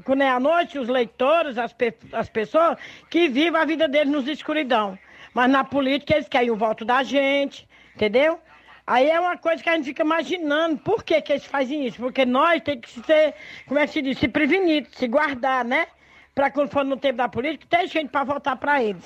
quando 0.03 0.23
é 0.23 0.29
à 0.29 0.41
noite, 0.41 0.81
os 0.81 0.89
leitores, 0.89 1.57
as, 1.59 1.73
pe 1.73 1.95
as 2.13 2.29
pessoas 2.29 2.77
que 3.09 3.29
vivem 3.29 3.61
a 3.61 3.65
vida 3.65 3.87
deles 3.87 4.13
nos 4.13 4.27
escuridão. 4.27 4.99
Mas 5.39 5.53
na 5.53 5.63
política 5.63 6.15
eles 6.15 6.29
querem 6.29 6.51
o 6.51 6.57
voto 6.57 6.85
da 6.85 7.05
gente, 7.05 7.69
entendeu? 7.95 8.41
Aí 8.85 9.09
é 9.09 9.21
uma 9.21 9.37
coisa 9.37 9.63
que 9.63 9.69
a 9.69 9.77
gente 9.77 9.85
fica 9.85 10.03
imaginando 10.03 10.79
por 10.79 11.05
que, 11.05 11.23
que 11.23 11.33
eles 11.33 11.45
fazem 11.45 11.87
isso. 11.87 11.99
Porque 11.99 12.27
nós 12.27 12.61
temos 12.61 12.85
que 12.85 13.01
ser, 13.07 13.35
como 13.69 13.79
é 13.79 13.87
que 13.87 13.93
se 13.93 14.03
diz, 14.03 14.19
se 14.19 14.27
prevenir, 14.27 14.89
se 14.91 15.07
guardar, 15.07 15.65
né? 15.65 15.87
Para 16.35 16.51
quando 16.51 16.73
for 16.73 16.85
no 16.85 16.97
tempo 16.97 17.19
da 17.19 17.29
política, 17.29 17.65
ter 17.71 17.87
gente 17.87 18.11
para 18.11 18.25
votar 18.25 18.57
para 18.57 18.83
eles. 18.83 19.05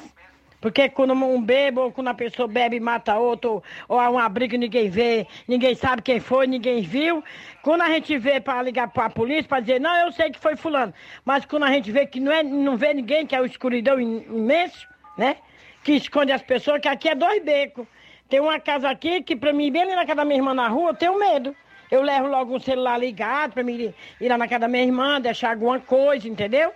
Porque 0.59 0.89
quando 0.89 1.13
um 1.13 1.43
bebe, 1.43 1.79
ou 1.79 1.93
quando 1.93 2.09
a 2.09 2.15
pessoa 2.15 2.49
bebe 2.49 2.77
e 2.77 2.81
mata 2.81 3.19
outro, 3.19 3.63
ou 3.87 4.01
há 4.01 4.09
uma 4.09 4.27
briga 4.27 4.57
ninguém 4.57 4.89
vê, 4.89 5.27
ninguém 5.47 5.75
sabe 5.75 6.01
quem 6.01 6.19
foi, 6.19 6.47
ninguém 6.47 6.81
viu. 6.81 7.23
Quando 7.63 7.83
a 7.83 7.91
gente 7.91 8.17
vê 8.17 8.41
para 8.41 8.63
ligar 8.63 8.89
para 8.89 9.05
a 9.05 9.11
polícia, 9.11 9.45
para 9.45 9.61
dizer, 9.61 9.83
não, 9.83 9.95
eu 9.99 10.11
sei 10.13 10.31
que 10.31 10.41
foi 10.41 10.57
fulano. 10.57 10.95
Mas 11.27 11.45
quando 11.45 11.65
a 11.65 11.71
gente 11.71 11.93
vê 11.93 12.07
que 12.07 12.19
não, 12.19 12.33
é, 12.33 12.43
não 12.43 12.79
vê 12.79 12.95
ninguém, 12.95 13.27
que 13.27 13.37
é 13.37 13.41
o 13.43 13.45
escuridão 13.45 14.01
imenso, 14.01 14.89
né? 15.19 15.37
Que 15.83 15.93
esconde 15.93 16.33
as 16.33 16.43
pessoas, 16.43 16.81
que 16.81 16.89
aqui 16.89 17.09
é 17.09 17.15
dois 17.15 17.43
becos. 17.43 17.87
Tem 18.29 18.41
uma 18.41 18.59
casa 18.59 18.89
aqui 18.89 19.23
que 19.23 19.37
pra 19.37 19.53
mim, 19.53 19.71
bem 19.71 19.83
ali 19.83 19.95
na 19.95 20.07
casa 20.07 20.17
da 20.17 20.25
minha 20.25 20.39
irmã 20.39 20.55
na 20.55 20.69
rua, 20.69 20.91
eu 20.91 20.95
tenho 20.95 21.19
medo. 21.19 21.55
Eu 21.91 22.01
levo 22.01 22.29
logo 22.29 22.57
um 22.57 22.61
celular 22.61 22.99
ligado 22.99 23.53
pra 23.53 23.63
mim 23.63 23.93
ir 24.19 24.29
lá 24.29 24.39
na 24.39 24.49
casa 24.49 24.61
da 24.61 24.69
minha 24.69 24.85
irmã, 24.85 25.21
deixar 25.21 25.51
alguma 25.51 25.79
coisa, 25.79 26.27
entendeu? 26.27 26.73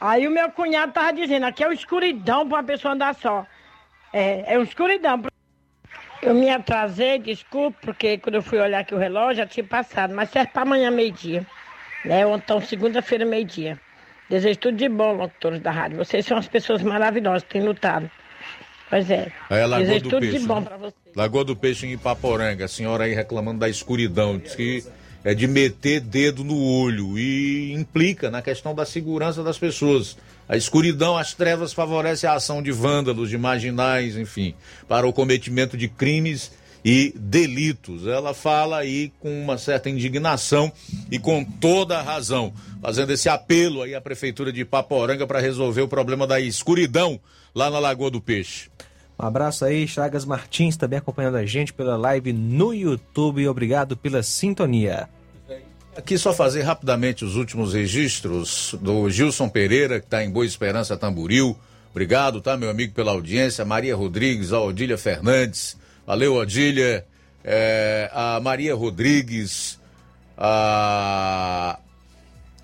Aí 0.00 0.26
o 0.26 0.30
meu 0.30 0.50
cunhado 0.50 0.92
tava 0.92 1.12
dizendo, 1.12 1.46
aqui 1.46 1.64
é 1.64 1.66
uma 1.66 1.74
escuridão 1.74 2.48
pra 2.48 2.58
uma 2.58 2.62
pessoa 2.64 2.94
andar 2.94 3.14
só. 3.14 3.46
É, 4.12 4.54
é 4.54 4.58
uma 4.58 4.64
escuridão. 4.64 5.22
Eu 6.20 6.34
me 6.34 6.48
atrasei, 6.50 7.18
desculpe, 7.18 7.78
porque 7.80 8.18
quando 8.18 8.36
eu 8.36 8.42
fui 8.42 8.60
olhar 8.60 8.80
aqui 8.80 8.94
o 8.94 8.98
relógio 8.98 9.38
já 9.38 9.46
tinha 9.46 9.64
passado, 9.64 10.14
mas 10.14 10.30
serve 10.30 10.52
para 10.52 10.62
amanhã 10.62 10.90
meio-dia. 10.90 11.44
Né? 12.04 12.24
Ou 12.24 12.36
então 12.36 12.60
segunda-feira, 12.60 13.24
meio-dia. 13.24 13.80
Desejo 14.28 14.58
tudo 14.58 14.76
de 14.76 14.88
bom, 14.88 15.12
locutores 15.12 15.60
da 15.60 15.70
rádio. 15.70 15.98
Vocês 15.98 16.24
são 16.24 16.38
as 16.38 16.48
pessoas 16.48 16.82
maravilhosas 16.82 17.42
que 17.42 17.50
têm 17.50 17.62
lutado. 17.62 18.10
Pois 18.88 19.10
é. 19.10 19.32
É 19.48 19.66
Lagoa 19.66 19.86
Desejo 19.86 20.04
do 20.04 20.10
tudo 20.10 20.20
Peixe. 20.20 20.38
de 20.38 20.46
bom 20.46 20.60
né? 20.60 20.66
pra 20.66 20.76
você. 20.76 20.94
Lagoa 21.14 21.44
do 21.44 21.56
Peixe 21.56 21.86
em 21.86 21.92
Ipaporanga. 21.92 22.64
A 22.64 22.68
senhora 22.68 23.04
aí 23.04 23.14
reclamando 23.14 23.60
da 23.60 23.68
escuridão. 23.68 24.38
Diz 24.38 24.54
que 24.54 24.84
é 25.24 25.34
de 25.34 25.46
meter 25.46 26.00
dedo 26.00 26.42
no 26.42 26.58
olho 26.58 27.18
e 27.18 27.72
implica 27.72 28.30
na 28.30 28.42
questão 28.42 28.74
da 28.74 28.84
segurança 28.84 29.42
das 29.42 29.58
pessoas. 29.58 30.16
A 30.48 30.56
escuridão, 30.56 31.16
as 31.16 31.32
trevas 31.32 31.72
favorecem 31.72 32.28
a 32.28 32.34
ação 32.34 32.62
de 32.62 32.72
vândalos, 32.72 33.30
de 33.30 33.38
marginais, 33.38 34.16
enfim, 34.16 34.54
para 34.88 35.06
o 35.06 35.12
cometimento 35.12 35.76
de 35.76 35.88
crimes 35.88 36.52
e 36.84 37.14
delitos. 37.16 38.06
Ela 38.06 38.34
fala 38.34 38.78
aí 38.78 39.12
com 39.20 39.42
uma 39.42 39.58
certa 39.58 39.88
indignação 39.88 40.72
e 41.10 41.18
com 41.18 41.44
toda 41.44 41.98
a 41.98 42.02
razão, 42.02 42.52
fazendo 42.80 43.12
esse 43.12 43.28
apelo 43.28 43.82
aí 43.82 43.94
à 43.94 44.00
prefeitura 44.00 44.52
de 44.52 44.62
Ipaporanga 44.62 45.26
para 45.26 45.40
resolver 45.40 45.82
o 45.82 45.88
problema 45.88 46.26
da 46.26 46.40
escuridão 46.40 47.20
lá 47.54 47.70
na 47.70 47.78
Lagoa 47.78 48.10
do 48.10 48.20
Peixe. 48.20 48.70
Um 49.18 49.26
abraço 49.26 49.64
aí, 49.64 49.86
Chagas 49.86 50.24
Martins, 50.24 50.76
também 50.76 50.98
acompanhando 50.98 51.36
a 51.36 51.46
gente 51.46 51.72
pela 51.72 51.96
live 51.96 52.32
no 52.32 52.74
YouTube. 52.74 53.46
Obrigado 53.46 53.96
pela 53.96 54.22
sintonia. 54.22 55.08
Aqui 55.94 56.16
só 56.16 56.32
fazer 56.32 56.62
rapidamente 56.62 57.22
os 57.22 57.36
últimos 57.36 57.74
registros 57.74 58.74
do 58.80 59.10
Gilson 59.10 59.48
Pereira, 59.48 60.00
que 60.00 60.06
está 60.06 60.24
em 60.24 60.30
Boa 60.30 60.46
Esperança, 60.46 60.96
Tamburil. 60.96 61.56
Obrigado, 61.90 62.40
tá, 62.40 62.56
meu 62.56 62.70
amigo, 62.70 62.94
pela 62.94 63.12
audiência. 63.12 63.62
Maria 63.62 63.94
Rodrigues, 63.94 64.54
a 64.54 64.60
Odília 64.60 64.96
Fernandes. 66.12 66.18
Valeu, 66.18 66.34
Odília. 66.34 67.06
É, 67.44 68.08
a 68.12 68.38
Maria 68.40 68.72
Rodrigues, 68.72 69.80
a 70.38 71.76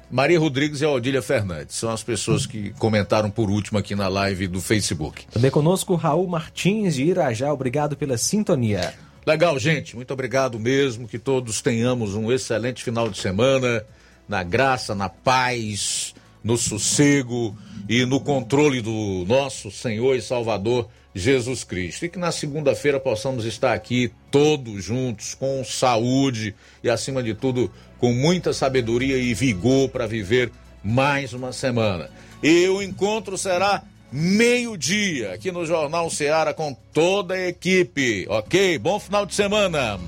Maria 0.08 0.38
Rodrigues 0.38 0.80
e 0.80 0.84
a 0.84 0.90
Odília 0.90 1.20
Fernandes. 1.20 1.74
São 1.74 1.90
as 1.90 2.02
pessoas 2.02 2.46
que 2.46 2.70
comentaram 2.78 3.28
por 3.28 3.50
último 3.50 3.78
aqui 3.78 3.96
na 3.96 4.06
live 4.06 4.46
do 4.46 4.60
Facebook. 4.60 5.26
Também 5.32 5.50
conosco 5.50 5.96
Raul 5.96 6.28
Martins 6.28 6.94
de 6.94 7.02
Irajá. 7.02 7.52
Obrigado 7.52 7.96
pela 7.96 8.16
sintonia. 8.16 8.94
Legal, 9.26 9.58
gente. 9.58 9.96
Muito 9.96 10.12
obrigado 10.12 10.60
mesmo. 10.60 11.08
Que 11.08 11.18
todos 11.18 11.60
tenhamos 11.60 12.14
um 12.14 12.30
excelente 12.30 12.84
final 12.84 13.08
de 13.08 13.18
semana, 13.18 13.84
na 14.28 14.44
graça, 14.44 14.94
na 14.94 15.08
paz, 15.08 16.14
no 16.42 16.56
sossego 16.56 17.56
e 17.88 18.04
no 18.04 18.20
controle 18.20 18.80
do 18.80 19.24
nosso 19.26 19.70
Senhor 19.70 20.16
e 20.16 20.22
Salvador 20.22 20.88
Jesus 21.14 21.64
Cristo. 21.64 22.04
E 22.04 22.08
que 22.08 22.18
na 22.18 22.30
segunda-feira 22.30 23.00
possamos 23.00 23.44
estar 23.44 23.72
aqui 23.72 24.12
todos 24.30 24.84
juntos, 24.84 25.34
com 25.34 25.64
saúde 25.64 26.54
e, 26.82 26.88
acima 26.88 27.22
de 27.22 27.34
tudo, 27.34 27.70
com 27.98 28.12
muita 28.12 28.52
sabedoria 28.52 29.16
e 29.16 29.34
vigor 29.34 29.88
para 29.88 30.06
viver 30.06 30.50
mais 30.82 31.32
uma 31.32 31.52
semana. 31.52 32.10
E 32.42 32.68
o 32.68 32.82
encontro 32.82 33.36
será 33.36 33.82
meio-dia 34.12 35.34
aqui 35.34 35.50
no 35.50 35.66
Jornal 35.66 36.08
Ceará 36.08 36.54
com 36.54 36.74
toda 36.92 37.34
a 37.34 37.48
equipe. 37.48 38.26
Ok? 38.28 38.78
Bom 38.78 38.98
final 38.98 39.26
de 39.26 39.34
semana. 39.34 39.98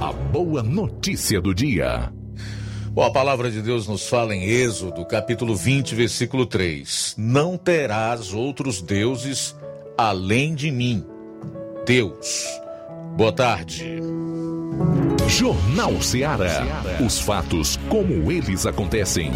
A 0.00 0.12
boa 0.12 0.62
notícia 0.62 1.40
do 1.40 1.54
dia. 1.54 2.12
Bom, 2.94 3.02
a 3.02 3.10
palavra 3.10 3.50
de 3.50 3.60
Deus 3.60 3.88
nos 3.88 4.08
fala 4.08 4.36
em 4.36 4.44
Êxodo, 4.44 5.04
capítulo 5.04 5.56
20, 5.56 5.96
versículo 5.96 6.46
3. 6.46 7.16
Não 7.18 7.56
terás 7.58 8.32
outros 8.32 8.80
deuses 8.80 9.56
além 9.98 10.54
de 10.54 10.70
mim. 10.70 11.04
Deus. 11.84 12.46
Boa 13.16 13.32
tarde. 13.32 13.98
Jornal 15.26 16.00
Ceará. 16.00 16.84
Os 17.04 17.18
fatos 17.18 17.76
como 17.88 18.30
eles 18.30 18.64
acontecem. 18.64 19.32